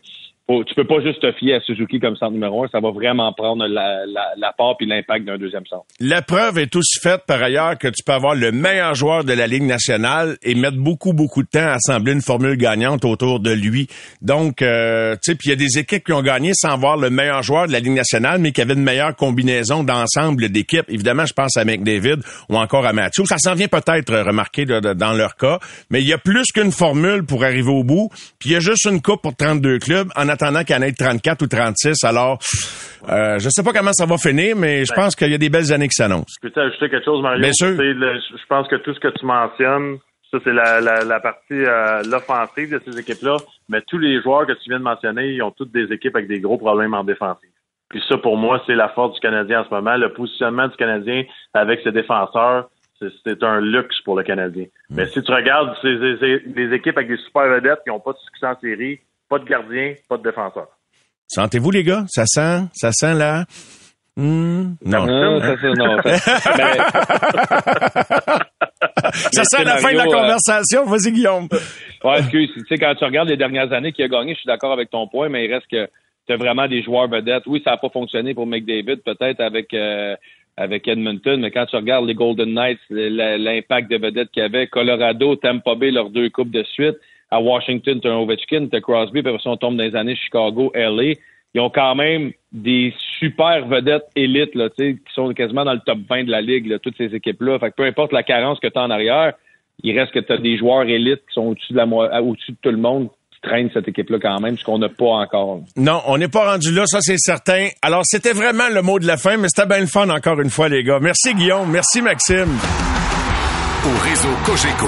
[0.48, 3.34] tu peux pas juste te fier à Suzuki comme centre numéro un, ça va vraiment
[3.34, 5.86] prendre la, la, la part et l'impact d'un deuxième centre.
[6.00, 9.34] La preuve est aussi faite par ailleurs que tu peux avoir le meilleur joueur de
[9.34, 13.42] la Ligue nationale et mettre beaucoup, beaucoup de temps à assembler une formule gagnante autour
[13.42, 13.88] de lui.
[14.22, 16.96] Donc, euh, tu sais, puis il y a des équipes qui ont gagné sans avoir
[16.96, 20.86] le meilleur joueur de la Ligue nationale, mais qui avaient une meilleure combinaison d'ensemble d'équipes.
[20.88, 22.20] Évidemment, je pense à McDavid
[22.50, 23.26] ou encore à Matthew.
[23.26, 25.60] Ça s'en vient peut-être remarquer dans leur cas,
[25.90, 28.10] mais il y a plus qu'une formule pour arriver au bout,
[28.40, 30.82] puis il y a juste une coupe pour 32 clubs en attendant qu'il y en
[30.82, 32.04] ait 34 ou 36.
[32.04, 32.40] Alors,
[33.10, 35.04] euh, je sais pas comment ça va finir, mais je ben.
[35.04, 36.36] pense qu'il y a des belles années qui s'annoncent.
[36.42, 37.42] Peux-tu ajouter quelque chose, Mario?
[37.42, 37.76] Bien sûr.
[37.76, 39.98] je pense que tout ce que tu mentionnes,
[40.32, 43.38] ça, c'est la, la, partie euh, l'offensive de ces équipes-là.
[43.70, 46.28] Mais tous les joueurs que tu viens de mentionner, ils ont toutes des équipes avec
[46.28, 47.50] des gros problèmes en défensive.
[47.90, 49.96] Puis ça, pour moi, c'est la force du Canadien en ce moment.
[49.96, 51.24] Le positionnement du Canadien
[51.54, 52.70] avec ses défenseurs,
[53.00, 54.66] c'est un luxe pour le Canadien.
[54.90, 58.48] Mais si tu regardes les équipes avec des super vedettes qui n'ont pas de succès
[58.48, 59.00] en série,
[59.30, 60.68] pas de gardien, pas de défenseur.
[61.28, 62.06] Sentez-vous, les gars?
[62.08, 63.46] Ça sent, ça sent là.
[64.16, 64.76] Hmm?
[64.84, 65.06] non.
[65.06, 65.40] non.
[65.40, 65.98] ça, sent, non.
[69.32, 70.86] ça sent la fin de la euh, conversation.
[70.86, 71.48] Vas-y, Guillaume.
[72.04, 72.50] Ouais, excuse.
[72.56, 74.90] Tu sais, quand tu regardes les dernières années qui a gagné, je suis d'accord avec
[74.90, 75.88] ton point, mais il reste que
[76.26, 77.44] tu as vraiment des joueurs vedettes.
[77.46, 80.16] Oui, ça n'a pas fonctionné pour McDavid, peut-être avec euh,
[80.58, 84.66] avec Edmonton, mais quand tu regardes les Golden Knights, l'impact de vedettes qu'il y avait,
[84.66, 86.98] Colorado, Tampa Bay, leurs deux coupes de suite,
[87.30, 89.96] à Washington, tu as un Ovechkin, tu as Crosby, puis après on tombe dans les
[89.96, 91.14] années Chicago, LA.
[91.54, 96.00] Ils ont quand même des super vedettes élites là, qui sont quasiment dans le top
[96.08, 97.58] 20 de la ligue, là, toutes ces équipes-là.
[97.60, 99.34] Fait que peu importe la carence que tu as en arrière,
[99.84, 102.58] il reste que tu as des joueurs élites qui sont au-dessus de, la, au-dessus de
[102.62, 105.62] tout le monde qui traînent cette équipe-là quand même, ce qu'on n'a pas encore.
[105.76, 107.70] Non, on n'est pas rendu là, ça c'est certain.
[107.82, 110.50] Alors, c'était vraiment le mot de la fin, mais c'était bien le fun encore une
[110.50, 111.00] fois, les gars.
[111.02, 112.50] Merci Guillaume, merci Maxime.
[113.86, 114.88] Au réseau Cogeco,